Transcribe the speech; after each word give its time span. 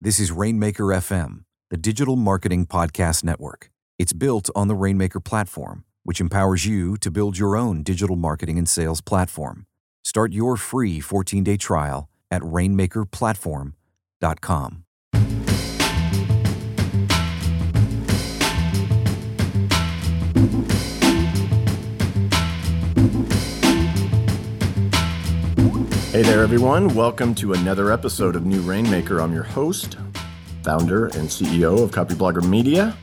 This 0.00 0.20
is 0.20 0.30
Rainmaker 0.30 0.84
FM, 0.84 1.42
the 1.70 1.76
digital 1.76 2.14
marketing 2.14 2.66
podcast 2.66 3.24
network. 3.24 3.68
It's 3.98 4.12
built 4.12 4.48
on 4.54 4.68
the 4.68 4.76
Rainmaker 4.76 5.18
platform, 5.18 5.82
which 6.04 6.20
empowers 6.20 6.64
you 6.64 6.96
to 6.98 7.10
build 7.10 7.36
your 7.36 7.56
own 7.56 7.82
digital 7.82 8.14
marketing 8.14 8.58
and 8.58 8.68
sales 8.68 9.00
platform. 9.00 9.66
Start 10.04 10.32
your 10.32 10.56
free 10.56 11.00
14 11.00 11.42
day 11.42 11.56
trial 11.56 12.08
at 12.30 12.42
rainmakerplatform.com. 12.42 14.84
Hey 26.10 26.22
there, 26.22 26.42
everyone. 26.42 26.94
Welcome 26.94 27.34
to 27.34 27.52
another 27.52 27.92
episode 27.92 28.34
of 28.34 28.46
New 28.46 28.62
Rainmaker. 28.62 29.20
I'm 29.20 29.34
your 29.34 29.42
host, 29.42 29.98
founder, 30.62 31.08
and 31.08 31.28
CEO 31.28 31.82
of 31.82 31.90
Copyblogger 31.90 32.48
Media. 32.48 32.96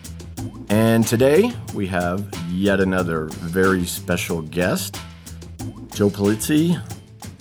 And 0.70 1.05
today 1.05 1.52
we 1.75 1.85
have 1.85 2.27
yet 2.49 2.80
another 2.80 3.25
very 3.25 3.85
special 3.85 4.41
guest, 4.41 4.99
Joe 5.94 6.09
Pulizzi, 6.09 6.81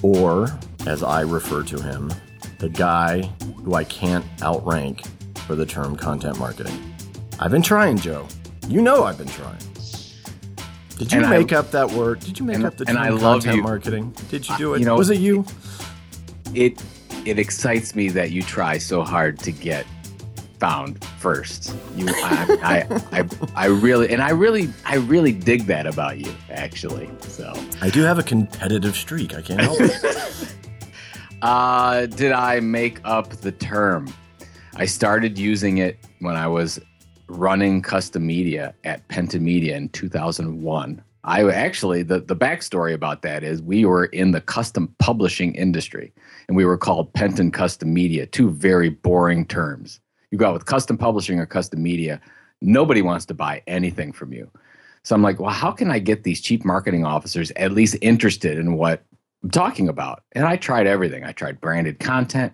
or 0.03 0.49
as 0.87 1.03
I 1.03 1.23
refer 1.23 1.63
to 1.63 1.81
him, 1.81 2.13
the 2.59 2.69
guy 2.69 3.23
who 3.65 3.73
I 3.73 3.85
can't 3.85 4.27
outrank 4.43 5.01
for 5.47 5.55
the 5.55 5.65
term 5.65 5.97
content 5.97 6.39
marketing. 6.39 6.95
I've 7.41 7.51
been 7.51 7.63
trying, 7.63 7.97
Joe. 7.97 8.29
You 8.69 8.83
know 8.83 9.05
I've 9.05 9.17
been 9.17 9.29
trying. 9.29 9.57
Did 10.99 11.13
you 11.13 11.21
And 11.21 11.31
make 11.31 11.53
I- 11.53 11.57
up 11.57 11.71
that 11.73 11.91
word? 11.91 12.21
Did 12.21 12.39
you 12.39 12.45
make 12.47 12.57
and- 12.57 12.67
up 12.67 12.77
the 12.77 12.85
and 12.89 12.97
term 12.97 13.07
I 13.07 13.09
love 13.11 13.43
content 13.43 13.57
you. 13.57 13.63
marketing? 13.63 14.15
Did 14.31 14.49
you 14.49 14.57
do 14.59 14.75
it? 14.75 14.81
you 14.81 14.85
know, 14.87 14.97
was 14.97 15.11
it 15.11 15.19
you? 15.19 15.45
it 16.55 16.81
it 17.25 17.39
excites 17.39 17.95
me 17.95 18.09
that 18.11 18.31
you 18.33 18.43
try 18.43 18.77
so 18.79 19.03
hard 19.03 19.39
to 19.41 19.51
get 19.51 19.87
found 20.61 21.03
first. 21.19 21.75
You, 21.97 22.07
I, 22.09 22.87
I, 23.13 23.21
I, 23.21 23.29
I 23.57 23.67
really, 23.67 24.11
and 24.13 24.23
I 24.23 24.31
really, 24.31 24.69
I 24.85 24.97
really 24.97 25.33
dig 25.33 25.65
that 25.67 25.87
about 25.87 26.19
you, 26.19 26.33
actually. 26.51 27.09
So, 27.23 27.53
I 27.81 27.89
do 27.91 28.03
have 28.03 28.19
a 28.19 28.23
competitive 28.23 28.95
streak. 28.95 29.35
I 29.35 29.41
can't 29.43 29.61
help 29.61 29.79
it. 29.81 30.55
uh, 31.43 32.07
did 32.07 32.33
I 32.33 32.61
make 32.61 33.01
up 33.05 33.31
the 33.31 33.53
term? 33.53 34.13
I 34.77 34.85
started 34.85 35.39
using 35.39 35.79
it 35.79 35.99
when 36.21 36.37
I 36.37 36.47
was 36.47 36.79
running 37.35 37.83
custom 37.83 38.27
media 38.27 38.75
at 38.85 39.07
Penton 39.09 39.45
Media 39.45 39.77
in 39.77 39.89
2001. 39.91 41.03
I 41.25 41.43
actually 41.51 42.03
the 42.03 42.21
the 42.21 42.37
backstory 42.37 42.93
about 42.93 43.23
that 43.23 43.43
is 43.43 43.63
we 43.63 43.85
were 43.87 44.07
in 44.07 44.33
the 44.33 44.41
custom 44.41 44.95
publishing 44.99 45.55
industry 45.55 46.13
and 46.49 46.57
we 46.57 46.65
were 46.65 46.77
called 46.77 47.13
Penton 47.15 47.51
Custom 47.51 47.93
Media, 47.93 48.27
two 48.27 48.51
very 48.51 48.91
boring 48.91 49.47
terms. 49.47 50.01
You 50.31 50.39
go 50.39 50.49
out 50.49 50.55
with 50.55 50.67
custom 50.67 50.99
publishing 50.99 51.39
or 51.39 51.47
custom 51.47 51.83
media, 51.83 52.21
nobody 52.61 53.03
wants 53.03 53.25
to 53.27 53.35
buy 53.35 53.63
anything 53.67 54.13
from 54.13 54.33
you. 54.33 54.51
So 55.03 55.15
I'm 55.15 55.23
like, 55.23 55.39
well, 55.39 55.51
how 55.51 55.71
can 55.71 55.91
I 55.91 55.99
get 55.99 56.25
these 56.25 56.41
chief 56.41 56.65
marketing 56.65 57.05
officers 57.05 57.53
at 57.57 57.73
least 57.73 57.97
interested 58.01 58.59
in 58.59 58.75
what 58.75 59.05
I'm 59.43 59.51
talking 59.51 59.89
about? 59.89 60.25
And 60.33 60.47
I 60.47 60.57
tried 60.57 60.87
everything. 60.87 61.25
I 61.25 61.33
tried 61.33 61.61
branded 61.61 62.01
content, 62.01 62.53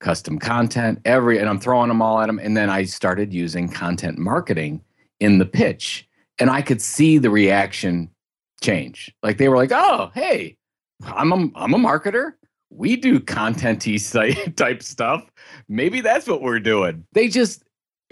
custom 0.00 0.38
content, 0.38 1.00
every, 1.04 1.38
and 1.38 1.48
I'm 1.48 1.60
throwing 1.60 1.88
them 1.88 2.02
all 2.02 2.20
at 2.20 2.26
them. 2.26 2.38
And 2.38 2.56
then 2.56 2.68
I 2.68 2.84
started 2.84 3.32
using 3.32 3.68
content 3.68 4.18
marketing 4.18 4.82
in 5.20 5.38
the 5.38 5.46
pitch, 5.46 6.08
and 6.38 6.50
I 6.50 6.62
could 6.62 6.82
see 6.82 7.18
the 7.18 7.30
reaction 7.30 8.10
change. 8.60 9.14
Like 9.22 9.38
they 9.38 9.48
were 9.48 9.56
like, 9.56 9.72
"Oh, 9.72 10.10
hey, 10.14 10.56
I'm 11.04 11.32
a, 11.32 11.48
I'm 11.54 11.74
a 11.74 11.78
marketer. 11.78 12.32
We 12.70 12.96
do 12.96 13.20
content-y 13.20 13.96
type 14.56 14.82
stuff. 14.82 15.30
Maybe 15.68 16.00
that's 16.00 16.26
what 16.26 16.42
we're 16.42 16.60
doing." 16.60 17.04
They 17.12 17.28
just 17.28 17.62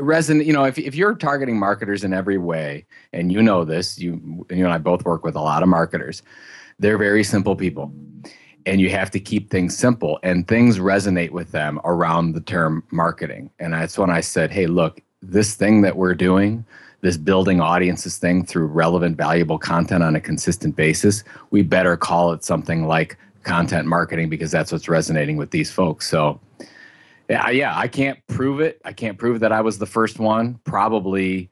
resonate. 0.00 0.44
You 0.46 0.52
know, 0.52 0.64
if 0.64 0.78
if 0.78 0.94
you're 0.94 1.14
targeting 1.14 1.58
marketers 1.58 2.04
in 2.04 2.12
every 2.12 2.38
way, 2.38 2.86
and 3.12 3.32
you 3.32 3.42
know 3.42 3.64
this, 3.64 3.98
you 3.98 4.46
you 4.50 4.64
and 4.64 4.72
I 4.72 4.78
both 4.78 5.04
work 5.04 5.24
with 5.24 5.34
a 5.34 5.42
lot 5.42 5.62
of 5.62 5.68
marketers. 5.68 6.22
They're 6.78 6.98
very 6.98 7.24
simple 7.24 7.56
people 7.56 7.92
and 8.68 8.80
you 8.80 8.90
have 8.90 9.10
to 9.10 9.18
keep 9.18 9.50
things 9.50 9.76
simple 9.76 10.18
and 10.22 10.46
things 10.46 10.78
resonate 10.78 11.30
with 11.30 11.50
them 11.52 11.80
around 11.84 12.32
the 12.32 12.40
term 12.40 12.84
marketing. 12.90 13.50
And 13.58 13.72
that's 13.72 13.98
when 13.98 14.10
i 14.10 14.20
said 14.20 14.50
hey 14.50 14.66
look 14.66 15.00
this 15.22 15.54
thing 15.54 15.82
that 15.82 15.96
we're 15.96 16.14
doing 16.14 16.64
this 17.00 17.16
building 17.16 17.60
audiences 17.60 18.18
thing 18.18 18.44
through 18.44 18.66
relevant 18.66 19.16
valuable 19.16 19.58
content 19.58 20.02
on 20.02 20.14
a 20.16 20.20
consistent 20.20 20.76
basis 20.76 21.24
we 21.50 21.62
better 21.62 21.96
call 21.96 22.32
it 22.32 22.44
something 22.44 22.86
like 22.86 23.16
content 23.42 23.86
marketing 23.86 24.28
because 24.28 24.50
that's 24.50 24.70
what's 24.70 24.88
resonating 24.88 25.36
with 25.36 25.50
these 25.50 25.70
folks. 25.70 26.06
So 26.08 26.40
yeah 27.28 27.48
yeah 27.50 27.76
i 27.76 27.88
can't 27.88 28.18
prove 28.26 28.60
it. 28.60 28.80
I 28.84 28.92
can't 28.92 29.18
prove 29.18 29.40
that 29.40 29.52
i 29.52 29.60
was 29.60 29.78
the 29.78 29.86
first 29.86 30.18
one. 30.18 30.60
Probably 30.64 31.50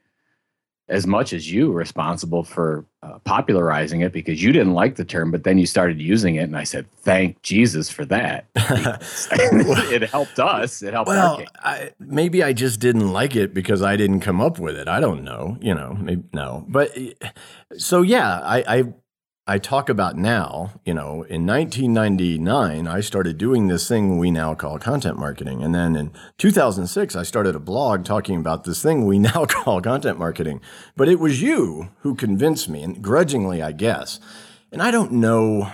as 0.89 1.07
much 1.07 1.33
as 1.33 1.51
you 1.51 1.73
responsible 1.73 2.45
for 2.45 2.85
uh, 3.03 3.19
popularizing 3.21 4.03
it 4.03 4.13
because 4.13 4.43
you 4.43 4.53
didn't 4.53 4.75
like 4.75 4.95
the 4.95 5.05
term, 5.05 5.31
but 5.31 5.43
then 5.43 5.59
you 5.59 5.67
started 5.67 6.01
using 6.01 6.37
it, 6.37 6.43
and 6.43 6.57
I 6.57 6.65
said, 6.65 6.87
"Thank 6.99 7.43
Jesus 7.43 7.91
for 7.91 8.05
that." 8.07 8.47
it 8.55 10.03
helped 10.11 10.39
us. 10.39 10.83
It 10.83 10.95
helped 10.95 11.09
well. 11.09 11.43
I, 11.61 11.91
maybe 11.99 12.43
I 12.43 12.53
just 12.53 12.79
didn't 12.81 13.13
like 13.13 13.35
it 13.35 13.53
because 13.53 13.83
I 13.83 13.97
didn't 13.97 14.21
come 14.21 14.41
up 14.41 14.59
with 14.59 14.77
it. 14.77 14.87
I 14.87 15.01
don't 15.01 15.25
know. 15.25 15.57
You 15.61 15.75
know, 15.75 15.97
maybe 16.01 16.25
no. 16.33 16.65
But 16.69 16.97
so 17.77 18.03
yeah, 18.03 18.41
I, 18.41 18.65
I 18.69 18.85
I 19.49 19.59
talk 19.59 19.89
about 19.89 20.17
now. 20.17 20.73
You 20.85 20.95
know, 20.95 21.23
in 21.23 21.47
1999, 21.47 22.89
I 22.89 23.01
started 23.01 23.39
doing 23.39 23.69
this 23.69 23.87
thing 23.87 24.19
we 24.19 24.33
now 24.33 24.55
call 24.55 24.79
content 24.79 25.19
marketing, 25.19 25.63
and 25.63 25.73
then 25.73 25.95
in 25.95 26.13
2006, 26.39 27.15
I 27.15 27.23
started 27.23 27.55
a 27.55 27.61
blog 27.61 28.05
talking 28.05 28.41
about 28.41 28.65
this 28.65 28.83
thing 28.83 29.05
we 29.05 29.19
now 29.21 29.45
call 29.47 29.81
content 29.81 30.19
marketing. 30.19 30.61
But 30.97 31.09
it 31.09 31.21
was 31.21 31.43
you 31.43 31.91
who 32.01 32.17
convinced 32.17 32.69
me, 32.69 32.83
and 32.83 33.01
grudgingly, 33.01 33.63
I 33.63 33.71
guess. 33.71 34.19
And 34.73 34.83
I 34.83 34.91
don't 34.91 35.13
know 35.13 35.71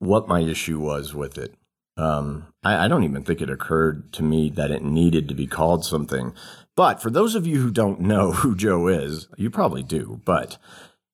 what 0.00 0.26
my 0.26 0.40
issue 0.40 0.80
was 0.80 1.14
with 1.14 1.38
it. 1.38 1.54
Um, 1.96 2.48
I, 2.64 2.86
I 2.86 2.88
don't 2.88 3.04
even 3.04 3.22
think 3.22 3.40
it 3.40 3.50
occurred 3.50 4.12
to 4.14 4.24
me 4.24 4.50
that 4.50 4.72
it 4.72 4.82
needed 4.82 5.28
to 5.28 5.34
be 5.34 5.46
called 5.46 5.84
something. 5.84 6.34
But 6.74 7.00
for 7.00 7.10
those 7.10 7.36
of 7.36 7.46
you 7.46 7.60
who 7.60 7.70
don't 7.70 8.00
know 8.00 8.32
who 8.42 8.56
Joe 8.56 8.88
is, 8.88 9.28
you 9.36 9.48
probably 9.48 9.84
do, 9.84 10.20
but 10.24 10.58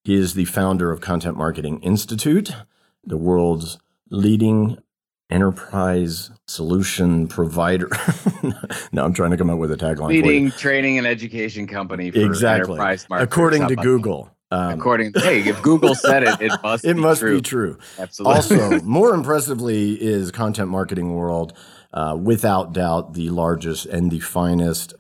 he 0.03 0.15
is 0.15 0.35
the 0.35 0.45
founder 0.47 0.91
of 0.91 1.01
Content 1.01 1.37
Marketing 1.37 1.81
Institute, 1.83 2.53
the 3.05 3.17
world's 3.17 3.79
leading 4.11 4.79
enterprise 5.31 6.31
solution 6.47 7.29
provider. 7.29 7.89
no, 8.93 9.05
I'm 9.05 9.15
trying 9.15 9.31
to 9.31 9.37
come 9.37 9.51
up 9.51 9.59
with 9.59 9.71
a 9.73 9.77
tagline. 9.77 10.09
leading 10.09 10.51
training 10.51 10.99
and 10.99 11.07
education 11.07 11.67
company 11.67 12.11
for 12.11 12.21
exactly, 12.21 12.79
according 13.11 13.69
to 13.69 13.77
Google. 13.77 14.31
Um, 14.53 14.81
According, 14.81 15.13
hey, 15.15 15.49
if 15.49 15.63
Google 15.63 15.95
said 15.95 16.25
it, 16.25 16.41
it 16.41 16.53
must. 16.61 16.85
it 16.85 16.97
be 16.97 17.01
must 17.01 17.21
true. 17.21 17.37
be 17.37 17.41
true. 17.41 17.79
Absolutely. 18.01 18.35
Also, 18.35 18.81
more 18.85 19.15
impressively, 19.15 19.93
is 19.93 20.33
Content 20.33 20.69
Marketing 20.69 21.15
World, 21.15 21.53
uh, 21.93 22.19
without 22.21 22.73
doubt, 22.73 23.15
the 23.15 23.31
largest 23.31 23.87
and 23.87 24.11
the 24.11 24.19
finest 24.19 24.95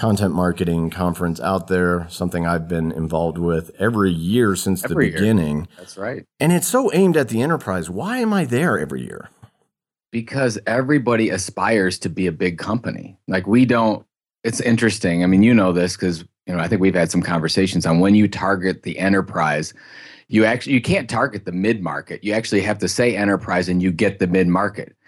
content 0.00 0.34
marketing 0.34 0.88
conference 0.90 1.40
out 1.40 1.68
there. 1.68 2.06
Something 2.08 2.46
I've 2.46 2.66
been 2.66 2.90
involved 2.90 3.36
with 3.38 3.70
every 3.78 4.10
year 4.10 4.56
since 4.56 4.82
Every 4.84 4.94
the 5.06 5.10
year. 5.10 5.18
beginning, 5.20 5.68
that's 5.76 5.98
right. 5.98 6.24
and 6.40 6.52
it's 6.52 6.66
so 6.66 6.90
aimed 6.94 7.16
at 7.18 7.28
the 7.28 7.42
enterprise. 7.42 7.90
Why 7.90 8.18
am 8.18 8.32
I 8.32 8.44
there 8.46 8.78
every 8.78 9.02
year? 9.02 9.28
because 10.12 10.58
everybody 10.66 11.28
aspires 11.28 11.96
to 11.96 12.08
be 12.08 12.26
a 12.26 12.32
big 12.32 12.58
company. 12.58 13.16
Like 13.28 13.46
we 13.46 13.64
don't. 13.64 14.04
It's 14.42 14.60
interesting. 14.60 15.22
I 15.22 15.26
mean, 15.28 15.44
you 15.44 15.54
know 15.54 15.70
this 15.72 15.94
because 15.96 16.24
you 16.46 16.52
know 16.54 16.58
I 16.58 16.66
think 16.66 16.80
we've 16.80 16.96
had 16.96 17.12
some 17.12 17.22
conversations 17.22 17.86
on 17.86 18.00
when 18.00 18.16
you 18.16 18.26
target 18.26 18.82
the 18.82 18.98
enterprise. 18.98 19.72
You 20.26 20.44
actually 20.44 20.72
you 20.72 20.80
can't 20.82 21.08
target 21.08 21.44
the 21.44 21.52
mid 21.52 21.80
market. 21.82 22.24
You 22.24 22.32
actually 22.32 22.62
have 22.62 22.78
to 22.80 22.88
say 22.88 23.14
enterprise, 23.16 23.68
and 23.68 23.80
you 23.80 23.92
get 23.92 24.18
the 24.18 24.26
mid 24.26 24.48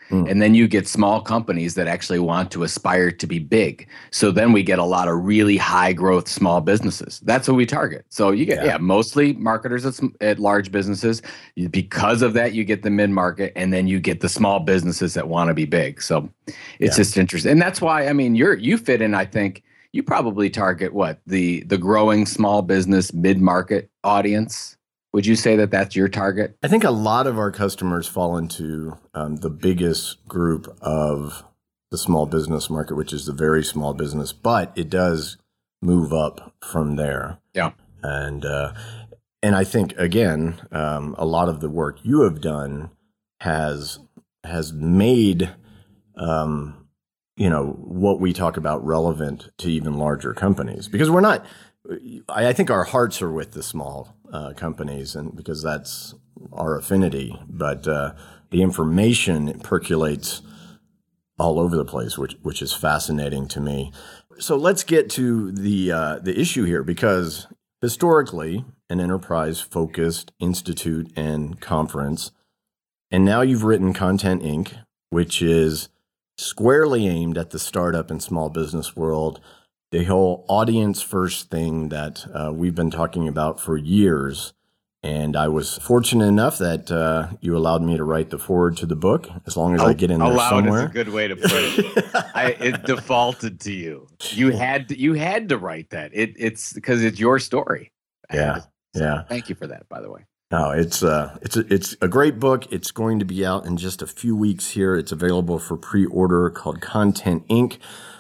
Hmm. 0.09 0.27
And 0.27 0.43
then 0.43 0.55
you 0.55 0.69
get 0.69 0.87
small 0.89 1.21
companies 1.21 1.75
that 1.75 1.87
actually 1.87 2.19
want 2.19 2.51
to 2.53 2.65
aspire 2.65 3.11
to 3.11 3.27
be 3.27 3.39
big. 3.39 3.89
So 4.11 4.31
then 4.31 4.53
we 4.53 4.63
get 4.63 4.79
a 4.79 4.85
lot 4.85 5.09
of 5.09 5.25
really 5.25 5.57
high 5.57 5.93
growth 5.93 6.29
small 6.29 6.61
businesses. 6.61 7.21
That's 7.25 7.49
what 7.49 7.57
we 7.57 7.65
target. 7.67 8.05
So 8.11 8.31
you 8.31 8.45
get 8.45 8.59
Yeah. 8.65 8.73
yeah, 8.73 8.79
mostly 8.79 9.33
marketers 9.35 9.87
at, 9.87 9.99
at 10.21 10.39
large 10.39 10.71
businesses. 10.73 11.23
Because 11.71 12.21
of 12.23 12.35
that, 12.35 12.53
you 12.53 12.65
get 12.65 12.83
the 12.83 12.91
mid 12.91 13.11
market, 13.11 13.53
and 13.57 13.73
then 13.73 13.87
you 13.87 14.01
get 14.01 14.21
the 14.21 14.29
small 14.29 14.61
businesses 14.61 15.15
that 15.15 15.29
want 15.29 15.49
to 15.49 15.55
be 15.55 15.65
big. 15.65 16.03
So 16.03 16.29
it's 16.47 16.97
Yeah. 16.99 17.03
just 17.05 17.17
interesting, 17.17 17.53
and 17.53 17.63
that's 17.63 17.81
why 17.81 18.07
I 18.09 18.13
mean 18.13 18.35
you're 18.35 18.55
you 18.57 18.77
fit 18.79 19.01
in. 19.03 19.15
I 19.15 19.25
think 19.25 19.63
you 19.93 20.03
probably 20.03 20.51
target 20.51 20.93
what 20.93 21.21
the 21.27 21.61
the 21.65 21.79
growing 21.79 22.27
small 22.27 22.63
business 22.63 23.13
mid 23.13 23.41
market 23.41 23.91
audience. 24.05 24.77
Would 25.13 25.27
you 25.27 25.37
say 25.37 25.57
that 25.57 25.71
that's 25.71 25.95
your 25.95 26.09
target? 26.09 26.57
I 26.63 26.69
think 26.69 26.85
a 26.85 26.91
lot 26.91 27.27
of 27.27 27.39
our 27.39 27.51
customers 27.51 28.09
fall 28.09 28.37
into 28.37 28.97
um, 29.15 29.37
the 29.37 29.51
biggest 29.51 30.27
group 30.27 30.75
of 30.81 31.45
the 31.91 31.99
small 31.99 32.27
business 32.27 32.71
market, 32.71 32.97
which 32.97 33.13
is 33.13 33.27
the 33.27 33.33
very 33.33 33.63
small 33.63 33.93
business, 33.93 34.33
but 34.33 34.73
it 34.75 34.89
does 34.89 35.37
move 35.83 36.13
up 36.13 36.55
from 36.65 36.97
there. 36.97 37.39
Yeah. 37.53 37.73
And 38.03 38.45
uh, 38.45 38.73
and 39.43 39.55
I 39.55 39.65
think 39.65 39.97
again, 39.99 40.61
um, 40.71 41.15
a 41.19 41.27
lot 41.27 41.49
of 41.49 41.61
the 41.61 41.69
work 41.69 41.99
you 42.03 42.23
have 42.23 42.41
done 42.41 42.91
has 43.41 43.99
has 44.45 44.73
made 44.73 45.51
um, 46.17 46.83
you 47.37 47.49
know, 47.49 47.71
what 47.79 48.21
we 48.21 48.33
talk 48.33 48.57
about 48.57 48.85
relevant 48.85 49.51
to 49.59 49.71
even 49.71 49.95
larger 49.95 50.35
companies 50.35 50.89
because 50.89 51.11
we're 51.11 51.21
not. 51.21 51.45
I, 52.29 52.53
think 52.53 52.71
our 52.71 52.85
hearts 52.85 53.21
are 53.21 53.33
with 53.33 53.53
the 53.53 53.63
small 53.63 54.17
uh, 54.33 54.53
companies, 54.55 55.15
and 55.15 55.37
because 55.37 55.63
that's 55.63 56.15
our 56.53 56.77
affinity. 56.77 57.39
But 57.49 57.87
uh, 57.87 58.15
the 58.51 58.63
information 58.63 59.61
percolates 59.61 60.43
all 61.39 61.59
over 61.59 61.77
the 61.77 61.85
place, 61.85 62.19
which 62.19 62.37
which 62.43 62.63
is 62.63 62.73
fascinating 62.73 63.49
to 63.49 63.61
me. 63.61 63.93
So 64.39 64.57
let's 64.57 64.85
get 64.85 65.11
to 65.11 65.53
the 65.53 65.93
uh, 65.93 66.19
the 66.21 66.39
issue 66.39 66.65
here 66.65 66.83
because 66.83 67.47
historically, 67.81 68.65
an 68.89 69.01
enterprise 69.01 69.61
focused 69.61 70.33
institute 70.39 71.13
and 71.17 71.61
conference, 71.61 72.33
and 73.11 73.25
now 73.25 73.43
you've 73.43 73.65
written 73.65 73.93
Content 73.93 74.43
Inc., 74.43 74.75
which 75.11 75.43
is 75.43 75.89
squarely 76.39 77.07
aimed 77.07 77.37
at 77.37 77.51
the 77.51 77.59
startup 77.59 78.11
and 78.11 78.23
small 78.23 78.49
business 78.49 78.97
world. 78.97 79.41
The 79.93 80.05
whole 80.05 80.47
audience 80.49 81.03
first 81.03 81.51
thing 81.51 81.91
that 81.91 82.27
uh, 82.33 82.51
we've 82.51 82.75
been 82.75 82.91
talking 82.91 83.29
about 83.29 83.61
for 83.61 83.77
years. 83.77 84.55
And 85.03 85.37
I 85.37 85.49
was 85.49 85.77
fortunate 85.79 86.27
enough 86.27 86.57
that 86.59 86.91
uh, 86.91 87.29
you 87.43 87.55
allowed 87.55 87.83
me 87.83 87.99
to 87.99 88.05
write 88.05 88.31
the 88.31 88.39
forward 88.39 88.79
to 88.79 88.87
the 88.87 88.97
book, 88.97 89.29
as 89.47 89.55
long 89.55 89.75
as 89.75 89.83
I 89.83 89.93
get 89.93 90.11
in 90.11 90.21
there 90.21 90.31
allowed 90.31 90.65
somewhere. 90.65 90.85
is 90.85 90.91
a 90.91 90.93
good 90.93 91.11
way 91.11 91.29
to 91.29 91.37
put 91.37 91.51
it. 91.53 92.05
I, 92.35 92.57
it 92.59 92.85
defaulted 92.85 93.61
to 93.61 93.73
you. 93.73 94.09
You 94.31 94.51
had 94.51 94.89
to, 94.89 94.99
you 94.99 95.13
had 95.13 95.51
to 95.51 95.59
write 95.59 95.91
that. 95.91 96.11
It, 96.15 96.37
it's 96.39 96.73
because 96.73 97.05
it's 97.05 97.21
your 97.21 97.39
story. 97.39 97.93
Yeah, 98.33 98.61
yeah. 98.95 99.25
Thank 99.25 99.51
you 99.51 99.57
for 99.57 99.67
that, 99.67 99.89
by 99.91 100.01
the 100.01 100.11
way. 100.11 100.25
No, 100.53 100.71
it's 100.71 101.03
uh, 101.03 101.39
it's 101.41 101.57
a, 101.57 101.73
it's 101.73 101.97
a 102.03 102.09
great 102.09 102.39
book. 102.39 102.71
It's 102.71 102.91
going 102.91 103.19
to 103.21 103.25
be 103.25 103.45
out 103.45 103.65
in 103.65 103.79
just 103.79 104.03
a 104.03 104.07
few 104.07 104.37
weeks 104.37 104.73
here. 104.73 104.95
It's 104.95 105.11
available 105.11 105.59
for 105.59 105.79
pre-order 105.79 106.51
called 106.51 106.83
Content 106.83 107.49
Inc. 107.49 107.79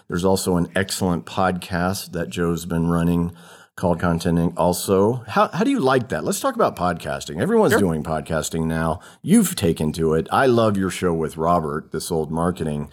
There's 0.08 0.24
also 0.24 0.56
an 0.56 0.72
excellent 0.74 1.26
podcast 1.26 2.12
that 2.12 2.30
Joe's 2.30 2.64
been 2.64 2.88
running 2.88 3.32
called 3.76 4.00
Content 4.00 4.38
Inc. 4.38 4.54
Also, 4.56 5.24
how 5.28 5.48
how 5.48 5.62
do 5.62 5.70
you 5.70 5.78
like 5.78 6.08
that? 6.08 6.24
Let's 6.24 6.40
talk 6.40 6.54
about 6.54 6.74
podcasting. 6.74 7.38
Everyone's 7.38 7.72
sure. 7.72 7.80
doing 7.80 8.02
podcasting 8.02 8.64
now. 8.64 9.00
You've 9.20 9.54
taken 9.54 9.92
to 9.92 10.14
it. 10.14 10.26
I 10.32 10.46
love 10.46 10.78
your 10.78 10.90
show 10.90 11.12
with 11.12 11.36
Robert, 11.36 11.92
this 11.92 12.10
old 12.10 12.30
marketing. 12.30 12.88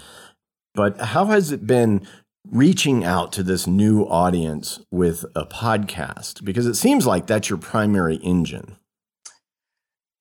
But 0.75 0.99
how 0.99 1.27
has 1.27 1.53
it 1.53 1.65
been 1.65 2.05
reaching 2.45 3.05
out 3.05 3.31
to 3.33 3.43
this 3.43 3.67
new 3.67 4.03
audience 4.03 4.81
with 4.91 5.23
a 5.33 5.45
podcast? 5.45 6.43
Because 6.43 6.65
it 6.65 6.75
seems 6.75 7.07
like 7.07 7.25
that's 7.25 7.49
your 7.49 7.57
primary 7.57 8.17
engine 8.17 8.75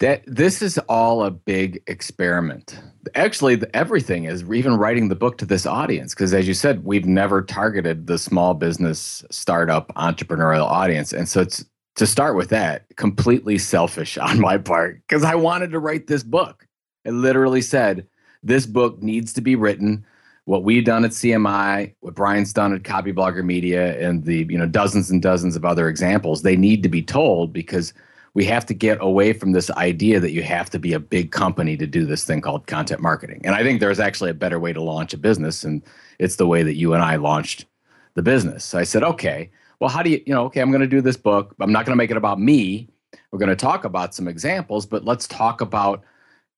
that 0.00 0.22
this 0.26 0.62
is 0.62 0.78
all 0.88 1.24
a 1.24 1.30
big 1.30 1.82
experiment. 1.86 2.78
Actually 3.14 3.60
everything 3.74 4.24
is 4.24 4.44
even 4.44 4.76
writing 4.76 5.08
the 5.08 5.16
book 5.16 5.38
to 5.38 5.46
this 5.46 5.66
audience 5.66 6.14
because 6.14 6.32
as 6.32 6.46
you 6.46 6.54
said 6.54 6.84
we've 6.84 7.06
never 7.06 7.42
targeted 7.42 8.06
the 8.06 8.18
small 8.18 8.54
business 8.54 9.24
startup 9.30 9.92
entrepreneurial 9.94 10.66
audience. 10.66 11.12
And 11.12 11.28
so 11.28 11.40
it's 11.40 11.64
to 11.96 12.06
start 12.06 12.36
with 12.36 12.48
that 12.50 12.84
completely 12.96 13.58
selfish 13.58 14.16
on 14.18 14.38
my 14.40 14.56
part 14.56 15.00
because 15.08 15.24
i 15.24 15.34
wanted 15.34 15.70
to 15.72 15.78
write 15.78 16.06
this 16.06 16.22
book. 16.22 16.66
It 17.04 17.12
literally 17.12 17.62
said 17.62 18.06
this 18.42 18.66
book 18.66 19.02
needs 19.02 19.32
to 19.32 19.40
be 19.40 19.56
written. 19.56 20.04
What 20.44 20.62
we've 20.64 20.84
done 20.84 21.04
at 21.04 21.10
cmi 21.10 21.94
what 22.00 22.14
brian's 22.14 22.52
done 22.52 22.72
at 22.72 22.82
copyblogger 22.82 23.44
media 23.44 23.98
and 23.98 24.24
the 24.24 24.46
you 24.48 24.56
know 24.56 24.66
dozens 24.66 25.10
and 25.10 25.20
dozens 25.20 25.56
of 25.56 25.64
other 25.64 25.88
examples 25.88 26.42
they 26.42 26.56
need 26.56 26.82
to 26.84 26.88
be 26.88 27.02
told 27.02 27.52
because 27.52 27.92
we 28.38 28.44
have 28.44 28.64
to 28.64 28.72
get 28.72 28.98
away 29.00 29.32
from 29.32 29.50
this 29.50 29.68
idea 29.72 30.20
that 30.20 30.30
you 30.30 30.44
have 30.44 30.70
to 30.70 30.78
be 30.78 30.92
a 30.92 31.00
big 31.00 31.32
company 31.32 31.76
to 31.76 31.88
do 31.88 32.06
this 32.06 32.22
thing 32.22 32.40
called 32.40 32.68
content 32.68 33.00
marketing. 33.00 33.40
And 33.42 33.52
I 33.52 33.64
think 33.64 33.80
there's 33.80 33.98
actually 33.98 34.30
a 34.30 34.34
better 34.34 34.60
way 34.60 34.72
to 34.72 34.80
launch 34.80 35.12
a 35.12 35.18
business, 35.18 35.64
and 35.64 35.82
it's 36.20 36.36
the 36.36 36.46
way 36.46 36.62
that 36.62 36.76
you 36.76 36.94
and 36.94 37.02
I 37.02 37.16
launched 37.16 37.66
the 38.14 38.22
business. 38.22 38.64
So 38.64 38.78
I 38.78 38.84
said, 38.84 39.02
okay, 39.02 39.50
well, 39.80 39.90
how 39.90 40.04
do 40.04 40.10
you, 40.10 40.22
you 40.24 40.32
know, 40.32 40.44
okay, 40.44 40.60
I'm 40.60 40.70
going 40.70 40.82
to 40.82 40.86
do 40.86 41.00
this 41.00 41.16
book. 41.16 41.52
I'm 41.58 41.72
not 41.72 41.84
going 41.84 41.94
to 41.94 41.96
make 41.96 42.12
it 42.12 42.16
about 42.16 42.38
me. 42.38 42.88
We're 43.32 43.40
going 43.40 43.48
to 43.48 43.56
talk 43.56 43.84
about 43.84 44.14
some 44.14 44.28
examples, 44.28 44.86
but 44.86 45.04
let's 45.04 45.26
talk 45.26 45.60
about 45.60 46.04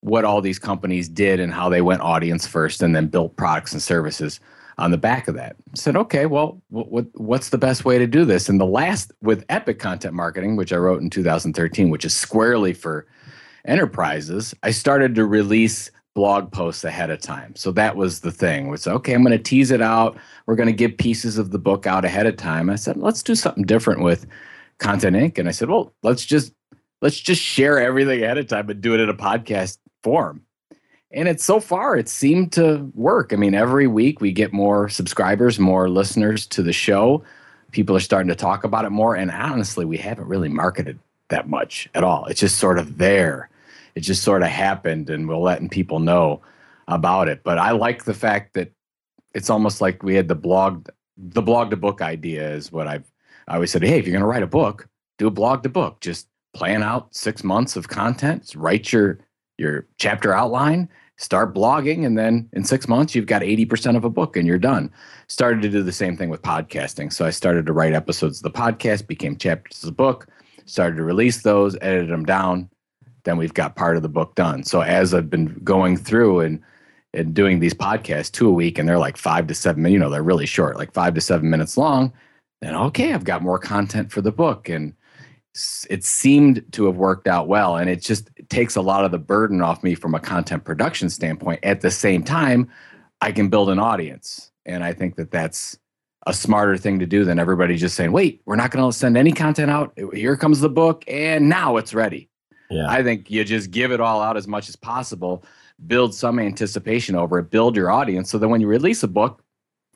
what 0.00 0.26
all 0.26 0.42
these 0.42 0.58
companies 0.58 1.08
did 1.08 1.40
and 1.40 1.50
how 1.50 1.70
they 1.70 1.80
went 1.80 2.02
audience 2.02 2.46
first 2.46 2.82
and 2.82 2.94
then 2.94 3.06
built 3.06 3.38
products 3.38 3.72
and 3.72 3.80
services 3.80 4.38
on 4.80 4.90
the 4.90 4.98
back 4.98 5.28
of 5.28 5.34
that. 5.34 5.56
I 5.72 5.76
said, 5.76 5.94
okay, 5.94 6.26
well, 6.26 6.60
what, 6.70 6.90
what, 6.90 7.06
what's 7.14 7.50
the 7.50 7.58
best 7.58 7.84
way 7.84 7.98
to 7.98 8.06
do 8.06 8.24
this? 8.24 8.48
And 8.48 8.58
the 8.58 8.66
last 8.66 9.12
with 9.22 9.44
Epic 9.50 9.78
Content 9.78 10.14
Marketing, 10.14 10.56
which 10.56 10.72
I 10.72 10.76
wrote 10.76 11.02
in 11.02 11.10
2013, 11.10 11.90
which 11.90 12.04
is 12.04 12.14
squarely 12.14 12.72
for 12.72 13.06
enterprises, 13.66 14.54
I 14.62 14.70
started 14.70 15.14
to 15.16 15.26
release 15.26 15.90
blog 16.14 16.50
posts 16.50 16.82
ahead 16.82 17.10
of 17.10 17.20
time. 17.20 17.54
So 17.56 17.70
that 17.72 17.94
was 17.94 18.20
the 18.20 18.32
thing. 18.32 18.68
Was 18.68 18.86
okay, 18.86 19.14
I'm 19.14 19.22
going 19.22 19.36
to 19.36 19.42
tease 19.42 19.70
it 19.70 19.82
out. 19.82 20.16
We're 20.46 20.56
going 20.56 20.66
to 20.66 20.72
give 20.72 20.96
pieces 20.96 21.38
of 21.38 21.50
the 21.50 21.58
book 21.58 21.86
out 21.86 22.04
ahead 22.04 22.26
of 22.26 22.36
time. 22.36 22.70
I 22.70 22.76
said, 22.76 22.96
let's 22.96 23.22
do 23.22 23.34
something 23.34 23.64
different 23.64 24.02
with 24.02 24.26
Content 24.78 25.14
Inc. 25.14 25.38
And 25.38 25.46
I 25.46 25.52
said, 25.52 25.68
well, 25.68 25.92
let's 26.02 26.24
just 26.24 26.52
let's 27.02 27.20
just 27.20 27.42
share 27.42 27.78
everything 27.78 28.22
ahead 28.22 28.38
of 28.38 28.46
time 28.46 28.70
and 28.70 28.80
do 28.80 28.94
it 28.94 29.00
in 29.00 29.08
a 29.08 29.14
podcast 29.14 29.78
form 30.02 30.42
and 31.12 31.28
it's 31.28 31.44
so 31.44 31.60
far 31.60 31.96
it 31.96 32.08
seemed 32.08 32.52
to 32.52 32.90
work. 32.94 33.32
I 33.32 33.36
mean 33.36 33.54
every 33.54 33.86
week 33.86 34.20
we 34.20 34.32
get 34.32 34.52
more 34.52 34.88
subscribers 34.88 35.58
more 35.58 35.88
listeners 35.88 36.46
to 36.48 36.62
the 36.62 36.72
show. 36.72 37.22
People 37.72 37.96
are 37.96 38.00
starting 38.00 38.28
to 38.28 38.34
talk 38.34 38.64
about 38.64 38.84
it 38.84 38.90
more 38.90 39.16
and 39.16 39.30
honestly 39.30 39.84
we 39.84 39.96
haven't 39.96 40.28
really 40.28 40.48
marketed 40.48 40.98
that 41.28 41.48
much 41.48 41.88
at 41.94 42.04
all. 42.04 42.26
It's 42.26 42.40
just 42.40 42.58
sort 42.58 42.78
of 42.78 42.98
there. 42.98 43.48
It 43.94 44.00
just 44.00 44.22
sort 44.22 44.42
of 44.42 44.48
happened 44.48 45.10
and 45.10 45.28
we're 45.28 45.36
letting 45.36 45.68
people 45.68 45.98
know 45.98 46.40
about 46.88 47.28
it. 47.28 47.42
But 47.44 47.58
i 47.58 47.70
like 47.70 48.04
the 48.04 48.14
fact 48.14 48.54
that 48.54 48.72
it's 49.34 49.50
almost 49.50 49.80
like 49.80 50.02
we 50.02 50.14
had 50.14 50.28
the 50.28 50.34
blog 50.34 50.88
the 51.16 51.42
blog 51.42 51.70
to 51.70 51.76
book 51.76 52.00
idea 52.00 52.50
is 52.50 52.72
what 52.72 52.88
i've 52.88 53.04
i 53.46 53.54
always 53.54 53.70
said 53.70 53.82
hey 53.82 53.98
if 53.98 54.06
you're 54.06 54.12
going 54.12 54.22
to 54.22 54.26
write 54.26 54.42
a 54.42 54.46
book 54.46 54.88
do 55.20 55.26
a 55.26 55.30
blog 55.30 55.62
to 55.62 55.68
book. 55.68 56.00
Just 56.00 56.28
plan 56.54 56.82
out 56.82 57.14
six 57.14 57.44
months 57.44 57.76
of 57.76 57.88
content. 57.88 58.54
Write 58.56 58.90
your 58.90 59.18
your 59.60 59.86
chapter 59.98 60.32
outline 60.32 60.88
start 61.18 61.54
blogging 61.54 62.06
and 62.06 62.16
then 62.16 62.48
in 62.54 62.64
six 62.64 62.88
months 62.88 63.14
you've 63.14 63.26
got 63.26 63.42
80% 63.42 63.94
of 63.94 64.04
a 64.04 64.10
book 64.10 64.36
and 64.38 64.46
you're 64.46 64.58
done. 64.58 64.90
Started 65.28 65.60
to 65.62 65.68
do 65.68 65.82
the 65.82 65.92
same 65.92 66.16
thing 66.16 66.30
with 66.30 66.40
podcasting. 66.40 67.12
So 67.12 67.26
i 67.26 67.30
started 67.30 67.66
to 67.66 67.74
write 67.74 67.92
episodes 67.92 68.38
of 68.38 68.50
the 68.50 68.58
podcast 68.58 69.06
became 69.06 69.36
chapters 69.36 69.82
of 69.82 69.88
the 69.88 69.92
book 69.92 70.26
started 70.64 70.96
to 70.96 71.02
release 71.02 71.42
those 71.42 71.76
edited 71.82 72.10
them 72.10 72.24
down. 72.24 72.70
Then 73.24 73.36
we've 73.36 73.52
got 73.52 73.76
part 73.76 73.96
of 73.96 74.02
the 74.02 74.08
book 74.08 74.34
done. 74.34 74.64
So 74.64 74.80
as 74.80 75.12
i've 75.12 75.30
been 75.30 75.60
going 75.62 75.96
through 75.98 76.40
and 76.40 76.60
and 77.12 77.34
doing 77.34 77.58
these 77.58 77.74
podcasts 77.74 78.32
two 78.32 78.48
a 78.48 78.52
week 78.52 78.78
and 78.78 78.88
they're 78.88 78.98
like 78.98 79.16
five 79.16 79.46
to 79.48 79.54
seven 79.54 79.84
you 79.84 79.98
know 79.98 80.08
they're 80.08 80.22
really 80.22 80.46
short 80.46 80.76
like 80.76 80.92
five 80.92 81.12
to 81.12 81.20
seven 81.20 81.50
minutes 81.50 81.76
long 81.76 82.12
then 82.60 82.74
okay 82.74 83.12
i've 83.12 83.24
got 83.24 83.42
more 83.42 83.58
content 83.58 84.10
for 84.10 84.22
the 84.22 84.32
book. 84.32 84.68
And 84.68 84.94
it 85.88 86.04
seemed 86.04 86.64
to 86.72 86.86
have 86.86 86.96
worked 86.96 87.26
out 87.26 87.48
well. 87.48 87.76
And 87.76 87.90
it 87.90 88.00
just 88.00 88.30
takes 88.50 88.76
a 88.76 88.82
lot 88.82 89.04
of 89.04 89.10
the 89.10 89.18
burden 89.18 89.62
off 89.62 89.82
me 89.82 89.94
from 89.94 90.14
a 90.14 90.20
content 90.20 90.64
production 90.64 91.08
standpoint. 91.08 91.60
At 91.62 91.80
the 91.80 91.90
same 91.90 92.22
time 92.22 92.70
i 93.22 93.30
can 93.32 93.48
build 93.48 93.70
an 93.70 93.78
audience. 93.78 94.50
And 94.66 94.84
i 94.84 94.92
think 94.92 95.16
that 95.16 95.30
that's 95.30 95.78
a 96.26 96.34
smarter 96.34 96.76
thing 96.76 96.98
to 96.98 97.06
do 97.06 97.24
than 97.24 97.38
everybody 97.38 97.76
just 97.76 97.94
saying 97.96 98.12
wait 98.12 98.42
we're 98.44 98.56
not 98.56 98.70
going 98.70 98.90
to 98.90 98.96
send 98.96 99.16
any 99.16 99.32
content 99.32 99.70
out. 99.70 99.96
Here 100.12 100.36
comes 100.36 100.60
the 100.60 100.68
book 100.68 101.04
and 101.08 101.48
now 101.48 101.76
it's 101.76 101.94
ready. 101.94 102.28
Yeah. 102.70 102.86
i 102.88 103.02
think 103.02 103.30
you 103.30 103.42
just 103.42 103.72
give 103.72 103.90
it 103.90 104.00
all 104.00 104.20
out 104.20 104.36
as 104.36 104.46
much 104.46 104.68
as 104.68 104.76
possible 104.76 105.44
build 105.88 106.14
some 106.14 106.38
anticipation 106.38 107.16
over 107.16 107.40
it 107.40 107.50
build 107.50 107.74
your 107.74 107.90
audience 107.90 108.30
so 108.30 108.38
that 108.38 108.46
when 108.46 108.60
you 108.60 108.68
release 108.68 109.02
a 109.02 109.08
book 109.08 109.42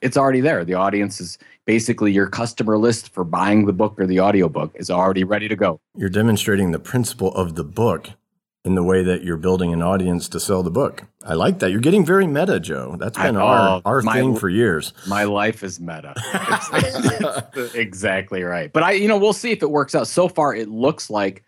it's 0.01 0.17
already 0.17 0.41
there. 0.41 0.65
The 0.65 0.73
audience 0.73 1.19
is 1.19 1.37
basically 1.65 2.11
your 2.11 2.27
customer 2.27 2.77
list 2.77 3.13
for 3.13 3.23
buying 3.23 3.65
the 3.65 3.73
book 3.73 3.99
or 3.99 4.05
the 4.05 4.19
audiobook 4.19 4.71
is 4.75 4.89
already 4.89 5.23
ready 5.23 5.47
to 5.47 5.55
go. 5.55 5.79
You're 5.95 6.09
demonstrating 6.09 6.71
the 6.71 6.79
principle 6.79 7.33
of 7.33 7.55
the 7.55 7.63
book 7.63 8.09
in 8.65 8.73
the 8.73 8.83
way 8.83 9.03
that 9.03 9.23
you're 9.23 9.37
building 9.37 9.71
an 9.71 9.83
audience 9.83 10.27
to 10.29 10.39
sell 10.39 10.63
the 10.63 10.71
book. 10.71 11.03
I 11.23 11.35
like 11.35 11.59
that. 11.59 11.69
You're 11.69 11.79
getting 11.79 12.03
very 12.03 12.25
meta, 12.25 12.59
Joe. 12.59 12.95
That's 12.99 13.17
been 13.17 13.37
I, 13.37 13.39
our, 13.39 13.81
our 13.85 14.01
my, 14.01 14.13
thing 14.15 14.35
for 14.35 14.49
years. 14.49 14.91
My 15.07 15.23
life 15.23 15.63
is 15.63 15.79
meta. 15.79 16.15
exactly 17.75 18.41
right. 18.41 18.73
But 18.73 18.81
I, 18.81 18.91
you 18.93 19.07
know, 19.07 19.17
we'll 19.17 19.33
see 19.33 19.51
if 19.51 19.61
it 19.61 19.69
works 19.69 19.93
out. 19.93 20.07
So 20.07 20.27
far, 20.27 20.55
it 20.55 20.67
looks 20.67 21.11
like 21.11 21.43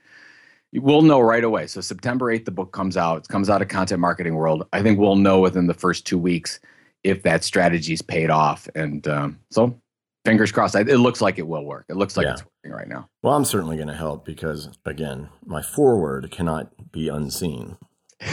we'll 0.74 1.02
know 1.02 1.20
right 1.20 1.44
away. 1.44 1.66
So 1.66 1.82
September 1.82 2.26
8th, 2.26 2.46
the 2.46 2.52
book 2.52 2.72
comes 2.72 2.96
out. 2.96 3.26
It 3.26 3.28
comes 3.30 3.50
out 3.50 3.64
of 3.64 3.68
Content 3.68 4.00
Marketing 4.00 4.36
World. 4.36 4.68
I 4.72 4.84
think 4.84 5.00
we'll 5.00 5.16
know 5.16 5.40
within 5.40 5.66
the 5.66 5.74
first 5.74 6.06
two 6.06 6.20
weeks 6.20 6.60
if 7.04 7.24
that 7.24 7.44
strategy's 7.44 8.04
paid 8.04 8.30
off. 8.30 8.70
And 8.76 9.08
um, 9.08 9.40
so 9.50 9.80
fingers 10.28 10.52
crossed. 10.52 10.76
It 10.76 10.98
looks 10.98 11.22
like 11.22 11.40
it 11.40 11.48
will 11.48 11.64
work. 11.64 11.86
It 11.90 11.96
looks 11.96 12.18
like 12.18 12.26
yeah. 12.26 12.34
it's 12.34 12.44
working 12.44 12.78
right 12.78 12.88
now. 12.88 13.10
Well, 13.24 13.34
I'm 13.34 13.46
certainly 13.46 13.78
going 13.78 13.88
to 13.88 13.96
help 13.96 14.26
because, 14.26 14.70
again, 14.86 15.30
my 15.46 15.62
forward 15.62 16.30
cannot 16.32 16.92
be 16.92 17.08
unseen. 17.08 17.78
I 18.22 18.28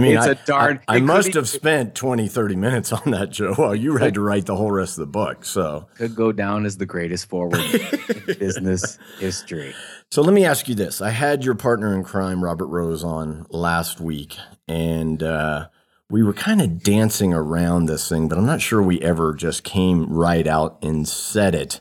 mean, 0.00 0.16
it's 0.16 0.26
I, 0.26 0.30
a 0.30 0.34
darn. 0.46 0.80
I, 0.86 0.96
I 0.96 1.00
must 1.00 1.28
be, 1.28 1.32
have 1.34 1.48
spent 1.48 1.94
20, 1.96 2.28
30 2.28 2.56
minutes 2.56 2.92
on 2.92 3.10
that, 3.10 3.30
Joe, 3.30 3.54
while 3.54 3.74
you 3.74 3.96
had 3.96 4.14
to 4.14 4.20
write 4.20 4.46
the 4.46 4.54
whole 4.56 4.70
rest 4.70 4.98
of 4.98 5.00
the 5.00 5.10
book. 5.10 5.44
So 5.44 5.88
could 5.96 6.14
go 6.14 6.30
down 6.30 6.64
as 6.64 6.76
the 6.76 6.86
greatest 6.86 7.28
forward 7.28 7.60
in 7.60 8.24
business 8.38 8.98
history. 9.18 9.74
So 10.12 10.22
let 10.22 10.32
me 10.32 10.44
ask 10.44 10.68
you 10.68 10.76
this: 10.76 11.02
I 11.02 11.10
had 11.10 11.44
your 11.44 11.56
partner 11.56 11.92
in 11.92 12.04
crime, 12.04 12.42
Robert 12.44 12.68
Rose, 12.68 13.02
on 13.02 13.46
last 13.50 14.00
week, 14.00 14.36
and 14.68 15.20
uh, 15.20 15.66
we 16.10 16.22
were 16.22 16.32
kind 16.32 16.60
of 16.60 16.82
dancing 16.82 17.32
around 17.32 17.86
this 17.86 18.08
thing, 18.08 18.28
but 18.28 18.36
I'm 18.36 18.46
not 18.46 18.60
sure 18.60 18.82
we 18.82 19.00
ever 19.00 19.32
just 19.34 19.62
came 19.62 20.12
right 20.12 20.46
out 20.46 20.78
and 20.82 21.06
said 21.06 21.54
it. 21.54 21.80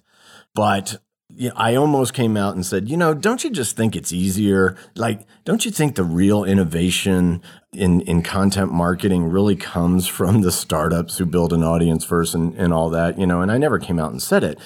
But 0.54 1.00
you 1.36 1.50
know, 1.50 1.56
I 1.56 1.76
almost 1.76 2.14
came 2.14 2.38
out 2.38 2.56
and 2.56 2.66
said, 2.66 2.90
you 2.90 2.98
know, 2.98 3.14
don't 3.14 3.44
you 3.44 3.50
just 3.50 3.76
think 3.76 3.96
it's 3.96 4.12
easier? 4.12 4.76
Like, 4.96 5.26
don't 5.46 5.64
you 5.64 5.72
think 5.72 5.96
the 5.96 6.04
real 6.04 6.44
innovation 6.44 7.42
in, 7.72 8.02
in 8.02 8.24
content 8.24 8.72
marketing 8.72 9.26
really 9.26 9.56
comes 9.56 10.08
from 10.08 10.42
the 10.42 10.52
startups 10.52 11.18
who 11.18 11.26
build 11.26 11.54
an 11.54 11.64
audience 11.64 12.04
first 12.04 12.34
and, 12.34 12.54
and 12.56 12.74
all 12.74 12.90
that, 12.90 13.20
you 13.20 13.28
know? 13.28 13.42
And 13.42 13.52
I 13.52 13.58
never 13.58 13.80
came 13.80 14.00
out 14.00 14.12
and 14.12 14.22
said 14.22 14.44
it. 14.44 14.60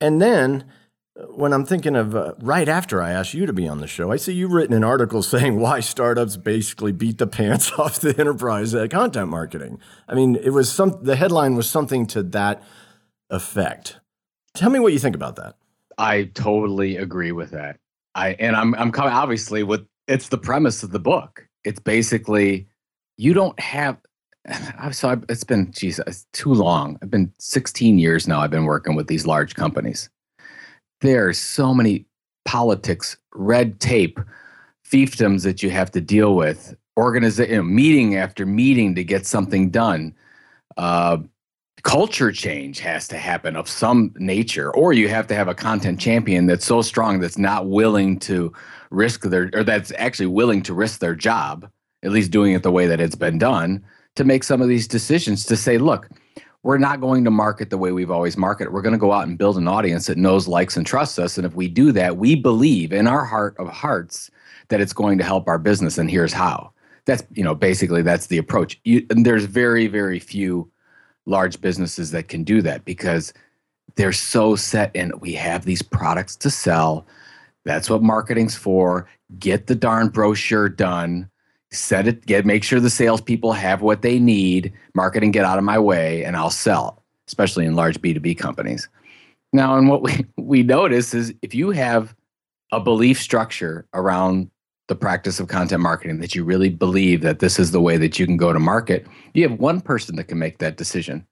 And 0.00 0.20
then 0.20 0.64
when 1.14 1.52
I'm 1.52 1.66
thinking 1.66 1.94
of 1.94 2.14
uh, 2.16 2.34
right 2.40 2.68
after 2.68 3.02
I 3.02 3.10
asked 3.10 3.34
you 3.34 3.44
to 3.46 3.52
be 3.52 3.68
on 3.68 3.80
the 3.80 3.86
show, 3.86 4.10
I 4.10 4.16
see 4.16 4.32
you've 4.32 4.52
written 4.52 4.74
an 4.74 4.84
article 4.84 5.22
saying 5.22 5.58
why 5.58 5.80
startups 5.80 6.36
basically 6.36 6.92
beat 6.92 7.18
the 7.18 7.26
pants 7.26 7.72
off 7.78 8.00
the 8.00 8.18
enterprise 8.18 8.74
at 8.74 8.90
content 8.90 9.28
marketing. 9.28 9.78
I 10.08 10.14
mean, 10.14 10.36
it 10.36 10.50
was 10.50 10.70
some 10.70 10.98
the 11.02 11.16
headline 11.16 11.56
was 11.56 11.68
something 11.68 12.06
to 12.08 12.22
that 12.24 12.62
effect. 13.30 13.98
Tell 14.54 14.70
me 14.70 14.78
what 14.78 14.92
you 14.92 14.98
think 14.98 15.16
about 15.16 15.36
that. 15.36 15.56
I 15.98 16.24
totally 16.34 16.96
agree 16.96 17.32
with 17.32 17.50
that. 17.50 17.78
I 18.14 18.30
and 18.34 18.56
I'm 18.56 18.74
I'm 18.74 18.92
coming 18.92 19.12
obviously 19.12 19.62
with 19.62 19.86
it's 20.08 20.28
the 20.28 20.38
premise 20.38 20.82
of 20.82 20.90
the 20.90 20.98
book. 20.98 21.46
It's 21.64 21.80
basically 21.80 22.66
you 23.16 23.34
don't 23.34 23.58
have 23.60 23.98
so 24.92 25.10
I've, 25.10 25.24
it's 25.28 25.44
been 25.44 25.70
geez, 25.72 26.00
it's 26.06 26.26
too 26.32 26.52
long. 26.52 26.98
I've 27.02 27.10
been 27.10 27.32
16 27.38 27.98
years 27.98 28.26
now. 28.26 28.40
I've 28.40 28.50
been 28.50 28.64
working 28.64 28.94
with 28.94 29.06
these 29.06 29.26
large 29.26 29.54
companies, 29.54 30.10
there 31.02 31.28
are 31.28 31.32
so 31.32 31.74
many 31.74 32.06
politics, 32.44 33.16
red 33.34 33.78
tape, 33.78 34.18
fiefdoms 34.88 35.42
that 35.44 35.62
you 35.62 35.70
have 35.70 35.90
to 35.92 36.00
deal 36.00 36.34
with, 36.34 36.74
organization, 36.96 37.50
you 37.50 37.56
know, 37.58 37.62
meeting 37.62 38.16
after 38.16 38.46
meeting 38.46 38.94
to 38.94 39.04
get 39.04 39.26
something 39.26 39.70
done. 39.70 40.14
Uh, 40.76 41.18
culture 41.82 42.30
change 42.32 42.78
has 42.80 43.08
to 43.08 43.18
happen 43.18 43.56
of 43.56 43.68
some 43.68 44.14
nature, 44.16 44.74
or 44.74 44.92
you 44.92 45.08
have 45.08 45.26
to 45.26 45.34
have 45.34 45.48
a 45.48 45.54
content 45.54 45.98
champion 45.98 46.46
that's 46.46 46.64
so 46.64 46.82
strong 46.82 47.20
that's 47.20 47.38
not 47.38 47.68
willing 47.68 48.18
to 48.18 48.52
risk 48.90 49.22
their, 49.22 49.50
or 49.54 49.64
that's 49.64 49.92
actually 49.98 50.26
willing 50.26 50.62
to 50.62 50.74
risk 50.74 51.00
their 51.00 51.14
job, 51.14 51.68
at 52.02 52.12
least 52.12 52.30
doing 52.30 52.52
it 52.52 52.62
the 52.62 52.70
way 52.70 52.86
that 52.86 53.00
it's 53.00 53.16
been 53.16 53.38
done, 53.38 53.82
to 54.14 54.24
make 54.24 54.44
some 54.44 54.60
of 54.60 54.68
these 54.68 54.86
decisions 54.86 55.44
to 55.46 55.56
say, 55.56 55.78
look, 55.78 56.08
we're 56.62 56.78
not 56.78 57.00
going 57.00 57.24
to 57.24 57.30
market 57.30 57.70
the 57.70 57.78
way 57.78 57.90
we've 57.90 58.10
always 58.10 58.36
marketed. 58.36 58.72
We're 58.72 58.82
going 58.82 58.92
to 58.92 58.98
go 58.98 59.12
out 59.12 59.26
and 59.26 59.36
build 59.36 59.58
an 59.58 59.66
audience 59.66 60.06
that 60.06 60.16
knows, 60.16 60.46
likes, 60.46 60.76
and 60.76 60.86
trusts 60.86 61.18
us. 61.18 61.36
And 61.36 61.44
if 61.44 61.54
we 61.54 61.68
do 61.68 61.90
that, 61.92 62.18
we 62.18 62.36
believe 62.36 62.92
in 62.92 63.08
our 63.08 63.24
heart 63.24 63.56
of 63.58 63.68
hearts 63.68 64.30
that 64.68 64.80
it's 64.80 64.92
going 64.92 65.18
to 65.18 65.24
help 65.24 65.48
our 65.48 65.58
business. 65.58 65.98
And 65.98 66.10
here's 66.10 66.32
how. 66.32 66.72
That's 67.04 67.24
you 67.32 67.42
know 67.42 67.56
basically 67.56 68.02
that's 68.02 68.28
the 68.28 68.38
approach. 68.38 68.80
You, 68.84 69.04
and 69.10 69.26
there's 69.26 69.44
very 69.44 69.88
very 69.88 70.20
few 70.20 70.70
large 71.26 71.60
businesses 71.60 72.12
that 72.12 72.28
can 72.28 72.44
do 72.44 72.62
that 72.62 72.84
because 72.84 73.32
they're 73.96 74.12
so 74.12 74.54
set 74.54 74.94
in. 74.94 75.12
We 75.18 75.32
have 75.32 75.64
these 75.64 75.82
products 75.82 76.36
to 76.36 76.50
sell. 76.50 77.06
That's 77.64 77.90
what 77.90 78.02
marketing's 78.02 78.54
for. 78.54 79.08
Get 79.38 79.66
the 79.66 79.74
darn 79.74 80.08
brochure 80.10 80.68
done 80.68 81.28
set 81.72 82.06
it, 82.06 82.26
get 82.26 82.46
make 82.46 82.62
sure 82.62 82.80
the 82.80 82.90
salespeople 82.90 83.52
have 83.52 83.82
what 83.82 84.02
they 84.02 84.18
need, 84.18 84.72
marketing 84.94 85.30
get 85.30 85.44
out 85.44 85.58
of 85.58 85.64
my 85.64 85.78
way, 85.78 86.24
and 86.24 86.36
I'll 86.36 86.50
sell, 86.50 87.02
especially 87.26 87.66
in 87.66 87.74
large 87.74 88.00
B2B 88.00 88.38
companies. 88.38 88.88
Now, 89.52 89.76
and 89.76 89.88
what 89.88 90.02
we, 90.02 90.24
we 90.36 90.62
notice 90.62 91.14
is 91.14 91.34
if 91.42 91.54
you 91.54 91.70
have 91.70 92.14
a 92.72 92.80
belief 92.80 93.20
structure 93.20 93.86
around 93.94 94.50
the 94.88 94.94
practice 94.96 95.40
of 95.40 95.48
content 95.48 95.80
marketing 95.80 96.20
that 96.20 96.34
you 96.34 96.44
really 96.44 96.68
believe 96.68 97.22
that 97.22 97.38
this 97.38 97.58
is 97.58 97.70
the 97.70 97.80
way 97.80 97.96
that 97.96 98.18
you 98.18 98.26
can 98.26 98.36
go 98.36 98.52
to 98.52 98.58
market, 98.58 99.06
you 99.34 99.48
have 99.48 99.58
one 99.58 99.80
person 99.80 100.16
that 100.16 100.24
can 100.24 100.38
make 100.38 100.58
that 100.58 100.76
decision. 100.76 101.26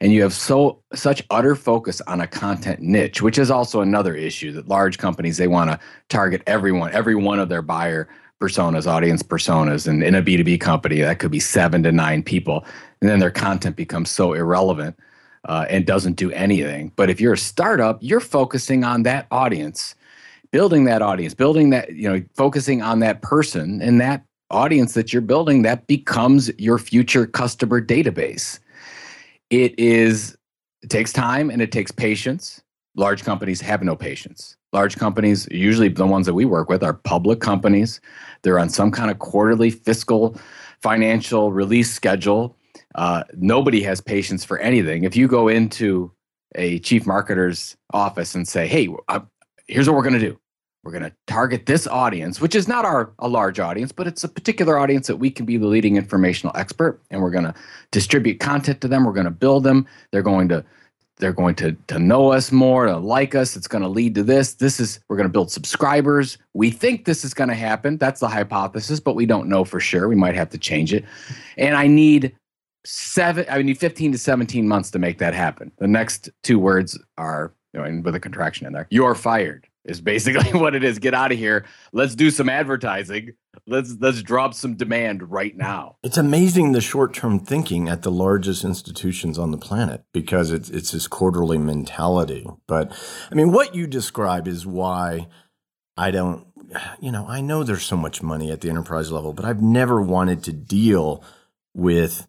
And 0.00 0.12
you 0.12 0.22
have 0.22 0.32
so 0.32 0.82
such 0.94 1.22
utter 1.30 1.54
focus 1.54 2.00
on 2.02 2.20
a 2.20 2.26
content 2.26 2.80
niche, 2.80 3.20
which 3.20 3.38
is 3.38 3.50
also 3.50 3.80
another 3.80 4.14
issue 4.14 4.50
that 4.52 4.68
large 4.68 4.98
companies 4.98 5.36
they 5.36 5.48
want 5.48 5.70
to 5.70 5.78
target 6.08 6.42
everyone, 6.46 6.92
every 6.92 7.14
one 7.14 7.38
of 7.38 7.48
their 7.48 7.62
buyer 7.62 8.08
personas, 8.40 8.86
audience 8.86 9.22
personas, 9.22 9.86
and 9.86 10.02
in 10.02 10.14
a 10.14 10.22
B2B 10.22 10.60
company, 10.60 11.00
that 11.00 11.18
could 11.18 11.30
be 11.30 11.40
seven 11.40 11.82
to 11.82 11.92
nine 11.92 12.22
people. 12.22 12.64
And 13.00 13.10
then 13.10 13.18
their 13.18 13.30
content 13.30 13.76
becomes 13.76 14.10
so 14.10 14.32
irrelevant 14.32 14.98
uh, 15.44 15.66
and 15.68 15.86
doesn't 15.86 16.14
do 16.14 16.30
anything. 16.32 16.92
But 16.96 17.10
if 17.10 17.20
you're 17.20 17.34
a 17.34 17.38
startup, 17.38 17.98
you're 18.00 18.20
focusing 18.20 18.84
on 18.84 19.02
that 19.04 19.26
audience, 19.30 19.94
building 20.50 20.84
that 20.84 21.02
audience, 21.02 21.34
building 21.34 21.70
that, 21.70 21.94
you 21.94 22.08
know, 22.08 22.22
focusing 22.34 22.82
on 22.82 23.00
that 23.00 23.22
person 23.22 23.80
and 23.82 24.00
that 24.00 24.24
audience 24.50 24.94
that 24.94 25.12
you're 25.12 25.22
building, 25.22 25.62
that 25.62 25.86
becomes 25.86 26.50
your 26.58 26.78
future 26.78 27.26
customer 27.26 27.80
database. 27.80 28.58
It 29.50 29.78
is, 29.78 30.36
it 30.82 30.90
takes 30.90 31.12
time 31.12 31.50
and 31.50 31.60
it 31.60 31.72
takes 31.72 31.90
patience. 31.90 32.62
Large 32.94 33.24
companies 33.24 33.60
have 33.60 33.82
no 33.82 33.94
patience. 33.94 34.56
Large 34.72 34.96
companies, 34.96 35.48
usually 35.50 35.88
the 35.88 36.06
ones 36.06 36.26
that 36.26 36.34
we 36.34 36.44
work 36.44 36.68
with, 36.68 36.82
are 36.82 36.94
public 36.94 37.40
companies. 37.40 38.00
They're 38.42 38.58
on 38.58 38.68
some 38.68 38.90
kind 38.90 39.10
of 39.10 39.18
quarterly 39.18 39.70
fiscal 39.70 40.38
financial 40.82 41.52
release 41.52 41.92
schedule. 41.92 42.56
Uh, 42.94 43.24
nobody 43.36 43.82
has 43.82 44.00
patience 44.00 44.44
for 44.44 44.58
anything. 44.58 45.04
If 45.04 45.16
you 45.16 45.28
go 45.28 45.48
into 45.48 46.12
a 46.54 46.78
chief 46.80 47.04
marketer's 47.04 47.76
office 47.92 48.34
and 48.34 48.46
say, 48.46 48.66
"Hey, 48.66 48.88
here's 49.66 49.88
what 49.88 49.96
we're 49.96 50.02
going 50.02 50.18
to 50.18 50.20
do. 50.20 50.38
We're 50.84 50.92
going 50.92 51.04
to 51.04 51.12
target 51.26 51.66
this 51.66 51.86
audience, 51.86 52.40
which 52.40 52.54
is 52.54 52.66
not 52.66 52.84
our 52.84 53.12
a 53.18 53.28
large 53.28 53.60
audience, 53.60 53.92
but 53.92 54.06
it's 54.06 54.24
a 54.24 54.28
particular 54.28 54.78
audience 54.78 55.06
that 55.08 55.16
we 55.16 55.30
can 55.30 55.44
be 55.44 55.56
the 55.56 55.66
leading 55.66 55.96
informational 55.96 56.56
expert, 56.56 57.02
and 57.10 57.20
we're 57.20 57.30
going 57.30 57.44
to 57.44 57.54
distribute 57.90 58.40
content 58.40 58.80
to 58.80 58.88
them. 58.88 59.04
We're 59.04 59.12
going 59.12 59.24
to 59.24 59.30
build 59.30 59.64
them. 59.64 59.86
They're 60.12 60.22
going 60.22 60.48
to 60.48 60.64
they're 61.18 61.32
going 61.32 61.54
to 61.56 61.72
to 61.88 61.98
know 61.98 62.32
us 62.32 62.52
more 62.52 62.86
to 62.86 62.96
like 62.96 63.34
us. 63.34 63.56
It's 63.56 63.68
going 63.68 63.82
to 63.82 63.88
lead 63.88 64.14
to 64.16 64.22
this. 64.22 64.54
This 64.54 64.80
is 64.80 65.00
we're 65.08 65.16
going 65.16 65.28
to 65.28 65.32
build 65.32 65.50
subscribers. 65.50 66.38
We 66.54 66.70
think 66.70 67.04
this 67.04 67.24
is 67.24 67.34
going 67.34 67.48
to 67.48 67.54
happen. 67.54 67.98
That's 67.98 68.20
the 68.20 68.28
hypothesis 68.28 69.00
but 69.00 69.14
we 69.14 69.26
don't 69.26 69.48
know 69.48 69.64
for 69.64 69.80
sure. 69.80 70.08
We 70.08 70.16
might 70.16 70.34
have 70.34 70.50
to 70.50 70.58
change 70.58 70.92
it. 70.92 71.04
And 71.56 71.76
i 71.76 71.86
need 71.86 72.34
seven 72.84 73.44
i 73.50 73.60
need 73.60 73.78
15 73.78 74.12
to 74.12 74.18
17 74.18 74.66
months 74.66 74.90
to 74.92 74.98
make 74.98 75.18
that 75.18 75.34
happen. 75.34 75.70
The 75.78 75.88
next 75.88 76.30
two 76.42 76.58
words 76.58 76.98
are 77.16 77.52
you 77.74 77.80
know, 77.80 78.00
with 78.02 78.14
a 78.14 78.20
contraction 78.20 78.66
in 78.66 78.72
there 78.72 78.86
you're 78.90 79.14
fired 79.14 79.67
is 79.84 80.00
basically 80.00 80.50
what 80.58 80.74
it 80.74 80.84
is 80.84 80.98
get 80.98 81.14
out 81.14 81.32
of 81.32 81.38
here 81.38 81.64
let's 81.92 82.14
do 82.14 82.30
some 82.30 82.48
advertising 82.48 83.32
let's 83.66 83.96
let's 84.00 84.22
drop 84.22 84.54
some 84.54 84.74
demand 84.74 85.30
right 85.30 85.56
now. 85.56 85.96
It's 86.02 86.16
amazing 86.16 86.72
the 86.72 86.80
short-term 86.80 87.40
thinking 87.40 87.88
at 87.88 88.02
the 88.02 88.10
largest 88.10 88.64
institutions 88.64 89.38
on 89.38 89.50
the 89.50 89.58
planet 89.58 90.04
because 90.12 90.50
it's 90.50 90.70
it's 90.70 90.92
this 90.92 91.06
quarterly 91.06 91.58
mentality. 91.58 92.46
But 92.66 92.92
I 93.30 93.34
mean 93.34 93.52
what 93.52 93.74
you 93.74 93.86
describe 93.86 94.48
is 94.48 94.66
why 94.66 95.28
I 95.96 96.10
don't 96.10 96.46
you 97.00 97.10
know, 97.10 97.26
I 97.26 97.40
know 97.40 97.62
there's 97.62 97.84
so 97.84 97.96
much 97.96 98.22
money 98.22 98.50
at 98.50 98.60
the 98.60 98.68
enterprise 98.68 99.10
level, 99.10 99.32
but 99.32 99.44
I've 99.44 99.62
never 99.62 100.02
wanted 100.02 100.42
to 100.44 100.52
deal 100.52 101.24
with 101.74 102.26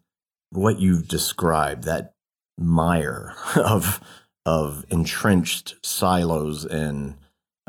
what 0.50 0.80
you've 0.80 1.08
described, 1.08 1.84
that 1.84 2.14
mire 2.58 3.34
of 3.56 4.00
of 4.46 4.84
entrenched 4.88 5.76
silos 5.82 6.64
and 6.64 7.14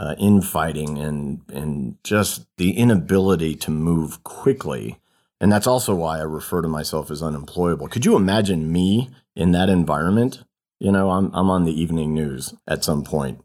uh, 0.02 0.16
infighting 0.18 0.98
and 0.98 1.42
and 1.54 1.96
just 2.04 2.48
the 2.58 2.72
inability 2.72 3.56
to 3.56 3.70
move 3.70 4.24
quickly. 4.24 4.98
And 5.40 5.52
that's 5.52 5.68
also 5.68 5.94
why 5.94 6.18
I 6.18 6.24
refer 6.24 6.64
to 6.64 6.68
myself 6.68 7.12
as 7.12 7.22
unemployable. 7.22 7.88
Could 7.88 8.06
you 8.06 8.16
imagine 8.16 8.72
me 8.72 9.12
in 9.36 9.52
that 9.52 9.70
environment? 9.70 10.44
You 10.80 10.92
know, 10.92 11.12
I'm 11.12 11.30
I'm 11.36 11.52
on 11.52 11.66
the 11.66 11.80
evening 11.80 12.16
news 12.16 12.56
at 12.68 12.84
some 12.84 13.04
point. 13.04 13.42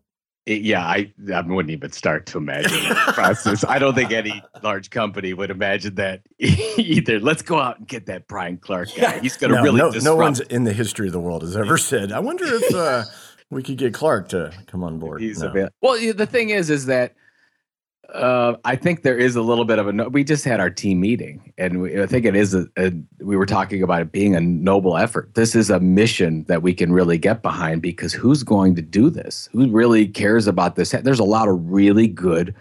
yeah, 0.46 0.82
I 0.82 1.12
I 1.30 1.42
wouldn't 1.42 1.70
even 1.72 1.92
start 1.92 2.24
to 2.26 2.38
imagine 2.38 2.88
that 2.88 3.14
process. 3.14 3.62
I 3.62 3.78
don't 3.78 3.94
think 3.94 4.10
any 4.12 4.42
large 4.62 4.88
company 4.88 5.34
would 5.34 5.50
imagine 5.50 5.96
that 5.96 6.22
either. 6.38 7.20
Let's 7.20 7.42
go 7.42 7.60
out 7.60 7.78
and 7.80 7.86
get 7.86 8.06
that 8.06 8.28
Brian 8.28 8.56
Clark 8.56 8.94
guy. 8.96 9.18
He's 9.18 9.36
going 9.36 9.50
to 9.50 9.56
no, 9.58 9.62
really 9.62 9.78
no, 9.78 9.90
disrupt. 9.92 10.04
no 10.04 10.16
one's 10.16 10.40
in 10.40 10.64
the 10.64 10.72
history 10.72 11.08
of 11.08 11.12
the 11.12 11.20
world 11.20 11.42
has 11.42 11.54
ever 11.54 11.76
said. 11.76 12.12
I 12.12 12.20
wonder 12.20 12.46
if 12.46 12.74
uh, 12.74 13.04
we 13.50 13.62
could 13.62 13.78
get 13.78 13.94
Clark 13.94 14.28
to 14.30 14.52
come 14.66 14.82
on 14.82 14.98
board. 14.98 15.20
He's 15.20 15.40
no. 15.40 15.48
available. 15.48 15.74
Well, 15.80 16.12
the 16.14 16.26
thing 16.26 16.50
is, 16.50 16.70
is 16.70 16.86
that 16.86 17.14
uh, 18.12 18.56
I 18.64 18.76
think 18.76 19.02
there 19.02 19.18
is 19.18 19.36
a 19.36 19.42
little 19.42 19.64
bit 19.64 19.78
of 19.78 19.88
a. 19.88 19.92
No- 19.92 20.08
we 20.08 20.24
just 20.24 20.44
had 20.44 20.60
our 20.60 20.70
team 20.70 21.00
meeting, 21.00 21.52
and 21.58 21.82
we, 21.82 22.00
I 22.00 22.06
think 22.06 22.24
it 22.24 22.36
is 22.36 22.54
a, 22.54 22.66
a. 22.76 22.92
We 23.20 23.36
were 23.36 23.46
talking 23.46 23.82
about 23.82 24.02
it 24.02 24.12
being 24.12 24.36
a 24.36 24.40
noble 24.40 24.96
effort. 24.96 25.34
This 25.34 25.54
is 25.54 25.70
a 25.70 25.80
mission 25.80 26.44
that 26.44 26.62
we 26.62 26.72
can 26.72 26.92
really 26.92 27.18
get 27.18 27.42
behind 27.42 27.82
because 27.82 28.12
who's 28.12 28.42
going 28.42 28.76
to 28.76 28.82
do 28.82 29.10
this? 29.10 29.48
Who 29.52 29.68
really 29.70 30.06
cares 30.06 30.46
about 30.46 30.76
this? 30.76 30.90
There's 30.90 31.18
a 31.18 31.24
lot 31.24 31.48
of 31.48 31.70
really 31.70 32.06
good 32.06 32.54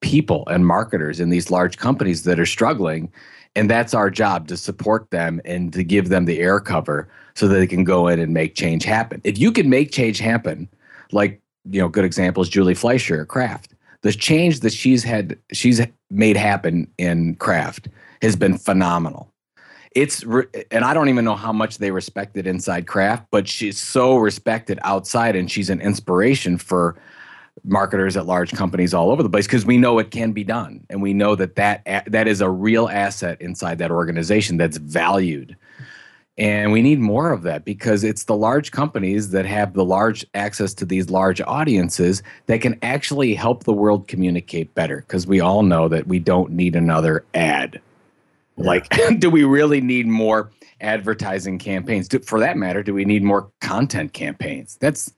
people 0.00 0.44
and 0.48 0.66
marketers 0.66 1.20
in 1.20 1.30
these 1.30 1.50
large 1.50 1.78
companies 1.78 2.24
that 2.24 2.38
are 2.38 2.46
struggling, 2.46 3.10
and 3.54 3.68
that's 3.68 3.94
our 3.94 4.10
job 4.10 4.48
to 4.48 4.56
support 4.56 5.10
them 5.10 5.40
and 5.44 5.72
to 5.72 5.84
give 5.84 6.08
them 6.08 6.24
the 6.24 6.40
air 6.40 6.60
cover 6.60 7.08
so 7.34 7.48
that 7.48 7.56
they 7.56 7.66
can 7.66 7.84
go 7.84 8.08
in 8.08 8.18
and 8.18 8.32
make 8.32 8.54
change 8.54 8.84
happen. 8.84 9.20
If 9.24 9.38
you 9.38 9.52
can 9.52 9.68
make 9.68 9.90
change 9.90 10.18
happen, 10.18 10.68
like 11.12 11.40
you 11.70 11.80
know, 11.80 11.88
good 11.88 12.04
example 12.04 12.42
is 12.42 12.48
Julie 12.48 12.74
Fleischer 12.74 13.22
at 13.22 13.28
Kraft. 13.28 13.74
The 14.02 14.12
change 14.12 14.60
that 14.60 14.72
she's 14.72 15.04
had, 15.04 15.38
she's 15.52 15.80
made 16.10 16.36
happen 16.36 16.88
in 16.98 17.36
Kraft 17.36 17.88
has 18.20 18.34
been 18.34 18.58
phenomenal. 18.58 19.32
it's 19.94 20.24
re- 20.24 20.46
and 20.70 20.84
I 20.84 20.94
don't 20.94 21.08
even 21.08 21.24
know 21.24 21.36
how 21.36 21.52
much 21.52 21.78
they 21.78 21.90
respect 21.90 22.36
it 22.36 22.46
inside 22.46 22.86
Kraft, 22.86 23.26
but 23.30 23.46
she's 23.46 23.78
so 23.78 24.16
respected 24.16 24.78
outside, 24.82 25.36
and 25.36 25.50
she's 25.50 25.70
an 25.70 25.80
inspiration 25.80 26.58
for 26.58 26.96
marketers 27.64 28.16
at 28.16 28.26
large 28.26 28.52
companies 28.52 28.94
all 28.94 29.10
over 29.10 29.22
the 29.22 29.30
place 29.30 29.46
because 29.46 29.64
we 29.64 29.76
know 29.76 29.98
it 29.98 30.10
can 30.10 30.32
be 30.32 30.44
done, 30.44 30.84
and 30.90 31.02
we 31.02 31.12
know 31.12 31.34
that 31.34 31.56
that 31.56 31.84
that 32.06 32.26
is 32.26 32.40
a 32.40 32.50
real 32.50 32.88
asset 32.88 33.40
inside 33.40 33.78
that 33.78 33.90
organization 33.90 34.56
that's 34.56 34.78
valued. 34.78 35.56
And 36.38 36.72
we 36.72 36.80
need 36.80 36.98
more 36.98 37.30
of 37.30 37.42
that 37.42 37.64
because 37.64 38.04
it's 38.04 38.24
the 38.24 38.36
large 38.36 38.70
companies 38.72 39.30
that 39.30 39.44
have 39.44 39.74
the 39.74 39.84
large 39.84 40.24
access 40.32 40.72
to 40.74 40.86
these 40.86 41.10
large 41.10 41.42
audiences 41.42 42.22
that 42.46 42.62
can 42.62 42.78
actually 42.82 43.34
help 43.34 43.64
the 43.64 43.72
world 43.72 44.08
communicate 44.08 44.74
better. 44.74 45.04
Because 45.06 45.26
we 45.26 45.40
all 45.40 45.62
know 45.62 45.88
that 45.88 46.06
we 46.06 46.18
don't 46.18 46.50
need 46.52 46.74
another 46.74 47.24
ad. 47.34 47.80
Yeah. 48.56 48.64
Like, 48.64 48.88
do 49.18 49.28
we 49.28 49.44
really 49.44 49.82
need 49.82 50.06
more 50.06 50.50
advertising 50.80 51.58
campaigns? 51.58 52.08
Do, 52.08 52.18
for 52.20 52.40
that 52.40 52.56
matter, 52.56 52.82
do 52.82 52.94
we 52.94 53.04
need 53.04 53.22
more 53.22 53.50
content 53.60 54.14
campaigns? 54.14 54.78
That's, 54.80 55.12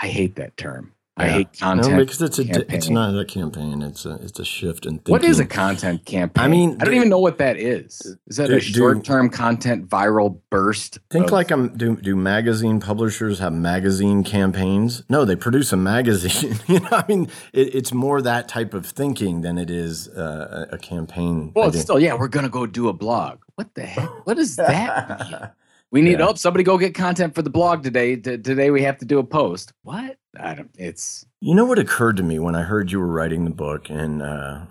I 0.00 0.06
hate 0.06 0.36
that 0.36 0.56
term. 0.56 0.92
I 1.18 1.28
hate 1.28 1.58
content. 1.58 1.92
No, 1.92 2.04
because 2.04 2.20
it's 2.20 2.38
a 2.38 2.74
it's 2.74 2.90
not 2.90 3.18
a 3.18 3.24
campaign. 3.24 3.80
It's 3.80 4.04
a 4.04 4.16
it's 4.16 4.38
a 4.38 4.44
shift 4.44 4.84
in 4.84 4.98
thinking. 4.98 5.12
What 5.12 5.24
is 5.24 5.40
a 5.40 5.46
content 5.46 6.04
campaign? 6.04 6.44
I 6.44 6.46
mean, 6.46 6.76
I 6.78 6.84
don't 6.84 6.94
even 6.94 7.08
know 7.08 7.18
what 7.18 7.38
that 7.38 7.56
is. 7.56 8.18
Is 8.26 8.36
that 8.36 8.48
do, 8.48 8.56
a 8.56 8.60
short 8.60 9.02
term 9.02 9.30
content 9.30 9.88
viral 9.88 10.40
burst? 10.50 10.98
Think 11.08 11.26
of, 11.26 11.32
like 11.32 11.50
um, 11.50 11.74
do 11.74 11.96
do 11.96 12.16
magazine 12.16 12.80
publishers 12.80 13.38
have 13.38 13.54
magazine 13.54 14.24
campaigns? 14.24 15.04
No, 15.08 15.24
they 15.24 15.36
produce 15.36 15.72
a 15.72 15.78
magazine. 15.78 16.58
you 16.66 16.80
know, 16.80 16.88
I 16.92 17.04
mean, 17.08 17.28
it, 17.54 17.74
it's 17.74 17.94
more 17.94 18.20
that 18.20 18.46
type 18.46 18.74
of 18.74 18.84
thinking 18.84 19.40
than 19.40 19.56
it 19.56 19.70
is 19.70 20.08
uh, 20.08 20.66
a 20.70 20.76
campaign. 20.76 21.52
Well, 21.56 21.68
it's 21.68 21.80
still, 21.80 21.98
yeah, 21.98 22.12
we're 22.12 22.28
gonna 22.28 22.50
go 22.50 22.66
do 22.66 22.88
a 22.88 22.92
blog. 22.92 23.38
What 23.54 23.74
the 23.74 23.86
heck? 23.86 24.26
What 24.26 24.36
does 24.36 24.56
that 24.56 25.30
mean? 25.30 25.50
We 25.90 26.02
need 26.02 26.18
yeah. 26.18 26.28
oh 26.28 26.34
somebody 26.34 26.64
go 26.64 26.78
get 26.78 26.94
content 26.94 27.34
for 27.34 27.42
the 27.42 27.50
blog 27.50 27.82
today. 27.82 28.16
T- 28.16 28.38
today 28.38 28.70
we 28.70 28.82
have 28.82 28.98
to 28.98 29.04
do 29.04 29.18
a 29.18 29.24
post. 29.24 29.72
What? 29.82 30.18
I 30.38 30.54
don't. 30.54 30.70
It's 30.76 31.24
you 31.40 31.54
know 31.54 31.64
what 31.64 31.78
occurred 31.78 32.16
to 32.18 32.22
me 32.22 32.38
when 32.38 32.54
I 32.54 32.62
heard 32.62 32.90
you 32.90 32.98
were 33.00 33.06
writing 33.06 33.44
the 33.44 33.50
book 33.50 33.88
and 33.88 34.20
uh, 34.20 34.66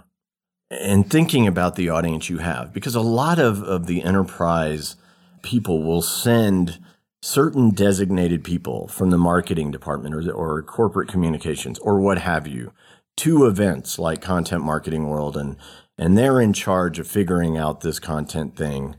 and 0.69 1.09
thinking 1.09 1.47
about 1.47 1.75
the 1.75 1.89
audience 1.89 2.29
you 2.29 2.39
have 2.39 2.73
because 2.73 2.95
a 2.95 3.01
lot 3.01 3.39
of 3.39 3.63
of 3.63 3.87
the 3.87 4.03
enterprise 4.03 4.97
people 5.41 5.83
will 5.83 6.01
send 6.01 6.79
certain 7.21 7.71
designated 7.71 8.43
people 8.43 8.87
from 8.87 9.09
the 9.09 9.17
marketing 9.17 9.71
department 9.71 10.13
or, 10.13 10.31
or 10.31 10.61
corporate 10.61 11.09
communications 11.09 11.79
or 11.79 11.99
what 11.99 12.19
have 12.19 12.47
you 12.47 12.71
to 13.17 13.45
events 13.45 13.97
like 13.97 14.21
content 14.21 14.63
marketing 14.63 15.07
world 15.07 15.37
and 15.37 15.55
and 15.97 16.17
they're 16.17 16.41
in 16.41 16.51
charge 16.51 16.99
of 16.99 17.07
figuring 17.07 17.57
out 17.57 17.81
this 17.81 17.99
content 17.99 18.55
thing 18.55 18.95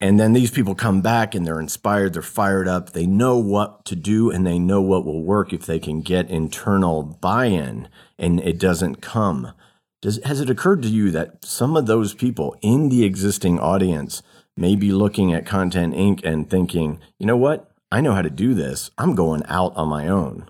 and 0.00 0.20
then 0.20 0.32
these 0.34 0.50
people 0.50 0.74
come 0.74 1.00
back 1.00 1.34
and 1.34 1.46
they're 1.46 1.60
inspired, 1.60 2.12
they're 2.12 2.22
fired 2.22 2.68
up, 2.68 2.92
they 2.92 3.06
know 3.06 3.38
what 3.38 3.84
to 3.86 3.96
do 3.96 4.30
and 4.30 4.46
they 4.46 4.58
know 4.58 4.82
what 4.82 5.04
will 5.04 5.22
work 5.22 5.52
if 5.52 5.64
they 5.64 5.78
can 5.78 6.02
get 6.02 6.30
internal 6.30 7.02
buy 7.02 7.46
in 7.46 7.88
and 8.18 8.40
it 8.40 8.58
doesn't 8.58 8.96
come. 8.96 9.52
Does, 10.02 10.22
has 10.24 10.40
it 10.40 10.50
occurred 10.50 10.82
to 10.82 10.88
you 10.88 11.10
that 11.12 11.44
some 11.44 11.76
of 11.76 11.86
those 11.86 12.12
people 12.12 12.56
in 12.60 12.90
the 12.90 13.04
existing 13.04 13.58
audience 13.58 14.22
may 14.56 14.76
be 14.76 14.92
looking 14.92 15.32
at 15.32 15.46
Content 15.46 15.94
Inc. 15.94 16.24
and 16.24 16.48
thinking, 16.48 17.00
you 17.18 17.26
know 17.26 17.36
what? 17.36 17.70
I 17.90 18.00
know 18.00 18.12
how 18.12 18.22
to 18.22 18.30
do 18.30 18.52
this. 18.52 18.90
I'm 18.98 19.14
going 19.14 19.42
out 19.46 19.74
on 19.76 19.88
my 19.88 20.08
own. 20.08 20.48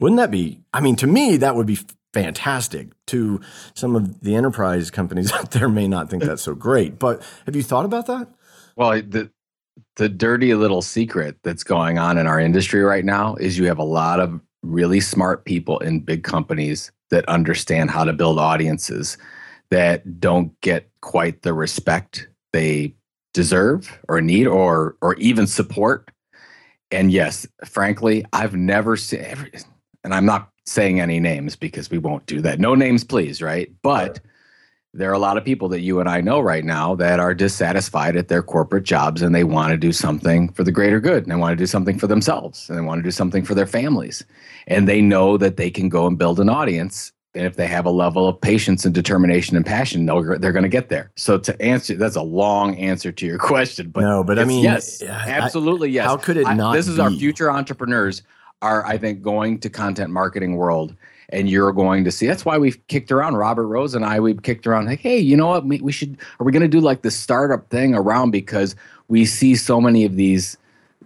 Wouldn't 0.00 0.18
that 0.18 0.30
be? 0.30 0.60
I 0.72 0.80
mean, 0.80 0.96
to 0.96 1.06
me, 1.06 1.36
that 1.38 1.54
would 1.56 1.66
be 1.66 1.78
fantastic. 2.12 2.88
To 3.06 3.40
some 3.74 3.94
of 3.94 4.20
the 4.20 4.34
enterprise 4.34 4.90
companies 4.90 5.32
out 5.32 5.52
there, 5.52 5.68
may 5.68 5.88
not 5.88 6.10
think 6.10 6.22
that's 6.22 6.42
so 6.42 6.54
great. 6.54 6.98
But 6.98 7.22
have 7.46 7.56
you 7.56 7.62
thought 7.62 7.84
about 7.84 8.06
that? 8.06 8.28
Well, 8.76 9.02
the 9.02 9.30
the 9.96 10.08
dirty 10.08 10.54
little 10.54 10.82
secret 10.82 11.36
that's 11.42 11.64
going 11.64 11.98
on 11.98 12.18
in 12.18 12.26
our 12.26 12.40
industry 12.40 12.82
right 12.82 13.04
now 13.04 13.34
is 13.36 13.58
you 13.58 13.66
have 13.66 13.78
a 13.78 13.84
lot 13.84 14.20
of 14.20 14.40
really 14.62 15.00
smart 15.00 15.44
people 15.44 15.78
in 15.78 16.00
big 16.00 16.24
companies 16.24 16.92
that 17.10 17.28
understand 17.28 17.90
how 17.90 18.04
to 18.04 18.12
build 18.12 18.38
audiences 18.38 19.18
that 19.70 20.20
don't 20.20 20.58
get 20.60 20.90
quite 21.00 21.42
the 21.42 21.52
respect 21.52 22.28
they 22.52 22.94
deserve 23.34 23.98
or 24.08 24.20
need 24.20 24.46
or 24.46 24.96
or 25.00 25.14
even 25.14 25.46
support. 25.46 26.10
And 26.90 27.10
yes, 27.10 27.46
frankly, 27.64 28.24
I've 28.32 28.54
never 28.54 28.96
seen 28.96 29.24
and 30.04 30.14
I'm 30.14 30.26
not 30.26 30.50
saying 30.66 31.00
any 31.00 31.20
names 31.20 31.56
because 31.56 31.90
we 31.90 31.98
won't 31.98 32.26
do 32.26 32.40
that. 32.42 32.60
No 32.60 32.74
names 32.74 33.04
please, 33.04 33.42
right? 33.42 33.70
But 33.82 34.20
there 34.94 35.08
are 35.10 35.14
a 35.14 35.18
lot 35.18 35.38
of 35.38 35.44
people 35.44 35.68
that 35.70 35.80
you 35.80 36.00
and 36.00 36.08
I 36.08 36.20
know 36.20 36.40
right 36.40 36.64
now 36.64 36.94
that 36.96 37.18
are 37.18 37.34
dissatisfied 37.34 38.14
at 38.14 38.28
their 38.28 38.42
corporate 38.42 38.84
jobs 38.84 39.22
and 39.22 39.34
they 39.34 39.44
want 39.44 39.70
to 39.70 39.78
do 39.78 39.90
something 39.90 40.52
for 40.52 40.64
the 40.64 40.72
greater 40.72 41.00
good 41.00 41.22
and 41.22 41.32
they 41.32 41.36
want 41.36 41.52
to 41.52 41.62
do 41.62 41.66
something 41.66 41.98
for 41.98 42.06
themselves 42.06 42.68
and 42.68 42.78
they 42.78 42.82
want 42.82 42.98
to 42.98 43.02
do 43.02 43.10
something 43.10 43.42
for 43.42 43.54
their 43.54 43.66
families. 43.66 44.22
And 44.66 44.86
they 44.86 45.00
know 45.00 45.38
that 45.38 45.56
they 45.56 45.70
can 45.70 45.88
go 45.88 46.06
and 46.06 46.18
build 46.18 46.40
an 46.40 46.50
audience. 46.50 47.10
And 47.34 47.46
if 47.46 47.56
they 47.56 47.66
have 47.68 47.86
a 47.86 47.90
level 47.90 48.28
of 48.28 48.38
patience 48.38 48.84
and 48.84 48.94
determination 48.94 49.56
and 49.56 49.64
passion, 49.64 50.04
they're, 50.04 50.38
they're 50.38 50.52
going 50.52 50.64
to 50.64 50.68
get 50.68 50.90
there. 50.90 51.10
So 51.16 51.38
to 51.38 51.62
answer, 51.62 51.94
that's 51.94 52.16
a 52.16 52.22
long 52.22 52.76
answer 52.76 53.10
to 53.12 53.26
your 53.26 53.38
question. 53.50 53.88
But 53.88 54.02
no, 54.02 54.22
but 54.22 54.38
I 54.38 54.44
mean, 54.44 54.62
yes, 54.62 55.02
absolutely, 55.02 55.88
yes. 55.90 56.04
How 56.04 56.18
could 56.18 56.36
it 56.36 56.42
not? 56.42 56.74
I, 56.74 56.76
this 56.76 56.86
is 56.86 56.96
be? 56.96 57.02
our 57.02 57.10
future 57.10 57.50
entrepreneurs 57.50 58.22
are, 58.60 58.84
I 58.84 58.98
think, 58.98 59.22
going 59.22 59.58
to 59.60 59.70
content 59.70 60.10
marketing 60.10 60.56
world 60.56 60.94
and 61.32 61.48
you're 61.48 61.72
going 61.72 62.04
to 62.04 62.10
see. 62.10 62.26
That's 62.26 62.44
why 62.44 62.58
we've 62.58 62.78
kicked 62.86 63.10
around. 63.10 63.36
Robert 63.36 63.66
Rose 63.66 63.94
and 63.94 64.04
I, 64.04 64.20
we've 64.20 64.42
kicked 64.42 64.66
around 64.66 64.86
like, 64.86 65.00
hey, 65.00 65.18
you 65.18 65.36
know 65.36 65.48
what? 65.48 65.64
We, 65.64 65.80
we 65.80 65.92
should. 65.92 66.18
Are 66.38 66.44
we 66.44 66.52
going 66.52 66.62
to 66.62 66.68
do 66.68 66.80
like 66.80 67.02
the 67.02 67.10
startup 67.10 67.68
thing 67.70 67.94
around 67.94 68.30
because 68.30 68.76
we 69.08 69.24
see 69.24 69.56
so 69.56 69.80
many 69.80 70.04
of 70.04 70.16
these 70.16 70.56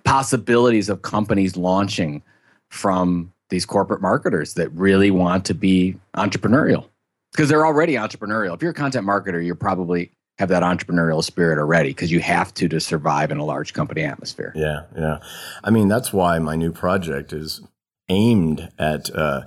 possibilities 0.05 0.89
of 0.89 1.03
companies 1.03 1.57
launching 1.57 2.23
from 2.69 3.33
these 3.49 3.65
corporate 3.65 4.03
marketers 4.03 4.55
that 4.55 4.71
really 4.73 5.11
want 5.11 5.45
to 5.47 5.55
be 5.55 5.97
entrepreneurial 6.17 6.89
because 7.33 7.49
they're 7.49 7.67
already 7.67 7.95
entrepreneurial. 7.95 8.55
If 8.55 8.63
you're 8.63 8.73
a 8.73 8.75
content 8.75 9.07
marketer, 9.07 9.45
you're 9.45 9.55
probably 9.55 10.11
have 10.39 10.49
that 10.49 10.63
entrepreneurial 10.63 11.23
spirit 11.25 11.59
already 11.59 11.91
because 11.91 12.13
you 12.13 12.21
have 12.21 12.53
to 12.55 12.69
to 12.69 12.81
survive 12.81 13.31
in 13.31 13.39
a 13.39 13.45
large 13.45 13.73
company 13.73 14.03
atmosphere. 14.03 14.53
Yeah, 14.55 14.83
yeah. 14.97 15.19
I 15.65 15.71
mean, 15.71 15.89
that's 15.89 16.13
why 16.13 16.39
my 16.39 16.57
new 16.57 16.73
project 16.73 17.33
is 17.33 17.63
aimed 18.09 18.71
at 18.79 19.15
uh, 19.15 19.43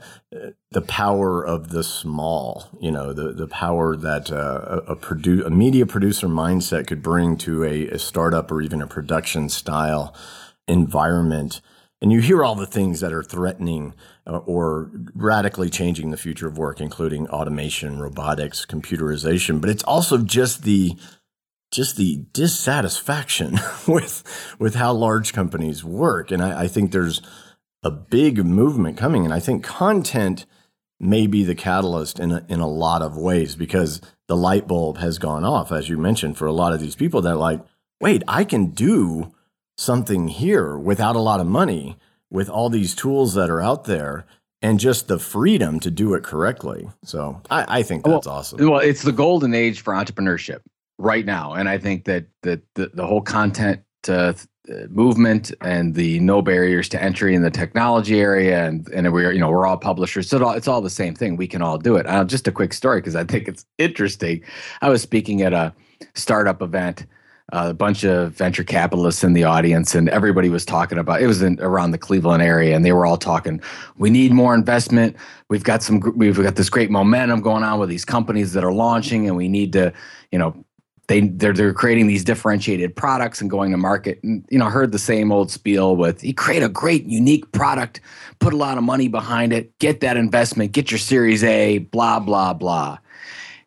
the 0.71 0.81
power 0.81 1.45
of 1.45 1.69
the 1.69 1.83
small, 1.83 2.67
you 2.79 2.91
know, 2.91 3.13
the, 3.13 3.31
the 3.31 3.47
power 3.47 3.95
that 3.95 4.31
uh, 4.31 4.81
a, 4.87 4.91
a, 4.91 4.95
produ- 4.95 5.45
a 5.45 5.49
media 5.49 5.85
producer 5.85 6.27
mindset 6.27 6.87
could 6.87 7.01
bring 7.01 7.37
to 7.37 7.63
a, 7.63 7.87
a 7.87 7.99
startup 7.99 8.51
or 8.51 8.61
even 8.61 8.81
a 8.81 8.87
production 8.87 9.49
style 9.49 10.13
environment. 10.67 11.61
And 12.01 12.11
you 12.11 12.21
hear 12.21 12.43
all 12.43 12.55
the 12.55 12.65
things 12.65 12.99
that 13.01 13.13
are 13.13 13.23
threatening 13.23 13.93
uh, 14.27 14.37
or 14.39 14.91
radically 15.13 15.69
changing 15.69 16.11
the 16.11 16.17
future 16.17 16.47
of 16.47 16.57
work, 16.57 16.79
including 16.79 17.27
automation, 17.29 17.99
robotics, 17.99 18.65
computerization. 18.65 19.59
But 19.59 19.69
it's 19.69 19.83
also 19.83 20.17
just 20.17 20.63
the 20.63 20.97
just 21.71 21.97
the 21.97 22.25
dissatisfaction 22.33 23.59
with 23.87 24.55
with 24.59 24.75
how 24.75 24.93
large 24.93 25.33
companies 25.33 25.83
work. 25.83 26.31
And 26.31 26.41
I, 26.41 26.61
I 26.63 26.67
think 26.67 26.91
there's 26.91 27.21
a 27.83 27.91
big 27.91 28.43
movement 28.45 28.97
coming. 28.97 29.25
And 29.25 29.33
I 29.33 29.39
think 29.39 29.63
content 29.63 30.45
may 30.99 31.27
be 31.27 31.43
the 31.43 31.55
catalyst 31.55 32.19
in 32.19 32.31
a, 32.31 32.45
in 32.49 32.59
a 32.59 32.67
lot 32.67 33.01
of 33.01 33.17
ways 33.17 33.55
because 33.55 34.01
the 34.27 34.35
light 34.35 34.67
bulb 34.67 34.97
has 34.97 35.17
gone 35.17 35.45
off, 35.45 35.71
as 35.71 35.89
you 35.89 35.97
mentioned, 35.97 36.37
for 36.37 36.45
a 36.45 36.53
lot 36.53 36.73
of 36.73 36.81
these 36.81 36.95
people 36.95 37.21
that 37.21 37.33
are 37.33 37.35
like, 37.35 37.61
wait, 38.01 38.23
I 38.27 38.43
can 38.43 38.67
do 38.67 39.33
something 39.77 40.27
here 40.27 40.77
without 40.77 41.15
a 41.15 41.21
lot 41.21 41.39
of 41.39 41.47
money 41.47 41.97
with 42.29 42.49
all 42.49 42.69
these 42.69 42.93
tools 42.93 43.33
that 43.33 43.49
are 43.49 43.61
out 43.61 43.85
there 43.85 44.25
and 44.61 44.77
just 44.77 45.07
the 45.07 45.17
freedom 45.17 45.79
to 45.79 45.89
do 45.89 46.13
it 46.13 46.23
correctly. 46.23 46.89
So 47.03 47.41
I, 47.49 47.79
I 47.79 47.83
think 47.83 48.03
that's 48.03 48.27
well, 48.27 48.35
awesome. 48.35 48.69
Well, 48.69 48.79
it's 48.79 49.03
the 49.03 49.13
golden 49.13 49.53
age 49.53 49.81
for 49.81 49.93
entrepreneurship 49.93 50.59
right 50.97 51.25
now. 51.25 51.53
And 51.53 51.69
I 51.69 51.77
think 51.77 52.05
that, 52.05 52.25
that 52.43 52.61
the, 52.75 52.91
the 52.93 53.07
whole 53.07 53.21
content 53.21 53.83
uh, 54.07 54.33
movement 54.89 55.51
and 55.61 55.95
the 55.95 56.19
no 56.19 56.41
barriers 56.41 56.89
to 56.89 57.01
entry 57.01 57.35
in 57.35 57.41
the 57.41 57.51
technology 57.51 58.19
area 58.19 58.65
and 58.65 58.87
and 58.89 59.11
we're 59.11 59.31
you 59.31 59.39
know 59.39 59.49
we're 59.49 59.65
all 59.65 59.77
publishers 59.77 60.29
so 60.29 60.37
it's 60.37 60.43
all, 60.43 60.53
it's 60.53 60.67
all 60.67 60.81
the 60.81 60.89
same 60.89 61.15
thing. 61.15 61.35
We 61.35 61.47
can 61.47 61.61
all 61.61 61.77
do 61.77 61.95
it. 61.95 62.05
Uh, 62.05 62.23
just 62.23 62.47
a 62.47 62.51
quick 62.51 62.73
story 62.73 62.99
because 62.99 63.15
i 63.15 63.23
think 63.23 63.47
it's 63.47 63.65
interesting. 63.77 64.43
I 64.81 64.89
was 64.89 65.01
speaking 65.01 65.41
at 65.41 65.53
a 65.53 65.73
startup 66.15 66.61
event 66.61 67.05
uh, 67.51 67.67
a 67.69 67.73
bunch 67.73 68.03
of 68.03 68.31
venture 68.33 68.63
capitalists 68.63 69.23
in 69.23 69.33
the 69.33 69.43
audience 69.43 69.95
and 69.95 70.07
everybody 70.09 70.49
was 70.49 70.63
talking 70.63 70.99
about 70.99 71.21
it 71.21 71.27
was 71.27 71.41
in, 71.41 71.59
around 71.61 71.91
the 71.91 71.97
cleveland 71.97 72.43
area 72.43 72.75
and 72.75 72.85
they 72.85 72.91
were 72.91 73.05
all 73.05 73.17
talking 73.17 73.59
we 73.97 74.09
need 74.09 74.31
more 74.31 74.53
investment. 74.53 75.15
We've 75.49 75.63
got 75.63 75.81
some 75.81 76.01
we've 76.15 76.41
got 76.41 76.55
this 76.55 76.69
great 76.69 76.91
momentum 76.91 77.41
going 77.41 77.63
on 77.63 77.79
with 77.79 77.89
these 77.89 78.05
companies 78.05 78.53
that 78.53 78.63
are 78.63 78.73
launching 78.73 79.27
and 79.27 79.35
we 79.35 79.47
need 79.47 79.73
to 79.73 79.91
you 80.31 80.37
know 80.37 80.63
they 81.09 81.21
they're, 81.21 81.53
they're 81.53 81.73
creating 81.73 82.05
these 82.07 82.23
differentiated 82.23 82.95
products 82.95 83.41
and 83.41 83.49
going 83.49 83.71
to 83.71 83.77
market. 83.77 84.23
And 84.23 84.45
you 84.49 84.59
know 84.59 84.65
heard 84.65 84.91
the 84.93 84.99
same 84.99 85.31
old 85.31 85.51
spiel 85.51 85.95
with 85.97 86.23
you 86.23 86.33
create 86.33 86.63
a 86.63 86.69
great 86.69 87.05
unique 87.05 87.51
product 87.51 87.99
put 88.37 88.53
a 88.53 88.57
lot 88.57 88.77
of 88.77 88.83
money 88.83 89.09
behind 89.09 89.51
it 89.51 89.77
get 89.79 89.99
that 89.99 90.15
investment 90.15 90.71
get 90.71 90.91
your 90.91 90.99
series 90.99 91.43
a 91.43 91.79
blah 91.79 92.19
blah 92.19 92.53
blah. 92.53 92.99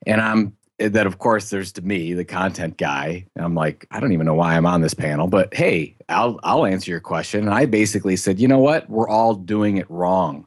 And 0.06 0.20
i'm 0.20 0.56
that 0.78 1.06
of 1.06 1.18
course 1.18 1.50
there's 1.50 1.72
to 1.72 1.82
me 1.82 2.12
the 2.12 2.24
content 2.24 2.76
guy 2.76 3.26
and 3.36 3.44
i'm 3.44 3.54
like 3.54 3.86
i 3.90 4.00
don't 4.00 4.12
even 4.12 4.26
know 4.26 4.34
why 4.34 4.56
i'm 4.56 4.66
on 4.66 4.80
this 4.80 4.94
panel 4.94 5.26
but 5.28 5.52
hey 5.54 5.94
i'll 6.08 6.40
i'll 6.44 6.64
answer 6.64 6.90
your 6.90 7.00
question. 7.00 7.40
And 7.40 7.54
i 7.54 7.66
basically 7.66 8.16
said 8.16 8.38
you 8.38 8.48
know 8.48 8.60
what? 8.60 8.88
We're 8.88 9.08
all 9.08 9.34
doing 9.34 9.76
it 9.76 9.90
wrong. 9.90 10.46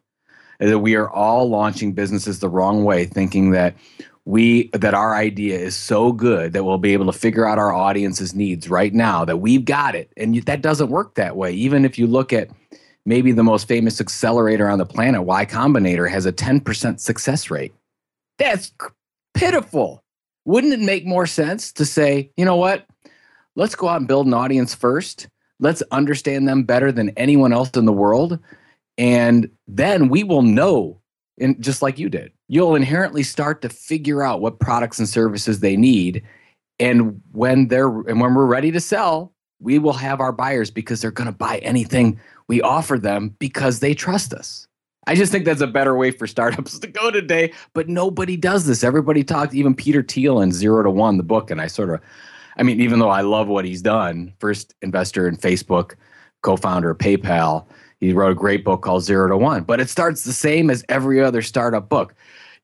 That 0.60 0.80
we 0.80 0.96
are 0.96 1.10
all 1.10 1.50
launching 1.50 1.92
businesses 1.92 2.40
the 2.40 2.48
wrong 2.48 2.86
way 2.86 3.04
thinking 3.04 3.52
that 3.52 3.76
we 4.26 4.70
that 4.74 4.94
our 4.94 5.16
idea 5.16 5.58
is 5.58 5.76
so 5.76 6.12
good 6.12 6.54
that 6.54 6.64
we'll 6.64 6.80
be 6.80 6.94
able 6.94 7.06
to 7.06 7.18
figure 7.18 7.48
out 7.48 7.60
our 7.60 7.74
audience's 7.74 8.34
needs 8.34 8.70
right 8.70 8.94
now 8.94 9.24
that 9.24 9.38
we've 9.38 9.66
got 9.66 9.96
it. 9.96 10.12
And 10.18 10.36
that 10.44 10.62
doesn't 10.62 10.90
work 10.90 11.16
that 11.16 11.36
way. 11.36 11.54
Even 11.54 11.86
if 11.86 12.00
you 12.00 12.08
look 12.08 12.34
at 12.34 12.50
maybe 13.06 13.32
the 13.32 13.44
most 13.44 13.68
famous 13.68 14.02
accelerator 14.02 14.68
on 14.68 14.80
the 14.80 14.86
planet 14.86 15.24
y 15.24 15.46
combinator 15.46 16.10
has 16.10 16.26
a 16.26 16.34
10% 16.34 17.00
success 17.00 17.52
rate. 17.52 17.74
That's 18.40 18.72
pitiful. 19.36 20.04
Wouldn't 20.46 20.74
it 20.74 20.80
make 20.80 21.06
more 21.06 21.28
sense 21.28 21.72
to 21.74 21.86
say 21.86 22.32
you 22.36 22.46
know 22.46 22.58
what? 22.58 22.88
Let's 23.56 23.76
go 23.76 23.88
out 23.88 23.98
and 23.98 24.08
build 24.08 24.28
an 24.28 24.34
audience 24.34 24.74
first. 24.74 25.28
Let's 25.60 25.82
understand 25.92 26.48
them 26.48 26.64
better 26.64 26.92
than 26.92 27.10
anyone 27.12 27.54
else 27.54 27.70
in 27.76 27.86
the 27.86 27.94
world 27.94 28.40
and 28.98 29.50
then 29.68 30.10
we 30.10 30.24
will 30.24 30.42
know 30.42 31.02
and 31.40 31.62
just 31.62 31.82
like 31.82 32.00
you 32.00 32.10
did 32.10 32.32
you'll 32.48 32.76
inherently 32.76 33.24
start 33.24 33.62
to 33.62 33.70
figure 33.70 34.24
out 34.24 34.42
what 34.42 34.60
products 34.60 35.00
and 35.00 35.10
services 35.10 35.60
they 35.60 35.76
need. 35.76 36.24
And 36.80 37.22
when 37.32 37.68
they're 37.70 37.88
and 37.88 38.20
when 38.20 38.34
we're 38.36 38.46
ready 38.46 38.72
to 38.72 38.80
sell 38.80 39.32
we 39.62 39.80
will 39.80 39.94
have 39.94 40.20
our 40.20 40.34
buyers 40.34 40.70
because 40.70 41.00
they're 41.00 41.12
going 41.12 41.32
to 41.32 41.36
buy 41.36 41.60
anything 41.60 42.20
we 42.50 42.62
offer 42.62 43.00
them 43.00 43.34
because 43.40 43.80
they 43.80 43.94
trust 43.94 44.34
us. 44.34 44.68
I 45.08 45.16
just 45.16 45.32
think 45.32 45.46
that's 45.46 45.62
a 45.62 45.68
better 45.68 45.96
way 45.96 46.12
for 46.12 46.28
startups 46.28 46.78
to 46.80 46.88
go 46.88 47.10
today 47.10 47.54
but 47.74 47.88
nobody 47.88 48.36
does 48.36 48.66
this. 48.66 48.84
Everybody 48.84 49.24
talks 49.24 49.56
even 49.56 49.74
peter 49.74 50.04
thiel 50.04 50.42
in 50.42 50.52
zero 50.52 50.84
to 50.84 50.92
one 50.92 51.18
the 51.18 51.24
book 51.24 51.50
and 51.50 51.62
i 51.62 51.68
sort 51.68 51.90
of 51.90 52.02
i 52.58 52.64
mean 52.64 52.82
even 52.82 53.00
though 53.00 53.10
i 53.10 53.22
love 53.22 53.48
what 53.48 53.64
he's 53.64 53.82
done 53.82 54.34
first 54.40 54.76
investor 54.82 55.28
in 55.28 55.38
facebook 55.38 55.96
co-founder 56.44 56.90
of 56.90 56.98
paypal 56.98 57.66
he 58.00 58.14
wrote 58.14 58.32
a 58.32 58.36
great 58.36 58.64
book 58.64 58.82
called 58.82 59.04
Zero 59.04 59.28
to 59.30 59.38
One, 59.38 59.64
but 59.64 59.80
it 59.80 59.90
starts 59.90 60.24
the 60.24 60.34
same 60.34 60.70
as 60.70 60.84
every 60.90 61.22
other 61.22 61.42
startup 61.42 61.90
book. 61.90 62.14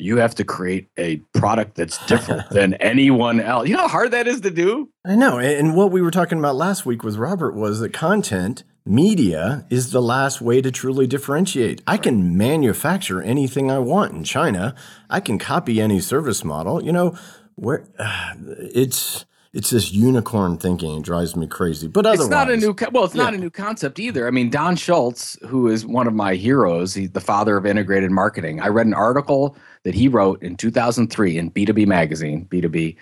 You 0.01 0.17
have 0.17 0.35
to 0.35 0.43
create 0.43 0.89
a 0.97 1.17
product 1.33 1.75
that's 1.75 2.03
different 2.07 2.49
than 2.49 2.73
anyone 2.79 3.39
else. 3.39 3.67
You 3.67 3.75
know 3.75 3.83
how 3.83 3.87
hard 3.87 4.11
that 4.11 4.27
is 4.27 4.41
to 4.41 4.51
do? 4.51 4.89
I 5.05 5.15
know. 5.15 5.39
And 5.39 5.75
what 5.75 5.91
we 5.91 6.01
were 6.01 6.11
talking 6.11 6.39
about 6.39 6.55
last 6.55 6.85
week 6.85 7.03
with 7.03 7.17
Robert 7.17 7.55
was 7.55 7.79
that 7.79 7.93
content 7.93 8.63
media 8.85 9.65
is 9.69 9.91
the 9.91 10.01
last 10.01 10.41
way 10.41 10.61
to 10.61 10.71
truly 10.71 11.07
differentiate. 11.07 11.81
I 11.85 11.97
can 11.97 12.35
manufacture 12.37 13.21
anything 13.21 13.69
I 13.69 13.79
want 13.79 14.13
in 14.13 14.23
China. 14.23 14.75
I 15.09 15.19
can 15.19 15.37
copy 15.37 15.79
any 15.79 15.99
service 15.99 16.43
model. 16.43 16.83
You 16.83 16.91
know, 16.91 17.15
where 17.55 17.85
uh, 17.99 18.33
it's 18.59 19.25
it's 19.53 19.69
this 19.69 19.91
unicorn 19.91 20.57
thinking. 20.57 20.97
It 20.97 21.03
drives 21.03 21.35
me 21.35 21.45
crazy. 21.45 21.87
But 21.87 22.05
otherwise, 22.05 22.21
it's 22.21 22.29
not 22.29 22.49
a 22.49 22.55
new. 22.55 22.75
Well, 22.91 23.03
it's 23.03 23.15
yeah. 23.15 23.23
not 23.23 23.33
a 23.33 23.37
new 23.37 23.49
concept 23.49 23.99
either. 23.99 24.27
I 24.27 24.31
mean, 24.31 24.49
Don 24.49 24.75
Schultz, 24.77 25.37
who 25.45 25.67
is 25.67 25.85
one 25.85 26.07
of 26.07 26.13
my 26.13 26.35
heroes, 26.35 26.93
he's 26.93 27.11
the 27.11 27.19
father 27.19 27.57
of 27.57 27.65
integrated 27.65 28.11
marketing. 28.11 28.61
I 28.61 28.67
read 28.67 28.87
an 28.87 28.93
article 28.93 29.57
that 29.83 29.93
he 29.93 30.07
wrote 30.07 30.41
in 30.41 30.55
2003 30.55 31.37
in 31.37 31.51
B2B 31.51 31.85
magazine. 31.85 32.45
B2B. 32.49 32.95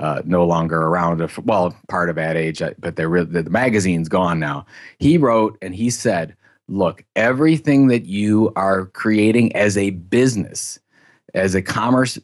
Uh, 0.00 0.20
no 0.24 0.44
longer 0.44 0.82
around. 0.82 1.24
Well, 1.44 1.72
part 1.86 2.10
of 2.10 2.18
Ad 2.18 2.36
Age, 2.36 2.60
but 2.80 2.96
they're 2.96 3.24
the 3.24 3.48
magazine's 3.48 4.08
gone 4.08 4.40
now. 4.40 4.66
He 4.98 5.16
wrote 5.16 5.56
and 5.62 5.72
he 5.72 5.88
said, 5.88 6.34
"Look, 6.66 7.04
everything 7.14 7.86
that 7.86 8.04
you 8.04 8.52
are 8.56 8.86
creating 8.86 9.54
as 9.54 9.78
a 9.78 9.90
business, 9.90 10.80
as 11.32 11.54
a 11.54 11.62
commerce 11.62 12.18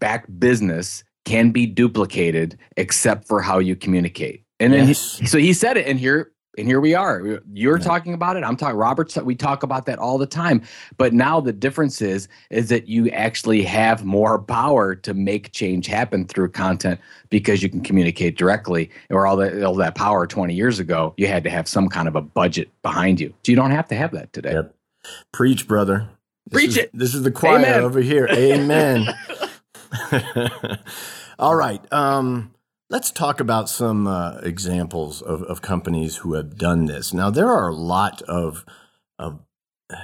backed 0.00 0.40
business, 0.40 1.04
can 1.24 1.50
be 1.50 1.66
duplicated 1.66 2.58
except 2.76 3.26
for 3.26 3.40
how 3.40 3.58
you 3.58 3.76
communicate. 3.76 4.44
And 4.60 4.72
then 4.72 4.88
yes. 4.88 5.18
he, 5.18 5.26
so 5.26 5.38
he 5.38 5.52
said 5.52 5.76
it, 5.76 5.86
and 5.86 5.98
here 5.98 6.32
and 6.58 6.68
here 6.68 6.80
we 6.80 6.94
are. 6.94 7.40
You're 7.52 7.78
yeah. 7.78 7.84
talking 7.84 8.12
about 8.12 8.36
it. 8.36 8.44
I'm 8.44 8.56
talking. 8.56 8.76
Robert. 8.76 9.16
We 9.24 9.34
talk 9.34 9.62
about 9.62 9.86
that 9.86 9.98
all 9.98 10.18
the 10.18 10.26
time. 10.26 10.62
But 10.98 11.14
now 11.14 11.40
the 11.40 11.52
difference 11.52 12.02
is 12.02 12.28
is 12.50 12.68
that 12.68 12.88
you 12.88 13.08
actually 13.08 13.62
have 13.62 14.04
more 14.04 14.38
power 14.38 14.94
to 14.94 15.14
make 15.14 15.52
change 15.52 15.86
happen 15.86 16.26
through 16.26 16.50
content 16.50 17.00
because 17.30 17.62
you 17.62 17.70
can 17.70 17.80
communicate 17.80 18.36
directly. 18.36 18.90
Or 19.08 19.26
all 19.26 19.36
that 19.36 19.62
all 19.62 19.74
that 19.76 19.94
power 19.94 20.26
20 20.26 20.54
years 20.54 20.78
ago, 20.78 21.14
you 21.16 21.26
had 21.26 21.42
to 21.44 21.50
have 21.50 21.66
some 21.66 21.88
kind 21.88 22.06
of 22.06 22.16
a 22.16 22.22
budget 22.22 22.70
behind 22.82 23.18
you. 23.18 23.32
So 23.44 23.52
you 23.52 23.56
don't 23.56 23.70
have 23.70 23.88
to 23.88 23.94
have 23.94 24.12
that 24.12 24.32
today. 24.32 24.52
Yep. 24.52 24.74
Preach, 25.32 25.66
brother. 25.66 26.08
This 26.50 26.60
Preach 26.60 26.70
is, 26.70 26.76
it. 26.76 26.90
This 26.92 27.14
is 27.14 27.22
the 27.22 27.30
choir 27.30 27.58
Amen. 27.58 27.80
over 27.80 28.00
here. 28.00 28.26
Amen. 28.30 29.08
All 31.38 31.56
right. 31.56 31.80
Um, 31.92 32.54
let's 32.90 33.10
talk 33.10 33.40
about 33.40 33.68
some 33.68 34.06
uh, 34.06 34.38
examples 34.42 35.22
of, 35.22 35.42
of 35.44 35.62
companies 35.62 36.18
who 36.18 36.34
have 36.34 36.56
done 36.56 36.86
this. 36.86 37.12
Now, 37.12 37.30
there 37.30 37.48
are 37.48 37.68
a 37.68 37.74
lot 37.74 38.22
of, 38.22 38.64
of 39.18 39.40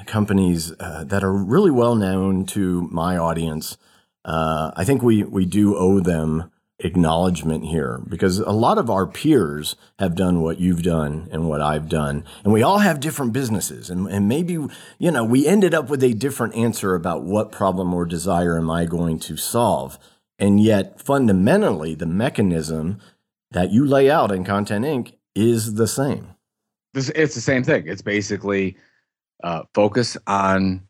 companies 0.06 0.72
uh, 0.80 1.04
that 1.04 1.22
are 1.24 1.32
really 1.32 1.70
well 1.70 1.94
known 1.94 2.46
to 2.46 2.82
my 2.90 3.16
audience. 3.16 3.76
Uh, 4.24 4.72
I 4.76 4.84
think 4.84 5.02
we, 5.02 5.22
we 5.22 5.46
do 5.46 5.76
owe 5.76 6.00
them 6.00 6.50
acknowledgement 6.80 7.64
here 7.64 8.00
because 8.08 8.38
a 8.38 8.50
lot 8.50 8.78
of 8.78 8.88
our 8.88 9.06
peers 9.06 9.74
have 9.98 10.14
done 10.14 10.40
what 10.40 10.60
you've 10.60 10.82
done 10.82 11.28
and 11.32 11.48
what 11.48 11.60
I've 11.60 11.88
done. 11.88 12.24
And 12.44 12.52
we 12.52 12.62
all 12.62 12.78
have 12.78 13.00
different 13.00 13.32
businesses. 13.32 13.90
And, 13.90 14.06
and 14.06 14.28
maybe, 14.28 14.52
you 14.98 15.10
know, 15.10 15.24
we 15.24 15.46
ended 15.46 15.74
up 15.74 15.90
with 15.90 16.02
a 16.04 16.14
different 16.14 16.54
answer 16.54 16.94
about 16.94 17.22
what 17.22 17.50
problem 17.50 17.92
or 17.92 18.04
desire 18.04 18.56
am 18.56 18.70
I 18.70 18.84
going 18.84 19.18
to 19.20 19.36
solve. 19.36 19.98
And 20.38 20.60
yet, 20.60 21.00
fundamentally, 21.00 21.94
the 21.96 22.06
mechanism 22.06 23.00
that 23.50 23.72
you 23.72 23.84
lay 23.84 24.08
out 24.10 24.30
in 24.30 24.44
Content 24.44 24.84
Inc. 24.84 25.14
is 25.34 25.74
the 25.74 25.88
same. 25.88 26.34
It's 26.94 27.34
the 27.34 27.40
same 27.40 27.64
thing. 27.64 27.86
It's 27.86 28.02
basically 28.02 28.76
uh, 29.42 29.62
focus 29.74 30.16
on 30.26 30.87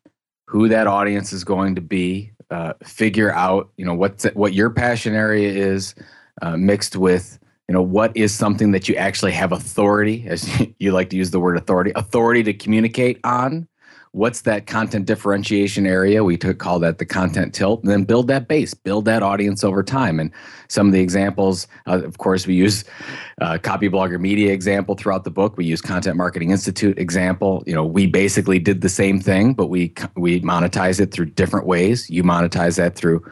who 0.48 0.66
that 0.66 0.86
audience 0.86 1.34
is 1.34 1.44
going 1.44 1.74
to 1.74 1.82
be, 1.82 2.32
uh, 2.50 2.72
figure 2.82 3.30
out 3.30 3.68
you 3.76 3.84
know 3.84 3.92
what's 3.92 4.24
what 4.32 4.54
your 4.54 4.70
passion 4.70 5.14
area 5.14 5.50
is, 5.50 5.94
uh, 6.40 6.56
mixed 6.56 6.96
with 6.96 7.38
you 7.68 7.74
know 7.74 7.82
what 7.82 8.16
is 8.16 8.34
something 8.34 8.70
that 8.70 8.88
you 8.88 8.94
actually 8.96 9.32
have 9.32 9.52
authority, 9.52 10.24
as 10.26 10.48
you 10.78 10.92
like 10.92 11.10
to 11.10 11.16
use 11.16 11.30
the 11.30 11.38
word 11.38 11.58
authority, 11.58 11.92
authority 11.94 12.42
to 12.44 12.54
communicate 12.54 13.20
on, 13.24 13.68
what's 14.12 14.42
that 14.42 14.66
content 14.66 15.06
differentiation 15.06 15.86
area? 15.86 16.24
We 16.24 16.36
took 16.36 16.58
call 16.58 16.78
that 16.80 16.98
the 16.98 17.06
content 17.06 17.54
tilt 17.54 17.82
and 17.82 17.90
then 17.90 18.04
build 18.04 18.28
that 18.28 18.48
base 18.48 18.74
build 18.74 19.04
that 19.06 19.22
audience 19.22 19.64
over 19.64 19.82
time. 19.82 20.20
And 20.20 20.30
some 20.68 20.86
of 20.86 20.92
the 20.92 21.00
examples 21.00 21.66
uh, 21.86 22.02
of 22.04 22.18
course 22.18 22.46
we 22.46 22.54
use 22.54 22.84
uh, 23.40 23.58
Copyblogger 23.58 24.20
Media 24.20 24.52
example 24.52 24.94
throughout 24.94 25.24
the 25.24 25.30
book. 25.30 25.56
We 25.56 25.64
use 25.64 25.80
content 25.80 26.16
marketing 26.16 26.50
institute 26.50 26.98
example. 26.98 27.62
You 27.66 27.74
know 27.74 27.84
we 27.84 28.06
basically 28.06 28.58
did 28.58 28.80
the 28.80 28.88
same 28.88 29.20
thing 29.20 29.54
but 29.54 29.66
we 29.66 29.92
we 30.16 30.40
monetize 30.40 31.00
it 31.00 31.12
through 31.12 31.26
different 31.26 31.66
ways. 31.66 32.08
You 32.10 32.22
monetize 32.22 32.76
that 32.76 32.96
through 32.96 33.24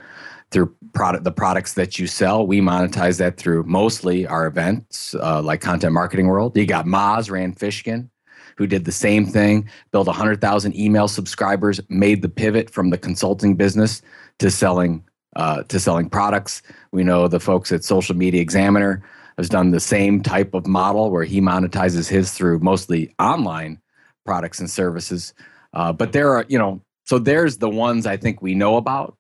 through 0.51 0.75
product 0.93 1.25
the 1.25 1.33
products 1.33 1.75
that 1.75 1.99
you 1.99 2.07
sell. 2.07 2.47
We 2.47 2.61
monetize 2.61 3.19
that 3.19 3.37
through 3.37 3.65
mostly 3.65 4.27
our 4.27 4.47
events 4.47 5.15
uh, 5.15 5.43
like 5.43 5.61
content 5.61 5.93
marketing 5.93 6.29
world. 6.29 6.57
You 6.57 6.67
got 6.67 6.87
Moz 6.87 7.31
Rand 7.31 7.59
Fishkin 7.59 8.09
who 8.57 8.67
did 8.67 8.85
the 8.85 8.93
same 8.93 9.27
thing, 9.27 9.69
built 9.93 10.07
100,000 10.07 10.77
email 10.77 11.09
subscribers, 11.09 11.81
made 11.89 12.23
the 12.23 12.29
pivot 12.29 12.71
from 12.71 12.91
the 12.91 12.99
consulting 12.99 13.55
business 13.55 14.03
to 14.39 14.51
selling 14.51 15.05
uh, 15.37 15.63
to 15.65 15.79
selling 15.79 16.09
products. 16.09 16.63
We 16.93 17.05
know 17.05 17.29
the 17.29 17.41
folks 17.41 17.71
at 17.71 17.85
Social 17.85 18.17
Media 18.17 18.41
Examiner 18.41 19.03
has 19.37 19.51
done 19.51 19.71
the 19.71 19.81
same 19.81 20.23
type 20.23 20.55
of 20.55 20.67
model 20.67 21.11
where 21.11 21.25
he 21.25 21.43
monetizes 21.43 22.09
his 22.09 22.33
through 22.33 22.61
mostly 22.61 23.15
online 23.19 23.79
products 24.25 24.61
and 24.61 24.71
services. 24.71 25.35
Uh, 25.75 25.93
but 25.93 26.13
there 26.13 26.33
are, 26.33 26.47
you 26.49 26.59
know, 26.59 26.81
so 27.05 27.19
there's 27.19 27.59
the 27.59 27.69
ones 27.69 28.07
I 28.07 28.17
think 28.17 28.41
we 28.41 28.55
know 28.55 28.79
about. 28.79 29.17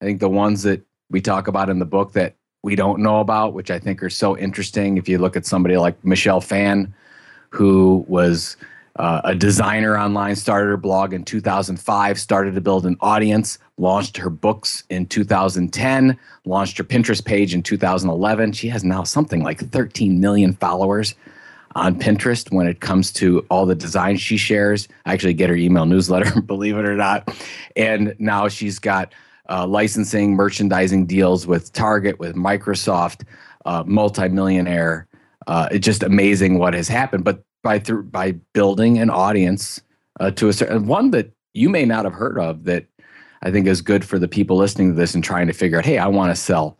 I 0.00 0.06
think 0.06 0.20
the 0.20 0.28
ones 0.28 0.62
that 0.62 0.82
we 1.10 1.20
talk 1.20 1.48
about 1.48 1.68
in 1.68 1.78
the 1.78 1.84
book 1.84 2.12
that 2.12 2.36
we 2.62 2.74
don't 2.74 3.00
know 3.00 3.20
about, 3.20 3.52
which 3.52 3.70
I 3.70 3.78
think 3.78 4.02
are 4.02 4.10
so 4.10 4.36
interesting. 4.36 4.96
If 4.96 5.08
you 5.08 5.18
look 5.18 5.36
at 5.36 5.46
somebody 5.46 5.76
like 5.76 6.02
Michelle 6.04 6.40
Phan, 6.40 6.94
who 7.50 8.04
was 8.08 8.56
uh, 8.98 9.20
a 9.24 9.34
designer 9.34 9.96
online, 9.96 10.34
started 10.34 10.68
her 10.68 10.76
blog 10.76 11.12
in 11.12 11.24
2005, 11.24 12.18
started 12.18 12.54
to 12.54 12.60
build 12.60 12.84
an 12.84 12.96
audience, 13.00 13.58
launched 13.76 14.16
her 14.16 14.30
books 14.30 14.82
in 14.90 15.06
2010, 15.06 16.18
launched 16.44 16.78
her 16.78 16.84
Pinterest 16.84 17.24
page 17.24 17.54
in 17.54 17.62
2011. 17.62 18.52
She 18.52 18.68
has 18.68 18.82
now 18.82 19.04
something 19.04 19.42
like 19.42 19.60
13 19.60 20.20
million 20.20 20.52
followers 20.54 21.14
on 21.76 21.98
Pinterest 21.98 22.50
when 22.52 22.66
it 22.66 22.80
comes 22.80 23.12
to 23.12 23.46
all 23.50 23.66
the 23.66 23.74
designs 23.74 24.20
she 24.20 24.36
shares. 24.36 24.88
I 25.06 25.12
actually 25.12 25.34
get 25.34 25.48
her 25.48 25.56
email 25.56 25.86
newsletter, 25.86 26.40
believe 26.46 26.76
it 26.76 26.84
or 26.84 26.96
not. 26.96 27.28
And 27.76 28.16
now 28.18 28.48
she's 28.48 28.80
got 28.80 29.12
uh, 29.48 29.66
licensing, 29.66 30.34
merchandising 30.34 31.06
deals 31.06 31.46
with 31.46 31.72
Target, 31.72 32.18
with 32.18 32.34
Microsoft, 32.34 33.24
uh, 33.64 33.84
multimillionaire. 33.86 35.06
Uh, 35.46 35.68
it's 35.70 35.84
just 35.84 36.02
amazing 36.02 36.58
what 36.58 36.74
has 36.74 36.88
happened. 36.88 37.24
But 37.24 37.42
by 37.62 37.78
through 37.78 38.04
by 38.04 38.32
building 38.52 38.98
an 38.98 39.10
audience 39.10 39.80
uh, 40.20 40.30
to 40.32 40.48
a 40.48 40.52
certain 40.52 40.86
one 40.86 41.10
that 41.10 41.32
you 41.54 41.68
may 41.68 41.84
not 41.84 42.04
have 42.04 42.14
heard 42.14 42.38
of 42.38 42.64
that 42.64 42.86
I 43.42 43.50
think 43.50 43.66
is 43.66 43.80
good 43.80 44.04
for 44.04 44.18
the 44.18 44.28
people 44.28 44.56
listening 44.56 44.90
to 44.90 44.96
this 44.96 45.14
and 45.14 45.22
trying 45.22 45.46
to 45.46 45.52
figure 45.52 45.78
out, 45.78 45.84
hey, 45.84 45.98
I 45.98 46.08
want 46.08 46.30
to 46.30 46.36
sell 46.36 46.78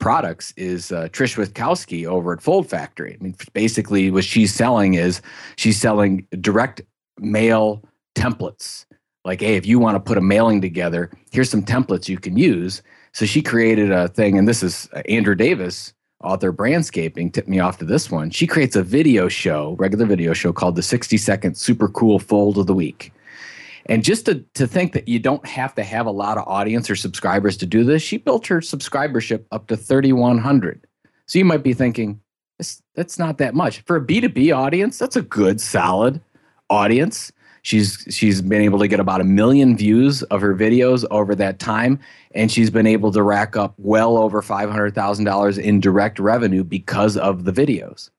products 0.00 0.52
is 0.56 0.90
uh, 0.90 1.08
Trish 1.12 1.36
Witkowski 1.36 2.06
over 2.06 2.32
at 2.32 2.42
Fold 2.42 2.68
Factory. 2.68 3.16
I 3.18 3.22
mean, 3.22 3.36
basically, 3.52 4.10
what 4.10 4.24
she's 4.24 4.52
selling 4.52 4.94
is 4.94 5.20
she's 5.56 5.78
selling 5.78 6.26
direct 6.40 6.80
mail 7.18 7.84
templates. 8.16 8.86
Like, 9.24 9.40
hey, 9.40 9.56
if 9.56 9.66
you 9.66 9.78
want 9.78 9.96
to 9.96 10.00
put 10.00 10.18
a 10.18 10.22
mailing 10.22 10.60
together, 10.60 11.10
here's 11.30 11.50
some 11.50 11.62
templates 11.62 12.08
you 12.08 12.18
can 12.18 12.36
use. 12.36 12.82
So 13.12 13.26
she 13.26 13.42
created 13.42 13.92
a 13.92 14.08
thing, 14.08 14.38
and 14.38 14.48
this 14.48 14.62
is 14.62 14.88
uh, 14.94 15.02
Andrew 15.08 15.34
Davis, 15.34 15.92
author 16.22 16.52
Brandscaping, 16.52 17.32
tipped 17.32 17.48
me 17.48 17.60
off 17.60 17.78
to 17.78 17.84
this 17.84 18.10
one. 18.10 18.30
She 18.30 18.46
creates 18.46 18.76
a 18.76 18.82
video 18.82 19.28
show, 19.28 19.76
regular 19.78 20.06
video 20.06 20.32
show 20.32 20.52
called 20.52 20.76
the 20.76 20.82
60 20.82 21.16
Second 21.16 21.56
Super 21.56 21.88
Cool 21.88 22.18
Fold 22.18 22.58
of 22.58 22.66
the 22.66 22.74
Week. 22.74 23.12
And 23.86 24.04
just 24.04 24.26
to, 24.26 24.44
to 24.54 24.66
think 24.66 24.92
that 24.92 25.08
you 25.08 25.18
don't 25.18 25.44
have 25.46 25.74
to 25.74 25.82
have 25.82 26.06
a 26.06 26.10
lot 26.10 26.38
of 26.38 26.46
audience 26.46 26.90
or 26.90 26.96
subscribers 26.96 27.56
to 27.58 27.66
do 27.66 27.82
this, 27.82 28.02
she 28.02 28.18
built 28.18 28.46
her 28.46 28.60
subscribership 28.60 29.44
up 29.50 29.66
to 29.68 29.76
3,100. 29.76 30.86
So 31.26 31.38
you 31.38 31.44
might 31.44 31.62
be 31.62 31.72
thinking, 31.72 32.20
that's 32.94 33.18
not 33.18 33.38
that 33.38 33.54
much. 33.54 33.80
For 33.80 33.96
a 33.96 34.00
B2B 34.00 34.54
audience, 34.54 34.98
that's 34.98 35.16
a 35.16 35.22
good, 35.22 35.60
solid 35.60 36.20
audience. 36.68 37.32
She's 37.62 38.06
she's 38.10 38.40
been 38.42 38.62
able 38.62 38.78
to 38.78 38.88
get 38.88 39.00
about 39.00 39.20
a 39.20 39.24
million 39.24 39.76
views 39.76 40.22
of 40.24 40.40
her 40.40 40.54
videos 40.54 41.04
over 41.10 41.34
that 41.34 41.58
time, 41.58 41.98
and 42.34 42.50
she's 42.50 42.70
been 42.70 42.86
able 42.86 43.12
to 43.12 43.22
rack 43.22 43.56
up 43.56 43.74
well 43.78 44.16
over 44.16 44.42
five 44.42 44.70
hundred 44.70 44.94
thousand 44.94 45.24
dollars 45.24 45.58
in 45.58 45.80
direct 45.80 46.18
revenue 46.18 46.64
because 46.64 47.16
of 47.16 47.44
the 47.44 47.52
videos. 47.52 48.10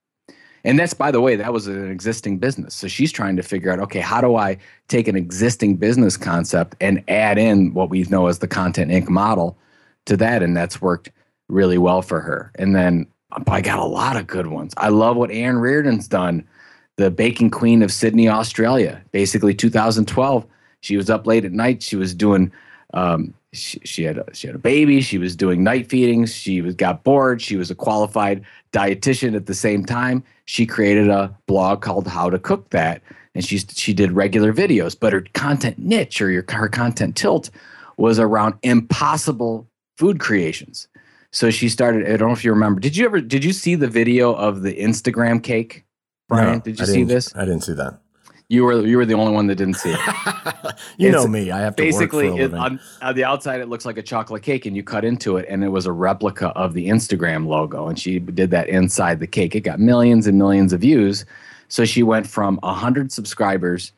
And 0.64 0.78
that's 0.78 0.94
by 0.94 1.10
the 1.10 1.20
way, 1.20 1.34
that 1.36 1.52
was 1.52 1.66
an 1.66 1.90
existing 1.90 2.38
business. 2.38 2.74
So 2.74 2.86
she's 2.86 3.10
trying 3.10 3.34
to 3.36 3.42
figure 3.42 3.72
out, 3.72 3.80
okay, 3.80 3.98
how 3.98 4.20
do 4.20 4.36
I 4.36 4.58
take 4.86 5.08
an 5.08 5.16
existing 5.16 5.76
business 5.76 6.16
concept 6.16 6.76
and 6.80 7.02
add 7.08 7.36
in 7.36 7.74
what 7.74 7.90
we 7.90 8.04
know 8.04 8.28
as 8.28 8.38
the 8.38 8.48
Content 8.48 8.92
Inc. 8.92 9.08
model 9.08 9.58
to 10.06 10.16
that, 10.18 10.42
and 10.42 10.56
that's 10.56 10.80
worked 10.80 11.10
really 11.48 11.78
well 11.78 12.02
for 12.02 12.20
her. 12.20 12.52
And 12.56 12.76
then 12.76 13.06
I 13.46 13.60
got 13.60 13.78
a 13.78 13.84
lot 13.84 14.16
of 14.16 14.26
good 14.26 14.48
ones. 14.48 14.74
I 14.76 14.88
love 14.88 15.16
what 15.16 15.30
Ann 15.30 15.58
Reardon's 15.58 16.06
done 16.06 16.46
the 16.96 17.10
baking 17.10 17.50
queen 17.50 17.82
of 17.82 17.92
Sydney, 17.92 18.28
Australia. 18.28 19.02
Basically, 19.12 19.54
2012, 19.54 20.46
she 20.80 20.96
was 20.96 21.10
up 21.10 21.26
late 21.26 21.44
at 21.44 21.52
night. 21.52 21.82
She 21.82 21.96
was 21.96 22.14
doing. 22.14 22.52
Um, 22.94 23.34
she, 23.54 23.80
she 23.84 24.02
had 24.02 24.18
a, 24.18 24.34
she 24.34 24.46
had 24.46 24.56
a 24.56 24.58
baby. 24.58 25.00
She 25.00 25.18
was 25.18 25.36
doing 25.36 25.62
night 25.62 25.88
feedings. 25.88 26.34
She 26.34 26.60
was 26.60 26.74
got 26.74 27.04
bored. 27.04 27.40
She 27.40 27.56
was 27.56 27.70
a 27.70 27.74
qualified 27.74 28.44
dietitian 28.72 29.36
at 29.36 29.46
the 29.46 29.54
same 29.54 29.84
time. 29.84 30.24
She 30.46 30.66
created 30.66 31.08
a 31.08 31.34
blog 31.46 31.82
called 31.82 32.06
How 32.06 32.30
to 32.30 32.38
Cook 32.38 32.70
That, 32.70 33.02
and 33.34 33.44
she 33.44 33.58
she 33.58 33.92
did 33.94 34.12
regular 34.12 34.52
videos. 34.52 34.96
But 34.98 35.12
her 35.12 35.24
content 35.34 35.78
niche 35.78 36.20
or 36.20 36.30
your 36.30 36.44
her 36.50 36.68
content 36.68 37.16
tilt 37.16 37.50
was 37.96 38.18
around 38.18 38.54
impossible 38.62 39.66
food 39.96 40.18
creations. 40.18 40.88
So 41.30 41.50
she 41.50 41.68
started. 41.68 42.04
I 42.06 42.16
don't 42.16 42.28
know 42.28 42.34
if 42.34 42.44
you 42.44 42.52
remember. 42.52 42.80
Did 42.80 42.96
you 42.96 43.06
ever? 43.06 43.20
Did 43.20 43.44
you 43.44 43.52
see 43.52 43.74
the 43.74 43.88
video 43.88 44.34
of 44.34 44.62
the 44.62 44.74
Instagram 44.74 45.42
cake? 45.42 45.84
Brian, 46.28 46.54
no, 46.54 46.60
did 46.60 46.78
you 46.78 46.86
see 46.86 47.04
this? 47.04 47.34
I 47.34 47.44
didn't 47.44 47.62
see 47.62 47.74
that. 47.74 47.98
You 48.48 48.64
were 48.64 48.86
you 48.86 48.98
were 48.98 49.06
the 49.06 49.14
only 49.14 49.32
one 49.32 49.46
that 49.46 49.54
didn't 49.54 49.76
see 49.76 49.92
it. 49.92 49.98
you 50.98 51.08
it's, 51.08 51.14
know 51.14 51.26
me. 51.26 51.50
I 51.50 51.60
have 51.60 51.74
to 51.76 51.82
basically 51.82 52.28
it, 52.36 52.52
on, 52.52 52.78
on, 53.00 53.14
the 53.14 53.24
outside 53.24 53.60
it 53.62 53.68
looks 53.68 53.86
like 53.86 53.96
a 53.96 54.02
chocolate 54.02 54.42
cake, 54.42 54.66
and 54.66 54.76
you 54.76 54.82
cut 54.82 55.06
into 55.06 55.38
it, 55.38 55.46
and 55.48 55.64
it 55.64 55.68
was 55.68 55.86
a 55.86 55.92
replica 55.92 56.48
of 56.48 56.74
the 56.74 56.88
Instagram 56.88 57.46
logo. 57.46 57.88
And 57.88 57.98
she 57.98 58.18
did 58.18 58.50
that 58.50 58.68
inside 58.68 59.20
the 59.20 59.26
cake. 59.26 59.54
It 59.54 59.60
got 59.60 59.80
millions 59.80 60.26
and 60.26 60.36
millions 60.36 60.74
of 60.74 60.82
views. 60.82 61.24
So 61.68 61.86
she 61.86 62.02
went 62.02 62.26
from 62.26 62.58
hundred 62.62 63.10
subscribers 63.10 63.92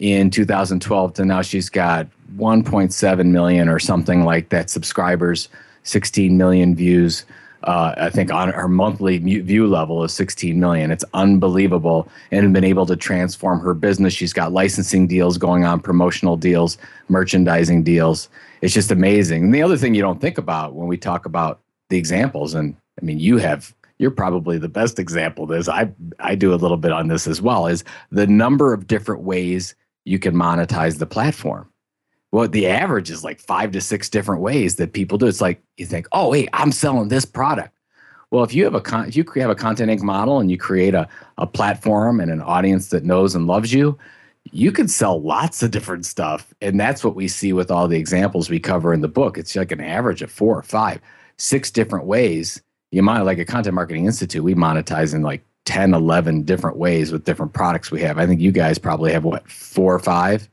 in 0.00 0.30
2012 0.30 1.14
to 1.14 1.24
now 1.24 1.42
she's 1.42 1.68
got 1.68 2.08
1.7 2.36 3.26
million 3.26 3.68
or 3.68 3.78
something 3.78 4.24
like 4.24 4.48
that 4.48 4.70
subscribers, 4.70 5.48
16 5.84 6.36
million 6.36 6.74
views 6.74 7.24
uh, 7.64 7.94
I 7.96 8.10
think 8.10 8.32
on 8.32 8.50
her 8.50 8.68
monthly 8.68 9.18
view 9.18 9.66
level 9.66 10.02
is 10.04 10.12
16 10.14 10.58
million. 10.58 10.90
It's 10.90 11.04
unbelievable, 11.14 12.08
and 12.30 12.52
been 12.54 12.64
able 12.64 12.86
to 12.86 12.96
transform 12.96 13.60
her 13.60 13.74
business. 13.74 14.14
She's 14.14 14.32
got 14.32 14.52
licensing 14.52 15.06
deals 15.06 15.36
going 15.38 15.64
on, 15.64 15.80
promotional 15.80 16.36
deals, 16.36 16.78
merchandising 17.08 17.82
deals. 17.82 18.28
It's 18.62 18.74
just 18.74 18.90
amazing. 18.90 19.44
And 19.44 19.54
the 19.54 19.62
other 19.62 19.76
thing 19.76 19.94
you 19.94 20.02
don't 20.02 20.20
think 20.20 20.38
about 20.38 20.74
when 20.74 20.88
we 20.88 20.96
talk 20.96 21.26
about 21.26 21.60
the 21.90 21.98
examples, 21.98 22.54
and 22.54 22.74
I 23.00 23.04
mean, 23.04 23.18
you 23.18 23.38
have 23.38 23.74
you're 23.98 24.10
probably 24.10 24.56
the 24.56 24.68
best 24.68 24.98
example 24.98 25.44
of 25.44 25.50
this. 25.50 25.68
I 25.68 25.90
I 26.18 26.34
do 26.34 26.54
a 26.54 26.56
little 26.56 26.78
bit 26.78 26.92
on 26.92 27.08
this 27.08 27.26
as 27.26 27.42
well. 27.42 27.66
Is 27.66 27.84
the 28.10 28.26
number 28.26 28.72
of 28.72 28.86
different 28.86 29.22
ways 29.22 29.74
you 30.04 30.18
can 30.18 30.34
monetize 30.34 30.98
the 30.98 31.06
platform 31.06 31.70
well, 32.32 32.48
the 32.48 32.68
average 32.68 33.10
is 33.10 33.24
like 33.24 33.40
five 33.40 33.72
to 33.72 33.80
six 33.80 34.08
different 34.08 34.40
ways 34.40 34.76
that 34.76 34.92
people 34.92 35.18
do. 35.18 35.26
It's 35.26 35.40
like 35.40 35.62
you 35.76 35.86
think, 35.86 36.06
oh, 36.12 36.30
wait, 36.30 36.48
I'm 36.52 36.72
selling 36.72 37.08
this 37.08 37.24
product. 37.24 37.74
Well, 38.30 38.44
if 38.44 38.54
you 38.54 38.62
have 38.64 38.74
a 38.74 38.80
con- 38.80 39.08
if 39.08 39.16
you 39.16 39.24
have 39.36 39.50
a 39.50 39.56
Content 39.56 39.90
Inc. 39.90 40.02
model 40.02 40.38
and 40.38 40.50
you 40.50 40.56
create 40.56 40.94
a, 40.94 41.08
a 41.38 41.46
platform 41.46 42.20
and 42.20 42.30
an 42.30 42.40
audience 42.40 42.90
that 42.90 43.04
knows 43.04 43.34
and 43.34 43.48
loves 43.48 43.72
you, 43.72 43.98
you 44.52 44.70
can 44.70 44.86
sell 44.86 45.20
lots 45.20 45.62
of 45.62 45.72
different 45.72 46.06
stuff. 46.06 46.54
And 46.60 46.78
that's 46.78 47.02
what 47.02 47.16
we 47.16 47.26
see 47.26 47.52
with 47.52 47.70
all 47.70 47.88
the 47.88 47.98
examples 47.98 48.48
we 48.48 48.60
cover 48.60 48.94
in 48.94 49.00
the 49.00 49.08
book. 49.08 49.36
It's 49.36 49.56
like 49.56 49.72
an 49.72 49.80
average 49.80 50.22
of 50.22 50.30
four 50.30 50.56
or 50.56 50.62
five, 50.62 51.00
six 51.38 51.70
different 51.70 52.06
ways. 52.06 52.62
You 52.92 53.02
might 53.02 53.20
like 53.22 53.38
a 53.38 53.44
Content 53.44 53.74
Marketing 53.74 54.06
Institute, 54.06 54.42
we 54.42 54.54
monetize 54.54 55.14
in 55.14 55.22
like 55.22 55.44
10, 55.66 55.94
11 55.94 56.42
different 56.42 56.76
ways 56.76 57.12
with 57.12 57.24
different 57.24 57.52
products 57.52 57.90
we 57.90 58.00
have. 58.00 58.18
I 58.18 58.26
think 58.26 58.40
you 58.40 58.52
guys 58.52 58.78
probably 58.78 59.12
have 59.12 59.24
what, 59.24 59.48
four 59.50 59.94
or 59.94 60.00
five? 60.00 60.48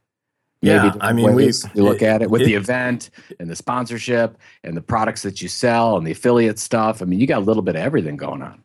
Yeah, 0.62 0.96
I 1.02 1.14
mean, 1.14 1.34
we 1.34 1.46
you 1.46 1.84
look 1.84 2.02
at 2.02 2.22
it 2.22 2.30
with 2.30 2.42
it, 2.42 2.46
the 2.46 2.56
event 2.56 3.10
and 3.40 3.50
the 3.50 3.56
sponsorship 3.56 4.38
and 4.64 4.76
the 4.76 4.82
products 4.82 5.22
that 5.22 5.42
you 5.42 5.48
sell 5.48 5.98
and 5.98 6.08
the 6.08 6.12
affiliate 6.12 6.60
stuff. 6.60 7.02
I 7.02 7.06
mean, 7.06 7.20
you 7.20 7.28
got 7.28 7.40
a 7.40 7.46
little 7.46 7.64
bit 7.64 7.76
of 7.76 7.82
everything 7.82 8.18
going 8.18 8.42
on. 8.42 8.64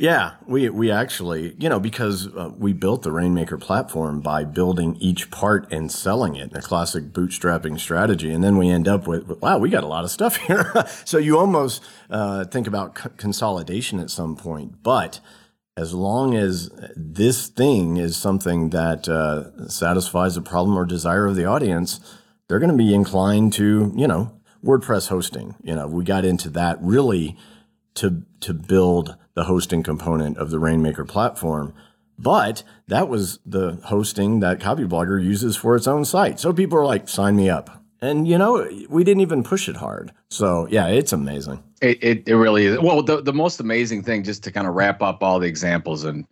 Yeah, 0.00 0.36
we 0.46 0.70
we 0.70 0.90
actually, 0.90 1.54
you 1.58 1.68
know, 1.68 1.78
because 1.78 2.28
uh, 2.34 2.50
we 2.56 2.72
built 2.72 3.02
the 3.02 3.12
Rainmaker 3.12 3.58
platform 3.58 4.22
by 4.22 4.44
building 4.44 4.96
each 4.98 5.30
part 5.30 5.70
and 5.70 5.92
selling 5.92 6.36
it, 6.36 6.54
a 6.54 6.62
classic 6.62 7.12
bootstrapping 7.12 7.78
strategy, 7.78 8.32
and 8.32 8.42
then 8.42 8.56
we 8.56 8.70
end 8.70 8.88
up 8.88 9.06
with, 9.06 9.28
wow, 9.42 9.58
we 9.58 9.68
got 9.68 9.84
a 9.84 9.86
lot 9.86 10.04
of 10.04 10.10
stuff 10.10 10.36
here. 10.46 10.72
so 11.04 11.18
you 11.18 11.38
almost 11.38 11.82
uh, 12.08 12.46
think 12.46 12.66
about 12.66 12.96
c- 12.96 13.10
consolidation 13.18 14.00
at 14.00 14.10
some 14.10 14.36
point, 14.36 14.82
but 14.82 15.20
as 15.80 15.94
long 15.94 16.34
as 16.34 16.70
this 16.94 17.48
thing 17.48 17.96
is 17.96 18.14
something 18.14 18.68
that 18.68 19.08
uh, 19.08 19.66
satisfies 19.66 20.36
a 20.36 20.42
problem 20.42 20.76
or 20.76 20.84
desire 20.84 21.26
of 21.26 21.36
the 21.36 21.46
audience, 21.46 22.00
they're 22.46 22.58
going 22.58 22.70
to 22.70 22.76
be 22.76 22.94
inclined 22.94 23.54
to, 23.54 23.90
you 23.96 24.06
know, 24.06 24.30
WordPress 24.62 25.08
hosting. 25.08 25.54
You 25.62 25.74
know, 25.74 25.86
we 25.86 26.04
got 26.04 26.26
into 26.26 26.50
that 26.50 26.76
really 26.82 27.34
to 27.94 28.22
to 28.40 28.52
build 28.52 29.16
the 29.32 29.44
hosting 29.44 29.82
component 29.82 30.36
of 30.36 30.50
the 30.50 30.58
Rainmaker 30.58 31.06
platform. 31.06 31.72
But 32.18 32.62
that 32.88 33.08
was 33.08 33.38
the 33.46 33.80
hosting 33.84 34.40
that 34.40 34.60
Copyblogger 34.60 35.24
uses 35.24 35.56
for 35.56 35.76
its 35.76 35.86
own 35.86 36.04
site. 36.04 36.38
So 36.38 36.52
people 36.52 36.76
are 36.78 36.84
like, 36.84 37.08
sign 37.08 37.36
me 37.36 37.48
up. 37.48 37.82
And 38.02 38.28
you 38.28 38.36
know, 38.36 38.68
we 38.90 39.02
didn't 39.02 39.22
even 39.22 39.42
push 39.42 39.66
it 39.66 39.76
hard. 39.76 40.12
So 40.28 40.68
yeah, 40.70 40.88
it's 40.88 41.14
amazing. 41.14 41.62
It 41.80 42.02
it, 42.02 42.28
it 42.28 42.36
really 42.36 42.66
is. 42.66 42.78
Well, 42.78 43.02
the 43.02 43.22
the 43.22 43.32
most 43.32 43.60
amazing 43.60 44.02
thing, 44.02 44.22
just 44.22 44.42
to 44.44 44.52
kind 44.52 44.66
of 44.66 44.74
wrap 44.74 45.02
up 45.02 45.22
all 45.22 45.38
the 45.38 45.48
examples, 45.48 46.04
and 46.04 46.26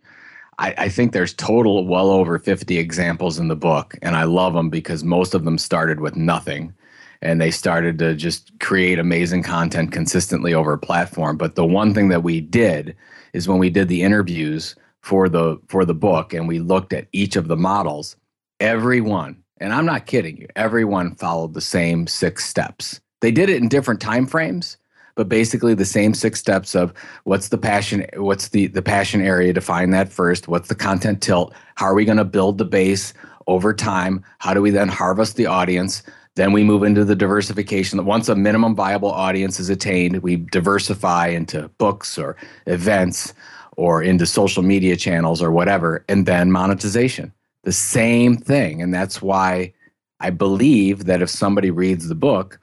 I, 0.57 0.73
I 0.77 0.89
think 0.89 1.11
there's 1.11 1.33
total 1.33 1.85
well 1.85 2.09
over 2.09 2.37
50 2.39 2.77
examples 2.77 3.39
in 3.39 3.47
the 3.47 3.55
book, 3.55 3.95
and 4.01 4.15
I 4.15 4.23
love 4.23 4.53
them 4.53 4.69
because 4.69 5.03
most 5.03 5.33
of 5.33 5.45
them 5.45 5.57
started 5.57 5.99
with 5.99 6.15
nothing. 6.15 6.73
And 7.21 7.41
they 7.41 7.51
started 7.51 7.99
to 7.99 8.15
just 8.15 8.57
create 8.61 8.97
amazing 8.97 9.43
content 9.43 9.91
consistently 9.91 10.53
over 10.53 10.71
a 10.71 10.77
platform. 10.77 11.35
But 11.35 11.55
the 11.55 11.65
one 11.65 11.93
thing 11.93 12.07
that 12.07 12.23
we 12.23 12.39
did 12.39 12.95
is 13.33 13.45
when 13.45 13.57
we 13.57 13.69
did 13.69 13.89
the 13.89 14.03
interviews 14.03 14.73
for 15.01 15.27
the 15.27 15.59
for 15.67 15.83
the 15.83 15.93
book 15.93 16.33
and 16.33 16.47
we 16.47 16.59
looked 16.59 16.93
at 16.93 17.07
each 17.11 17.35
of 17.35 17.49
the 17.49 17.57
models, 17.57 18.15
everyone 18.61 19.43
and 19.59 19.73
I'm 19.73 19.85
not 19.85 20.05
kidding 20.05 20.37
you, 20.37 20.47
everyone 20.55 21.15
followed 21.15 21.53
the 21.53 21.61
same 21.61 22.07
six 22.07 22.45
steps. 22.45 22.99
They 23.21 23.31
did 23.31 23.49
it 23.49 23.61
in 23.61 23.67
different 23.67 23.99
time 23.99 24.25
frames, 24.25 24.77
but 25.19 25.27
basically 25.27 25.73
the 25.73 25.83
same 25.83 26.13
six 26.13 26.39
steps 26.39 26.73
of 26.73 26.93
what's 27.25 27.49
the 27.49 27.57
passion, 27.57 28.05
what's 28.15 28.47
the 28.47 28.67
the 28.67 28.81
passion 28.81 29.19
area, 29.19 29.51
define 29.51 29.89
that 29.89 30.07
first, 30.07 30.47
what's 30.47 30.69
the 30.69 30.75
content 30.75 31.21
tilt, 31.21 31.53
how 31.75 31.87
are 31.87 31.93
we 31.93 32.05
going 32.05 32.17
to 32.17 32.23
build 32.23 32.57
the 32.57 32.63
base 32.63 33.13
over 33.45 33.73
time, 33.73 34.23
how 34.37 34.53
do 34.53 34.61
we 34.61 34.69
then 34.69 34.87
harvest 34.87 35.35
the 35.35 35.45
audience, 35.45 36.03
then 36.35 36.53
we 36.53 36.63
move 36.63 36.83
into 36.83 37.03
the 37.03 37.17
diversification. 37.17 38.05
Once 38.05 38.29
a 38.29 38.35
minimum 38.35 38.73
viable 38.75 39.11
audience 39.11 39.59
is 39.59 39.69
attained, 39.69 40.23
we 40.23 40.37
diversify 40.37 41.27
into 41.27 41.67
books 41.79 42.17
or 42.17 42.37
events 42.65 43.33
or 43.75 44.01
into 44.01 44.25
social 44.25 44.63
media 44.63 44.95
channels 44.95 45.41
or 45.41 45.51
whatever, 45.51 46.05
and 46.07 46.25
then 46.25 46.49
monetization 46.49 47.33
the 47.65 47.73
same 47.73 48.37
thing. 48.37 48.81
And 48.81 48.93
that's 48.93 49.21
why 49.21 49.73
I 50.21 50.29
believe 50.29 51.03
that 51.07 51.21
if 51.21 51.29
somebody 51.29 51.71
reads 51.71 52.07
the 52.07 52.15
book, 52.15 52.57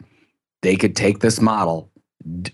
they 0.62 0.74
could 0.74 0.96
take 0.96 1.18
this 1.18 1.38
model 1.38 1.90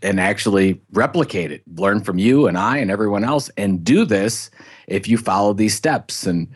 and 0.02 0.20
actually 0.20 0.80
replicate 0.92 1.50
it, 1.50 1.62
learn 1.76 2.02
from 2.02 2.18
you 2.18 2.46
and 2.46 2.58
I 2.58 2.78
and 2.78 2.90
everyone 2.90 3.24
else, 3.24 3.50
and 3.56 3.82
do 3.82 4.04
this 4.04 4.50
if 4.86 5.08
you 5.08 5.16
follow 5.16 5.52
these 5.52 5.74
steps. 5.74 6.26
And 6.26 6.48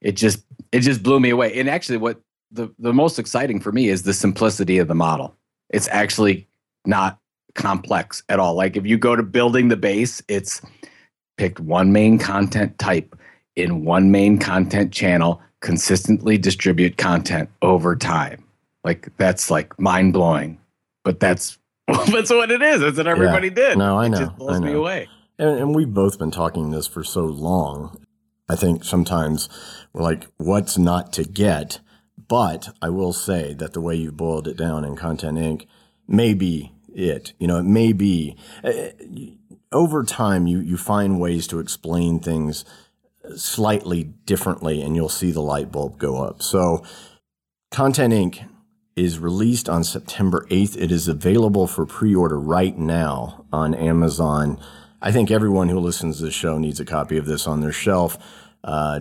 it 0.00 0.12
just 0.12 0.44
it 0.72 0.80
just 0.80 1.02
blew 1.02 1.20
me 1.20 1.30
away. 1.30 1.58
And 1.58 1.68
actually, 1.68 1.98
what 1.98 2.20
the 2.50 2.72
the 2.78 2.92
most 2.92 3.18
exciting 3.18 3.60
for 3.60 3.72
me 3.72 3.88
is 3.88 4.02
the 4.02 4.14
simplicity 4.14 4.78
of 4.78 4.88
the 4.88 4.94
model. 4.94 5.34
It's 5.70 5.88
actually 5.88 6.48
not 6.84 7.18
complex 7.54 8.22
at 8.28 8.38
all. 8.38 8.54
Like 8.54 8.76
if 8.76 8.86
you 8.86 8.98
go 8.98 9.16
to 9.16 9.22
building 9.22 9.68
the 9.68 9.76
base, 9.76 10.22
it's 10.28 10.60
picked 11.36 11.60
one 11.60 11.92
main 11.92 12.18
content 12.18 12.78
type 12.78 13.16
in 13.56 13.84
one 13.84 14.10
main 14.10 14.38
content 14.38 14.92
channel, 14.92 15.40
consistently 15.60 16.38
distribute 16.38 16.96
content 16.96 17.48
over 17.62 17.96
time. 17.96 18.44
Like 18.84 19.08
that's 19.16 19.50
like 19.50 19.78
mind 19.80 20.12
blowing, 20.12 20.58
but 21.04 21.18
that's 21.18 21.58
that's 22.12 22.30
what 22.30 22.50
it 22.50 22.62
is. 22.62 22.80
That's 22.80 22.96
what 22.96 23.06
everybody 23.06 23.48
yeah. 23.48 23.54
did. 23.54 23.78
No, 23.78 23.98
I 23.98 24.08
know. 24.08 24.16
It 24.16 24.20
just 24.20 24.36
blows 24.36 24.60
me 24.60 24.72
away. 24.72 25.08
And, 25.38 25.58
and 25.58 25.74
we've 25.74 25.92
both 25.92 26.18
been 26.18 26.30
talking 26.30 26.70
this 26.70 26.86
for 26.86 27.04
so 27.04 27.24
long. 27.24 27.96
I 28.48 28.56
think 28.56 28.84
sometimes 28.84 29.48
we're 29.92 30.02
like, 30.02 30.26
what's 30.36 30.78
not 30.78 31.12
to 31.14 31.24
get? 31.24 31.80
But 32.28 32.70
I 32.82 32.90
will 32.90 33.12
say 33.12 33.54
that 33.54 33.72
the 33.72 33.80
way 33.80 33.94
you 33.94 34.10
boiled 34.10 34.48
it 34.48 34.56
down 34.56 34.84
in 34.84 34.96
Content 34.96 35.38
Inc. 35.38 35.66
may 36.08 36.34
be 36.34 36.72
it. 36.92 37.34
You 37.38 37.46
know, 37.46 37.58
it 37.58 37.64
may 37.64 37.92
be 37.92 38.36
uh, 38.64 38.88
over 39.70 40.02
time 40.02 40.46
you 40.46 40.58
you 40.60 40.76
find 40.76 41.20
ways 41.20 41.46
to 41.48 41.60
explain 41.60 42.18
things 42.18 42.64
slightly 43.36 44.04
differently, 44.04 44.82
and 44.82 44.96
you'll 44.96 45.08
see 45.08 45.30
the 45.30 45.42
light 45.42 45.70
bulb 45.70 45.98
go 45.98 46.22
up. 46.22 46.42
So, 46.42 46.84
Content 47.70 48.14
Inc. 48.14 48.48
is 48.96 49.18
released 49.18 49.68
on 49.68 49.84
September 49.84 50.46
8th. 50.50 50.76
It 50.80 50.90
is 50.90 51.06
available 51.06 51.66
for 51.66 51.84
pre 51.84 52.14
order 52.14 52.40
right 52.40 52.76
now 52.76 53.44
on 53.52 53.74
Amazon. 53.74 54.58
I 55.02 55.12
think 55.12 55.30
everyone 55.30 55.68
who 55.68 55.78
listens 55.78 56.16
to 56.18 56.24
the 56.24 56.30
show 56.30 56.58
needs 56.58 56.80
a 56.80 56.84
copy 56.84 57.18
of 57.18 57.26
this 57.26 57.46
on 57.46 57.60
their 57.60 57.72
shelf. 57.72 58.16
Uh, 58.64 59.00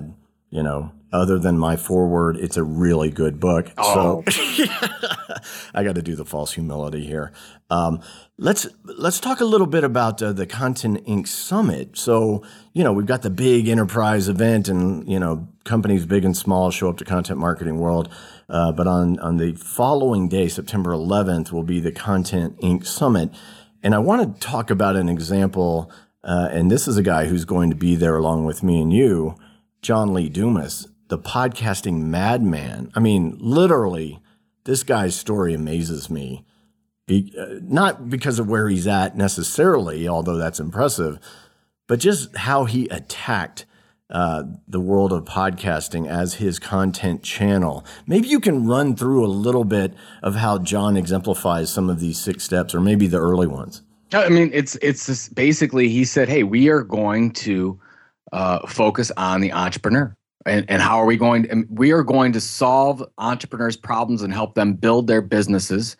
you 0.50 0.62
know, 0.62 0.92
other 1.14 1.40
than 1.40 1.58
my 1.58 1.78
foreword, 1.78 2.36
it's 2.36 2.58
a 2.58 2.64
really 2.64 3.10
good 3.10 3.40
book. 3.40 3.72
Oh. 3.78 4.24
So 4.28 4.66
I 5.74 5.84
got 5.84 5.96
to 5.96 6.02
do 6.02 6.16
the 6.16 6.26
false 6.26 6.54
humility 6.54 7.06
here. 7.06 7.32
Um, 7.70 8.02
let's 8.38 8.68
let's 8.84 9.20
talk 9.20 9.40
a 9.40 9.46
little 9.46 9.68
bit 9.68 9.84
about 9.84 10.22
uh, 10.22 10.34
the 10.34 10.46
Content 10.46 11.06
Inc. 11.06 11.28
Summit. 11.28 11.98
So 11.98 12.44
you 12.74 12.84
know 12.84 12.92
we've 12.92 13.06
got 13.06 13.22
the 13.22 13.30
big 13.30 13.70
enterprise 13.70 14.28
event, 14.28 14.68
and 14.68 15.08
you 15.10 15.20
know 15.20 15.48
companies 15.64 16.06
big 16.06 16.26
and 16.26 16.36
small 16.36 16.70
show 16.70 16.90
up 16.90 16.98
to 16.98 17.06
Content 17.06 17.40
Marketing 17.40 17.80
World. 17.80 18.10
Uh, 18.48 18.72
but 18.72 18.88
on 18.88 19.20
on 19.20 19.38
the 19.38 19.54
following 19.54 20.30
day, 20.30 20.48
September 20.48 20.92
11th, 20.92 21.52
will 21.52 21.64
be 21.64 21.80
the 21.80 21.92
Content 21.92 22.60
Inc. 22.62 22.86
Summit, 22.86 23.32
and 23.82 23.96
I 23.96 24.00
want 24.00 24.36
to 24.36 24.40
talk 24.40 24.70
about 24.70 24.96
an 24.96 25.10
example. 25.10 25.92
Uh, 26.24 26.50
and 26.52 26.72
this 26.72 26.88
is 26.88 26.98
a 26.98 27.04
guy 27.04 27.26
who's 27.26 27.46
going 27.46 27.70
to 27.70 27.76
be 27.76 27.96
there 27.96 28.18
along 28.18 28.46
with 28.46 28.64
me 28.64 28.82
and 28.82 28.92
you, 28.92 29.36
John 29.84 30.12
Lee 30.12 30.28
Dumas 30.28 30.88
the 31.08 31.18
podcasting 31.18 32.02
madman. 32.02 32.92
I 32.96 33.00
mean, 33.00 33.38
literally, 33.40 34.20
this 34.64 34.84
guy's 34.84 35.16
story 35.16 35.54
amazes 35.54 36.10
me. 36.10 36.46
Be, 37.08 37.34
uh, 37.38 37.60
not 37.62 38.10
because 38.10 38.40
of 38.40 38.48
where 38.48 38.68
he's 38.68 38.88
at 38.88 39.16
necessarily, 39.16 40.08
although 40.08 40.38
that's 40.38 40.60
impressive, 40.60 41.20
but 41.88 42.00
just 42.00 42.36
how 42.36 42.66
he 42.66 42.88
attacked 42.88 43.66
uh, 44.10 44.44
the 44.68 44.80
world 44.80 45.12
of 45.12 45.26
podcasting 45.26 46.08
as 46.08 46.36
his 46.36 46.60
content 46.60 47.24
channel. 47.24 47.86
Maybe 48.06 48.28
you 48.28 48.40
can 48.40 48.68
run 48.68 48.96
through 48.96 49.26
a 49.26 49.28
little 49.28 49.64
bit 49.64 49.94
of 50.22 50.36
how 50.36 50.60
John 50.60 50.96
exemplifies 50.96 51.72
some 51.72 51.90
of 51.90 52.00
these 52.00 52.20
six 52.20 52.44
steps, 52.44 52.76
or 52.76 52.80
maybe 52.80 53.08
the 53.08 53.20
early 53.20 53.48
ones. 53.48 53.82
I 54.14 54.30
mean, 54.30 54.52
it's 54.54 54.76
it's 54.82 55.30
basically 55.30 55.90
he 55.90 56.06
said, 56.06 56.30
"Hey, 56.30 56.44
we 56.44 56.70
are 56.70 56.84
going 56.84 57.32
to 57.32 57.80
uh, 58.32 58.68
focus 58.68 59.12
on 59.18 59.42
the 59.42 59.52
entrepreneur." 59.52 60.16
and, 60.46 60.66
and 60.70 60.82
how 60.82 60.98
are 60.98 61.06
we 61.06 61.18
going 61.18 61.44
to, 61.44 61.66
we 61.70 61.92
are 61.92 62.04
going 62.04 62.32
to 62.34 62.42
solve 62.42 63.04
entrepreneurs 63.18 63.76
problems 63.76 64.22
and 64.22 64.34
help 64.34 64.56
them 64.56 64.74
build 64.74 65.08
their 65.08 65.22
businesses 65.22 65.98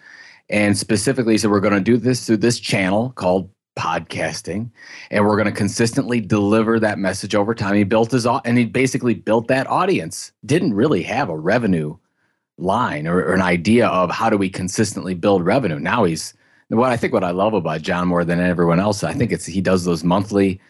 and 0.50 0.78
specifically 0.78 1.38
so 1.38 1.50
we're 1.50 1.60
going 1.60 1.74
to 1.74 1.82
do 1.82 1.98
this 1.98 2.26
through 2.26 2.38
this 2.38 2.60
channel 2.60 3.12
called 3.12 3.50
podcasting 3.78 4.70
and 5.12 5.26
we're 5.26 5.36
going 5.36 5.46
to 5.46 5.52
consistently 5.52 6.22
deliver 6.22 6.80
that 6.80 6.98
message 6.98 7.36
over 7.36 7.54
time 7.54 7.76
he 7.76 7.84
built 7.84 8.12
his 8.12 8.26
and 8.26 8.58
he 8.58 8.66
basically 8.66 9.14
built 9.14 9.48
that 9.48 9.68
audience 9.68 10.32
didn't 10.46 10.74
really 10.74 11.04
have 11.04 11.30
a 11.30 11.38
revenue 11.38 11.98
line 12.58 13.06
or, 13.06 13.18
or 13.18 13.34
an 13.34 13.42
idea 13.42 13.88
of 13.88 14.10
how 14.10 14.30
do 14.30 14.38
we 14.38 14.50
consistently 14.50 15.14
build 15.14 15.46
revenue 15.46 15.78
now 15.78 16.06
he's 16.06 16.34
what 16.70 16.90
i 16.90 16.96
think 16.96 17.12
what 17.12 17.24
i 17.24 17.32
love 17.32 17.54
about 17.54 17.82
john 17.82 18.08
more 18.08 18.24
than 18.24 18.40
everyone 18.40 18.80
else 18.80 19.04
i 19.04 19.14
think 19.14 19.34
it's 19.34 19.46
he 19.46 19.60
does 19.60 19.84
those 19.84 20.06
monthly 20.06 20.62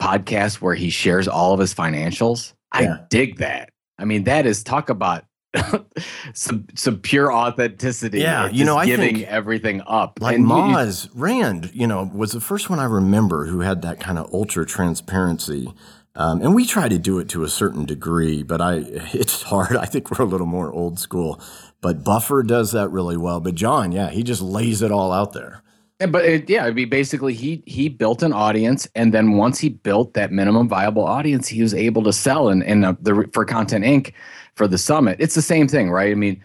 podcasts 0.00 0.60
where 0.60 0.74
he 0.74 0.90
shares 0.90 1.26
all 1.26 1.54
of 1.54 1.60
his 1.60 1.74
financials 1.74 2.52
yeah. 2.78 2.94
I 2.94 3.06
dig 3.08 3.38
that. 3.38 3.70
I 3.98 4.04
mean, 4.04 4.24
that 4.24 4.46
is 4.46 4.62
talk 4.62 4.88
about 4.88 5.24
some 6.34 6.66
some 6.74 6.98
pure 6.98 7.32
authenticity. 7.32 8.20
Yeah, 8.20 8.48
you 8.48 8.64
know, 8.64 8.76
I 8.76 8.86
giving 8.86 9.16
think 9.16 9.28
everything 9.28 9.82
up. 9.86 10.18
Like 10.20 10.36
and 10.36 10.46
Moz 10.46 11.06
you, 11.06 11.10
Rand, 11.14 11.70
you 11.74 11.86
know, 11.86 12.10
was 12.14 12.32
the 12.32 12.40
first 12.40 12.70
one 12.70 12.78
I 12.78 12.84
remember 12.84 13.46
who 13.46 13.60
had 13.60 13.82
that 13.82 14.00
kind 14.00 14.18
of 14.18 14.32
ultra 14.32 14.64
transparency. 14.64 15.72
Um, 16.16 16.42
and 16.42 16.54
we 16.54 16.66
try 16.66 16.88
to 16.88 16.98
do 16.98 17.18
it 17.18 17.28
to 17.30 17.44
a 17.44 17.48
certain 17.48 17.84
degree, 17.84 18.42
but 18.42 18.60
I 18.60 18.74
it's 19.12 19.42
hard. 19.42 19.76
I 19.76 19.86
think 19.86 20.10
we're 20.10 20.24
a 20.24 20.28
little 20.28 20.46
more 20.46 20.72
old 20.72 20.98
school. 20.98 21.40
But 21.80 22.04
Buffer 22.04 22.42
does 22.42 22.72
that 22.72 22.90
really 22.90 23.16
well. 23.16 23.40
But 23.40 23.54
John, 23.54 23.90
yeah, 23.92 24.10
he 24.10 24.22
just 24.22 24.42
lays 24.42 24.82
it 24.82 24.92
all 24.92 25.12
out 25.12 25.32
there. 25.32 25.62
But 25.98 26.24
it, 26.24 26.48
yeah, 26.48 26.64
I 26.64 26.70
mean, 26.70 26.88
basically, 26.88 27.34
he 27.34 27.62
he 27.66 27.90
built 27.90 28.22
an 28.22 28.32
audience, 28.32 28.88
and 28.94 29.12
then 29.12 29.32
once 29.32 29.58
he 29.58 29.68
built 29.68 30.14
that 30.14 30.32
minimum 30.32 30.66
viable 30.66 31.04
audience, 31.04 31.46
he 31.48 31.60
was 31.60 31.74
able 31.74 32.02
to 32.04 32.12
sell. 32.12 32.48
And 32.48 32.64
and 32.64 32.86
uh, 32.86 32.94
the 33.00 33.28
for 33.34 33.44
Content 33.44 33.84
Inc. 33.84 34.14
for 34.60 34.68
the 34.68 34.76
summit, 34.76 35.16
it's 35.20 35.34
the 35.34 35.40
same 35.40 35.66
thing, 35.68 35.90
right? 35.90 36.12
I 36.12 36.14
mean, 36.14 36.44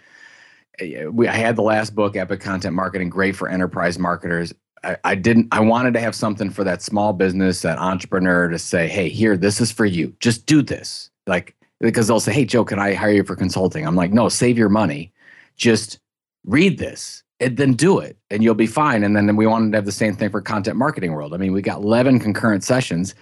eh, 0.79 1.03
we 1.03 1.27
I 1.27 1.35
had 1.35 1.57
the 1.57 1.63
last 1.63 1.93
book, 1.93 2.15
Epic 2.15 2.39
Content 2.39 2.73
Marketing, 2.73 3.09
great 3.09 3.35
for 3.35 3.49
enterprise 3.49 3.99
marketers. 3.99 4.53
I, 4.85 4.95
I 5.03 5.15
didn't. 5.15 5.49
I 5.51 5.59
wanted 5.59 5.93
to 5.95 5.99
have 5.99 6.15
something 6.15 6.49
for 6.49 6.63
that 6.63 6.81
small 6.81 7.11
business, 7.11 7.61
that 7.63 7.77
entrepreneur, 7.77 8.47
to 8.47 8.57
say, 8.57 8.87
"Hey, 8.87 9.09
here, 9.09 9.35
this 9.35 9.59
is 9.59 9.69
for 9.69 9.85
you. 9.85 10.15
Just 10.21 10.45
do 10.45 10.61
this." 10.61 11.09
Like 11.27 11.57
because 11.81 12.07
they'll 12.07 12.21
say, 12.21 12.31
"Hey, 12.31 12.45
Joe, 12.45 12.63
can 12.63 12.79
I 12.79 12.93
hire 12.93 13.11
you 13.11 13.25
for 13.25 13.35
consulting?" 13.35 13.85
I'm 13.85 13.97
like, 13.97 14.13
"No, 14.13 14.29
save 14.29 14.57
your 14.57 14.69
money. 14.69 15.11
Just 15.57 15.99
read 16.45 16.77
this 16.79 17.21
and 17.41 17.57
then 17.57 17.73
do 17.73 17.99
it 17.99 18.15
and 18.29 18.43
you'll 18.43 18.55
be 18.55 18.67
fine. 18.67 19.03
And 19.03 19.13
then 19.13 19.35
we 19.35 19.45
wanted 19.45 19.71
to 19.71 19.77
have 19.77 19.85
the 19.85 19.91
same 19.91 20.15
thing 20.15 20.29
for 20.29 20.39
content 20.39 20.77
marketing 20.77 21.11
world. 21.11 21.33
I 21.33 21.37
mean, 21.37 21.51
we 21.51 21.61
got 21.61 21.81
11 21.81 22.19
concurrent 22.19 22.63
sessions 22.63 23.13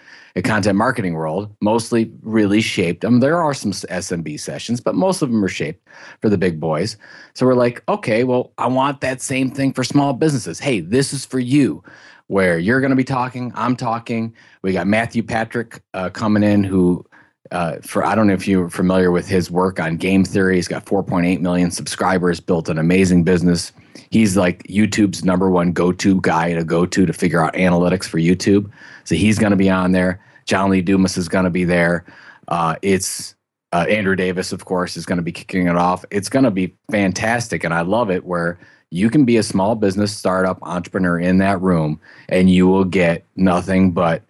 content 0.42 0.78
marketing 0.78 1.14
world, 1.14 1.56
mostly 1.62 2.12
really 2.22 2.62
shaped. 2.62 3.06
I 3.06 3.10
mean, 3.10 3.20
there 3.20 3.42
are 3.42 3.54
some 3.54 3.72
SMB 3.72 4.40
sessions, 4.40 4.82
but 4.82 4.96
most 4.96 5.22
of 5.22 5.30
them 5.30 5.44
are 5.46 5.50
shaped 5.50 5.88
for 6.22 6.30
the 6.30 6.38
big 6.38 6.60
boys. 6.60 6.98
So 7.36 7.46
we're 7.46 7.54
like, 7.54 7.84
okay, 7.88 8.24
well, 8.24 8.52
I 8.58 8.68
want 8.68 9.02
that 9.02 9.22
same 9.22 9.52
thing 9.52 9.74
for 9.74 9.84
small 9.84 10.14
businesses. 10.14 10.60
Hey, 10.60 10.80
this 10.80 11.14
is 11.14 11.26
for 11.26 11.40
you 11.40 11.84
where 12.28 12.58
you're 12.58 12.80
going 12.80 12.90
to 12.90 12.96
be 12.96 13.04
talking, 13.04 13.52
I'm 13.54 13.76
talking. 13.76 14.34
We 14.64 14.74
got 14.74 14.88
Matthew 14.88 15.22
Patrick 15.22 15.84
uh, 15.94 16.10
coming 16.10 16.42
in 16.42 16.64
who 16.64 17.06
uh, 17.52 17.78
for 17.82 18.04
I 18.04 18.16
don't 18.16 18.28
know 18.28 18.34
if 18.34 18.48
you're 18.48 18.70
familiar 18.70 19.12
with 19.12 19.28
his 19.28 19.52
work 19.52 19.80
on 19.80 19.98
game 19.98 20.26
theory. 20.26 20.56
He's 20.56 20.68
got 20.68 20.86
4.8 20.86 21.40
million 21.42 21.70
subscribers, 21.70 22.40
built 22.40 22.70
an 22.70 22.80
amazing 22.80 23.24
business. 23.24 23.72
He's 24.10 24.38
like 24.38 24.64
YouTube's 24.64 25.24
number 25.24 25.50
one 25.50 25.72
go-to 25.72 26.20
guy 26.22 26.54
to 26.54 26.64
go 26.64 26.86
to 26.86 27.06
to 27.06 27.14
figure 27.14 27.44
out 27.44 27.54
analytics 27.54 28.06
for 28.06 28.18
YouTube. 28.18 28.72
So 29.04 29.16
he's 29.16 29.40
going 29.40 29.52
to 29.52 29.58
be 29.58 29.70
on 29.70 29.92
there. 29.92 30.24
John 30.46 30.70
Lee 30.70 30.82
Dumas 30.82 31.18
is 31.18 31.30
going 31.30 31.46
to 31.46 31.50
be 31.50 31.64
there. 31.64 32.06
Uh, 32.48 32.76
it's 32.82 33.36
uh, 33.72 33.86
Andrew 33.90 34.16
Davis, 34.16 34.52
of 34.52 34.66
course, 34.66 34.98
is 34.98 35.06
going 35.06 35.18
to 35.18 35.24
be 35.24 35.32
kicking 35.32 35.68
it 35.68 35.76
off. 35.76 36.06
It's 36.12 36.30
going 36.30 36.46
to 36.46 36.52
be 36.52 36.76
fantastic, 36.92 37.64
and 37.64 37.74
I 37.74 37.82
love 37.82 38.12
it 38.12 38.26
where 38.26 38.60
you 38.92 39.10
can 39.10 39.26
be 39.26 39.38
a 39.38 39.44
small 39.44 39.76
business 39.76 40.16
startup 40.16 40.60
entrepreneur 40.62 41.20
in 41.20 41.40
that 41.40 41.62
room, 41.62 42.00
and 42.30 42.50
you 42.50 42.68
will 42.68 42.86
get 42.86 43.26
nothing 43.36 43.92
but 43.92 44.24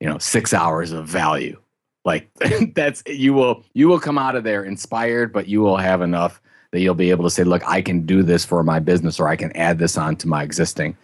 you 0.00 0.08
know 0.08 0.18
six 0.18 0.52
hours 0.52 0.92
of 0.92 1.06
value 1.06 1.60
like 2.04 2.28
that's 2.74 3.02
you 3.06 3.32
will 3.32 3.64
you 3.74 3.88
will 3.88 4.00
come 4.00 4.18
out 4.18 4.36
of 4.36 4.44
there 4.44 4.64
inspired, 4.64 5.32
but 5.32 5.48
you 5.48 5.60
will 5.60 5.76
have 5.76 6.02
enough 6.02 6.40
that 6.70 6.80
you'll 6.80 6.94
be 6.94 7.10
able 7.10 7.24
to 7.24 7.30
say, 7.30 7.44
look, 7.44 7.62
I 7.66 7.82
can 7.82 8.06
do 8.06 8.22
this 8.22 8.44
for 8.44 8.62
my 8.62 8.78
business 8.78 9.18
or 9.18 9.28
I 9.28 9.36
can 9.36 9.54
add 9.56 9.78
this 9.78 9.96
on 9.96 10.16
to 10.16 10.28
my 10.28 10.42
existing 10.42 10.96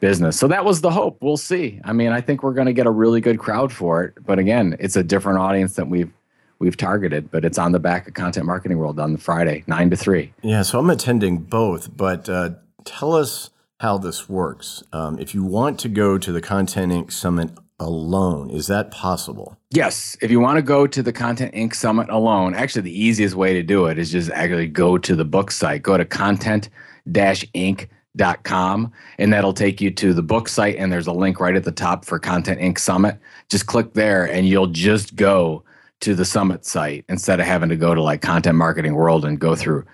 business. 0.00 0.38
So 0.38 0.48
that 0.48 0.64
was 0.64 0.80
the 0.80 0.90
hope. 0.90 1.18
We'll 1.20 1.36
see. 1.36 1.80
I 1.84 1.92
mean, 1.92 2.12
I 2.12 2.20
think 2.20 2.42
we're 2.42 2.54
going 2.54 2.66
to 2.66 2.72
get 2.72 2.86
a 2.86 2.90
really 2.90 3.20
good 3.20 3.38
crowd 3.38 3.72
for 3.72 4.04
it. 4.04 4.14
But 4.24 4.38
again, 4.38 4.76
it's 4.78 4.96
a 4.96 5.02
different 5.02 5.38
audience 5.38 5.74
that 5.74 5.88
we've 5.88 6.12
we've 6.60 6.76
targeted, 6.76 7.30
but 7.30 7.44
it's 7.44 7.56
on 7.56 7.70
the 7.70 7.78
back 7.78 8.08
of 8.08 8.14
Content 8.14 8.44
Marketing 8.44 8.78
World 8.78 8.98
on 8.98 9.12
the 9.12 9.18
Friday, 9.18 9.62
9 9.68 9.90
to 9.90 9.96
3. 9.96 10.32
Yeah, 10.42 10.62
so 10.62 10.80
I'm 10.80 10.90
attending 10.90 11.38
both, 11.38 11.96
but 11.96 12.28
uh, 12.28 12.50
tell 12.84 13.14
us 13.14 13.50
how 13.78 13.96
this 13.96 14.28
works. 14.28 14.82
Um, 14.92 15.20
if 15.20 15.34
you 15.34 15.44
want 15.44 15.78
to 15.80 15.88
go 15.88 16.18
to 16.18 16.32
the 16.32 16.40
Content 16.40 16.90
Inc. 16.90 17.12
Summit 17.12 17.50
alone. 17.78 18.50
Is 18.50 18.66
that 18.66 18.90
possible? 18.90 19.56
Yes. 19.70 20.16
If 20.20 20.30
you 20.30 20.40
want 20.40 20.56
to 20.56 20.62
go 20.62 20.86
to 20.86 21.02
the 21.02 21.12
Content 21.12 21.54
Inc. 21.54 21.74
Summit 21.74 22.08
alone, 22.10 22.54
actually, 22.54 22.82
the 22.82 23.00
easiest 23.00 23.34
way 23.34 23.54
to 23.54 23.62
do 23.62 23.86
it 23.86 23.98
is 23.98 24.10
just 24.10 24.30
actually 24.30 24.66
go 24.66 24.98
to 24.98 25.14
the 25.14 25.24
book 25.24 25.50
site, 25.50 25.82
go 25.82 25.96
to 25.96 26.04
content 26.04 26.68
inc.com, 27.08 28.92
and 29.18 29.32
that'll 29.32 29.52
take 29.52 29.80
you 29.80 29.90
to 29.90 30.12
the 30.12 30.22
book 30.22 30.48
site. 30.48 30.76
And 30.76 30.92
there's 30.92 31.06
a 31.06 31.12
link 31.12 31.40
right 31.40 31.56
at 31.56 31.64
the 31.64 31.72
top 31.72 32.04
for 32.04 32.18
Content 32.18 32.60
Inc. 32.60 32.78
Summit. 32.78 33.18
Just 33.48 33.66
click 33.66 33.94
there, 33.94 34.24
and 34.24 34.48
you'll 34.48 34.66
just 34.66 35.16
go 35.16 35.64
to 36.00 36.14
the 36.14 36.24
summit 36.24 36.64
site 36.64 37.04
instead 37.08 37.40
of 37.40 37.46
having 37.46 37.68
to 37.68 37.76
go 37.76 37.94
to 37.94 38.02
like 38.02 38.22
Content 38.22 38.56
Marketing 38.56 38.94
World 38.94 39.24
and 39.24 39.38
go 39.38 39.56
through 39.56 39.84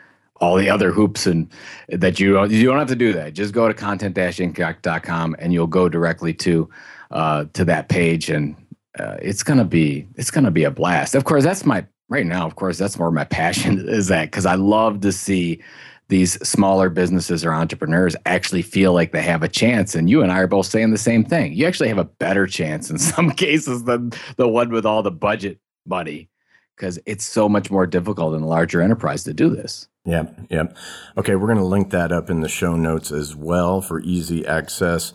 all 0.40 0.56
the 0.56 0.68
other 0.68 0.90
hoops 0.90 1.26
and 1.26 1.48
that 1.88 2.18
you 2.18 2.44
you 2.46 2.66
don't 2.66 2.78
have 2.78 2.88
to 2.88 2.96
do 2.96 3.12
that. 3.12 3.32
Just 3.32 3.54
go 3.54 3.68
to 3.68 3.74
content-inc.com 3.74 5.36
and 5.38 5.52
you'll 5.52 5.66
go 5.66 5.88
directly 5.88 6.34
to 6.34 6.68
uh, 7.14 7.46
to 7.54 7.64
that 7.64 7.88
page 7.88 8.28
and 8.28 8.54
uh, 8.98 9.16
it's 9.22 9.42
gonna 9.42 9.64
be 9.64 10.06
it's 10.16 10.30
gonna 10.30 10.50
be 10.50 10.64
a 10.64 10.70
blast. 10.70 11.14
Of 11.14 11.24
course, 11.24 11.42
that's 11.42 11.64
my 11.64 11.86
right 12.08 12.26
now. 12.26 12.46
Of 12.46 12.56
course, 12.56 12.78
that's 12.78 12.98
more 12.98 13.10
my 13.10 13.24
passion 13.40 13.88
is 13.88 14.08
that 14.08 14.26
because 14.26 14.46
I 14.46 14.54
love 14.56 15.00
to 15.00 15.12
see 15.12 15.62
these 16.08 16.34
smaller 16.46 16.90
businesses 16.90 17.44
or 17.44 17.54
entrepreneurs 17.54 18.14
actually 18.26 18.62
feel 18.62 18.92
like 18.92 19.12
they 19.12 19.22
have 19.22 19.42
a 19.42 19.48
chance. 19.48 19.94
And 19.94 20.10
you 20.10 20.22
and 20.22 20.30
I 20.30 20.40
are 20.40 20.46
both 20.46 20.66
saying 20.66 20.90
the 20.90 20.98
same 20.98 21.24
thing. 21.24 21.54
You 21.54 21.66
actually 21.66 21.88
have 21.88 21.98
a 21.98 22.04
better 22.04 22.46
chance 22.46 22.90
in 22.90 22.98
some 23.12 23.30
cases 23.30 23.84
than 23.84 24.12
the 24.36 24.48
one 24.48 24.70
with 24.70 24.84
all 24.84 25.02
the 25.02 25.10
budget 25.10 25.58
money 25.86 26.28
because 26.76 26.98
it's 27.06 27.24
so 27.24 27.48
much 27.48 27.70
more 27.70 27.86
difficult 27.86 28.34
in 28.34 28.42
a 28.42 28.46
larger 28.46 28.82
enterprise 28.82 29.24
to 29.24 29.32
do 29.32 29.48
this. 29.48 29.88
Yeah, 30.04 30.26
yeah. 30.50 30.64
Okay, 31.16 31.36
we're 31.36 31.46
going 31.46 31.58
to 31.58 31.64
link 31.64 31.90
that 31.90 32.12
up 32.12 32.28
in 32.28 32.40
the 32.40 32.48
show 32.48 32.76
notes 32.76 33.10
as 33.10 33.34
well 33.34 33.80
for 33.80 34.00
easy 34.00 34.44
access. 34.44 35.14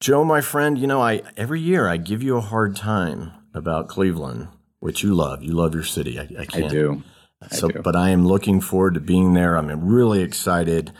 Joe, 0.00 0.24
my 0.24 0.40
friend, 0.40 0.78
you 0.78 0.86
know, 0.86 1.02
I 1.02 1.20
every 1.36 1.60
year 1.60 1.86
I 1.86 1.98
give 1.98 2.22
you 2.22 2.38
a 2.38 2.40
hard 2.40 2.74
time 2.74 3.32
about 3.52 3.88
Cleveland, 3.88 4.48
which 4.78 5.02
you 5.02 5.14
love. 5.14 5.42
You 5.42 5.52
love 5.52 5.74
your 5.74 5.84
city. 5.84 6.18
I, 6.18 6.22
I 6.38 6.46
can't. 6.46 6.64
I 6.64 6.68
do. 6.68 7.02
So, 7.50 7.68
I 7.68 7.72
do. 7.72 7.82
but 7.82 7.94
I 7.94 8.08
am 8.08 8.26
looking 8.26 8.62
forward 8.62 8.94
to 8.94 9.00
being 9.00 9.34
there. 9.34 9.58
I'm 9.58 9.68
really 9.84 10.22
excited. 10.22 10.92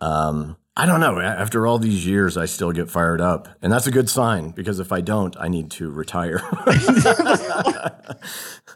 Um, 0.00 0.56
I 0.76 0.86
don't 0.86 1.00
know. 1.00 1.20
After 1.20 1.66
all 1.66 1.78
these 1.78 2.06
years, 2.06 2.36
I 2.36 2.46
still 2.46 2.70
get 2.70 2.88
fired 2.88 3.20
up, 3.20 3.48
and 3.60 3.72
that's 3.72 3.88
a 3.88 3.92
good 3.92 4.08
sign 4.08 4.50
because 4.50 4.78
if 4.78 4.92
I 4.92 5.00
don't, 5.00 5.36
I 5.38 5.48
need 5.48 5.72
to 5.72 5.90
retire. 5.90 6.40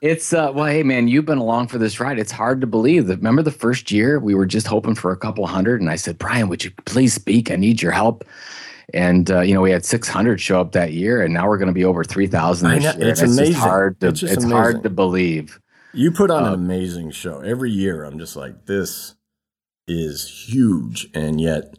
it's 0.00 0.32
uh, 0.32 0.50
well, 0.52 0.66
hey 0.66 0.82
man, 0.82 1.06
you've 1.06 1.26
been 1.26 1.38
along 1.38 1.68
for 1.68 1.78
this 1.78 2.00
ride. 2.00 2.18
It's 2.18 2.32
hard 2.32 2.60
to 2.62 2.66
believe 2.66 3.06
that. 3.06 3.18
Remember 3.18 3.42
the 3.42 3.52
first 3.52 3.92
year 3.92 4.18
we 4.18 4.34
were 4.34 4.46
just 4.46 4.66
hoping 4.66 4.96
for 4.96 5.12
a 5.12 5.16
couple 5.16 5.46
hundred, 5.46 5.80
and 5.80 5.88
I 5.88 5.96
said, 5.96 6.18
Brian, 6.18 6.48
would 6.48 6.64
you 6.64 6.72
please 6.84 7.14
speak? 7.14 7.52
I 7.52 7.56
need 7.56 7.80
your 7.80 7.92
help. 7.92 8.24
And 8.94 9.30
uh, 9.30 9.40
you 9.40 9.54
know, 9.54 9.60
we 9.60 9.70
had 9.70 9.84
600 9.84 10.40
show 10.40 10.60
up 10.60 10.72
that 10.72 10.92
year, 10.92 11.22
and 11.22 11.34
now 11.34 11.46
we're 11.46 11.58
going 11.58 11.68
to 11.68 11.74
be 11.74 11.84
over 11.84 12.04
3,000 12.04 12.70
this 12.70 12.84
year. 12.96 13.08
It's, 13.08 13.20
amazing. 13.20 13.54
hard 13.54 14.00
to, 14.00 14.08
it's, 14.08 14.22
it's 14.22 14.44
hard 14.44 14.82
to 14.82 14.90
believe. 14.90 15.60
You 15.92 16.10
put 16.10 16.30
on 16.30 16.44
an 16.44 16.54
um, 16.54 16.54
amazing 16.54 17.10
show 17.10 17.40
every 17.40 17.70
year. 17.70 18.04
I'm 18.04 18.18
just 18.18 18.36
like, 18.36 18.66
this 18.66 19.14
is 19.86 20.46
huge, 20.48 21.08
and 21.14 21.40
yet 21.40 21.74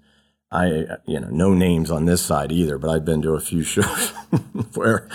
I, 0.52 0.98
you 1.06 1.20
know, 1.20 1.30
no 1.30 1.54
names 1.54 1.92
on 1.92 2.06
this 2.06 2.22
side 2.22 2.52
either, 2.52 2.78
but 2.78 2.90
I've 2.90 3.06
been 3.06 3.22
to 3.22 3.34
a 3.34 3.40
few 3.40 3.64
shows 3.64 4.10
where 4.74 5.08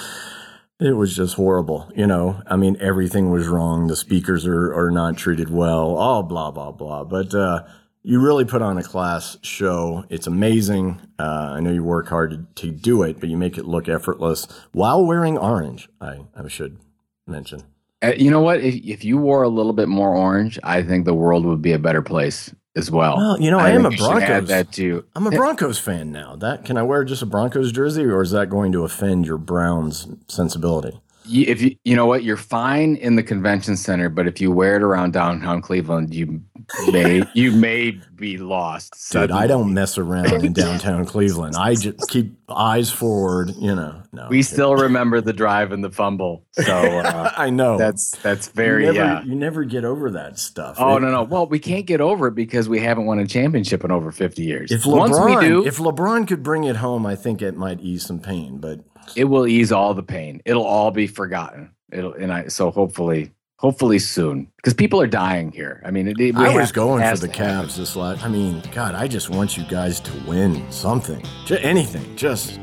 it 0.80 0.92
was 0.92 1.14
just 1.14 1.34
horrible. 1.34 1.90
You 1.94 2.06
know, 2.06 2.42
I 2.46 2.56
mean, 2.56 2.76
everything 2.80 3.30
was 3.30 3.46
wrong. 3.46 3.86
The 3.86 3.96
speakers 3.96 4.46
are, 4.46 4.72
are 4.74 4.90
not 4.90 5.16
treated 5.16 5.50
well, 5.50 5.96
all 5.96 6.22
blah, 6.22 6.50
blah, 6.50 6.72
blah. 6.72 7.04
But, 7.04 7.34
uh, 7.34 7.64
you 8.04 8.20
really 8.20 8.44
put 8.44 8.60
on 8.62 8.76
a 8.76 8.82
class 8.82 9.38
show. 9.42 10.04
It's 10.10 10.26
amazing. 10.26 11.00
Uh, 11.18 11.54
I 11.56 11.60
know 11.60 11.72
you 11.72 11.82
work 11.82 12.08
hard 12.08 12.30
to, 12.30 12.66
to, 12.66 12.70
do 12.70 13.02
it, 13.02 13.18
but 13.18 13.30
you 13.30 13.36
make 13.38 13.56
it 13.56 13.64
look 13.64 13.88
effortless 13.88 14.46
while 14.72 15.04
wearing 15.04 15.38
orange. 15.38 15.88
I, 16.00 16.20
I 16.36 16.46
should 16.48 16.78
mention. 17.26 17.62
Uh, 18.02 18.12
you 18.16 18.30
know 18.30 18.40
what? 18.40 18.60
If, 18.60 18.74
if 18.84 19.04
you 19.04 19.16
wore 19.16 19.42
a 19.42 19.48
little 19.48 19.72
bit 19.72 19.88
more 19.88 20.14
orange, 20.14 20.58
I 20.62 20.82
think 20.82 21.06
the 21.06 21.14
world 21.14 21.46
would 21.46 21.62
be 21.62 21.72
a 21.72 21.78
better 21.78 22.02
place 22.02 22.54
as 22.76 22.90
well. 22.90 23.16
Well, 23.16 23.40
you 23.40 23.50
know, 23.50 23.58
I, 23.58 23.68
I 23.68 23.70
am 23.70 23.86
a 23.86 23.90
Broncos. 23.90 24.48
That 24.48 24.70
too. 24.70 25.06
I'm 25.16 25.26
a 25.26 25.30
Broncos 25.30 25.78
fan 25.78 26.12
now. 26.12 26.36
That 26.36 26.66
can 26.66 26.76
I 26.76 26.82
wear 26.82 27.04
just 27.04 27.22
a 27.22 27.26
Broncos 27.26 27.72
jersey, 27.72 28.04
or 28.04 28.20
is 28.20 28.32
that 28.32 28.50
going 28.50 28.72
to 28.72 28.84
offend 28.84 29.24
your 29.24 29.38
Browns 29.38 30.06
sensibility? 30.28 31.00
If 31.26 31.62
you 31.62 31.76
you 31.84 31.96
know 31.96 32.06
what 32.06 32.22
you're 32.22 32.36
fine 32.36 32.96
in 32.96 33.16
the 33.16 33.22
convention 33.22 33.76
center 33.76 34.08
but 34.08 34.26
if 34.26 34.40
you 34.40 34.50
wear 34.50 34.76
it 34.76 34.82
around 34.82 35.12
downtown 35.12 35.60
cleveland 35.60 36.14
you 36.14 36.42
may 36.90 37.22
you 37.34 37.50
may 37.52 37.90
be 38.16 38.36
lost 38.38 38.94
dude 39.10 39.30
i 39.30 39.46
don't 39.46 39.72
mess 39.72 39.98
around 39.98 40.32
in 40.44 40.52
downtown 40.64 41.04
cleveland. 41.04 41.54
I 41.56 41.74
just 41.74 42.08
keep 42.08 42.34
eyes 42.48 42.90
forward 42.90 43.52
you 43.56 43.74
know. 43.74 44.02
No 44.12 44.28
we 44.28 44.42
still 44.42 44.74
remember 44.74 45.20
the 45.20 45.32
drive 45.32 45.72
and 45.72 45.82
the 45.82 45.90
fumble 45.90 46.44
so 46.52 46.72
uh, 46.72 47.32
i 47.36 47.50
know. 47.50 47.78
that's 47.78 48.10
that's 48.18 48.48
very 48.48 48.86
you 48.86 48.92
never, 48.92 49.12
yeah. 49.12 49.22
you 49.22 49.34
never 49.34 49.64
get 49.64 49.84
over 49.84 50.10
that 50.12 50.38
stuff. 50.38 50.76
Oh 50.78 50.96
it, 50.96 51.00
no 51.00 51.10
no. 51.10 51.22
Well 51.22 51.46
we 51.46 51.58
can't 51.58 51.86
get 51.86 52.00
over 52.00 52.28
it 52.28 52.34
because 52.34 52.68
we 52.68 52.80
haven't 52.80 53.06
won 53.06 53.18
a 53.18 53.26
championship 53.26 53.84
in 53.84 53.90
over 53.90 54.12
50 54.12 54.42
years. 54.42 54.70
If 54.70 54.82
lebron 54.82 54.98
Once 54.98 55.18
we 55.20 55.46
do, 55.46 55.66
if 55.66 55.78
lebron 55.78 56.28
could 56.28 56.42
bring 56.42 56.64
it 56.64 56.76
home 56.76 57.06
i 57.06 57.16
think 57.16 57.42
it 57.42 57.56
might 57.56 57.80
ease 57.80 58.04
some 58.06 58.20
pain 58.20 58.58
but 58.58 58.80
it 59.16 59.24
will 59.24 59.46
ease 59.46 59.72
all 59.72 59.94
the 59.94 60.02
pain. 60.02 60.42
It'll 60.44 60.64
all 60.64 60.90
be 60.90 61.06
forgotten. 61.06 61.70
It'll 61.92 62.12
and 62.14 62.32
I 62.32 62.48
so 62.48 62.70
hopefully 62.70 63.32
hopefully 63.56 63.98
soon 63.98 64.50
because 64.56 64.74
people 64.74 65.00
are 65.00 65.06
dying 65.06 65.50
here. 65.52 65.82
I 65.84 65.90
mean, 65.90 66.08
it, 66.08 66.36
I 66.36 66.54
was 66.54 66.72
going 66.72 67.02
for 67.02 67.18
the 67.18 67.28
Cavs 67.28 67.76
this 67.76 67.96
last. 67.96 68.24
I 68.24 68.28
mean, 68.28 68.62
God, 68.72 68.94
I 68.94 69.08
just 69.08 69.30
want 69.30 69.56
you 69.56 69.64
guys 69.64 70.00
to 70.00 70.12
win 70.26 70.70
something, 70.70 71.24
just 71.46 71.64
anything, 71.64 72.16
just. 72.16 72.58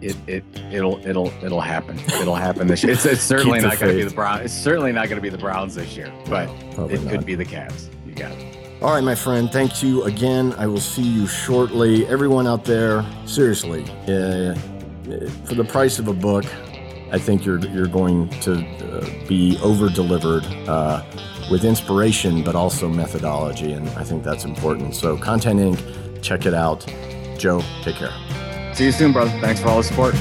It, 0.00 0.16
it 0.28 0.44
it'll 0.70 1.04
it'll 1.04 1.32
it'll 1.42 1.60
happen. 1.60 1.98
It'll 2.20 2.36
happen 2.36 2.68
this 2.68 2.84
year. 2.84 2.92
It's, 2.92 3.04
it's 3.04 3.20
certainly 3.34 3.60
not 3.60 3.80
going 3.80 3.90
to 3.90 3.98
be 3.98 4.08
the 4.08 4.14
Browns. 4.14 4.44
It's 4.44 4.54
certainly 4.54 4.92
not 4.92 5.08
going 5.08 5.16
to 5.16 5.22
be 5.22 5.28
the 5.28 5.38
Browns 5.38 5.74
this 5.74 5.96
year, 5.96 6.12
but 6.26 6.48
it 6.88 7.02
not. 7.02 7.10
could 7.10 7.26
be 7.26 7.34
the 7.34 7.44
Cavs. 7.44 7.88
You 8.06 8.14
got 8.14 8.30
it. 8.30 8.58
All 8.80 8.94
right, 8.94 9.02
my 9.02 9.16
friend. 9.16 9.50
Thank 9.50 9.82
you 9.82 10.04
again. 10.04 10.52
I 10.52 10.68
will 10.68 10.78
see 10.78 11.02
you 11.02 11.26
shortly. 11.26 12.06
Everyone 12.06 12.46
out 12.46 12.64
there, 12.64 13.04
seriously, 13.26 13.82
uh, 14.06 14.54
for 15.44 15.54
the 15.54 15.64
price 15.64 15.98
of 15.98 16.08
a 16.08 16.12
book, 16.12 16.44
I 17.10 17.18
think 17.18 17.44
you're 17.44 17.58
you're 17.58 17.86
going 17.86 18.28
to 18.40 18.58
uh, 18.58 19.28
be 19.28 19.58
over 19.62 19.88
delivered 19.88 20.44
uh, 20.68 21.02
with 21.50 21.64
inspiration, 21.64 22.42
but 22.42 22.54
also 22.54 22.88
methodology, 22.88 23.72
and 23.72 23.88
I 23.90 24.04
think 24.04 24.22
that's 24.24 24.44
important. 24.44 24.94
So, 24.94 25.16
Content 25.16 25.60
Inc. 25.60 26.22
Check 26.22 26.46
it 26.46 26.54
out. 26.54 26.84
Joe, 27.38 27.62
take 27.82 27.96
care. 27.96 28.12
See 28.74 28.86
you 28.86 28.92
soon, 28.92 29.12
brother. 29.12 29.30
Thanks 29.40 29.60
for 29.60 29.68
all 29.68 29.78
the 29.78 29.84
support. 29.84 30.14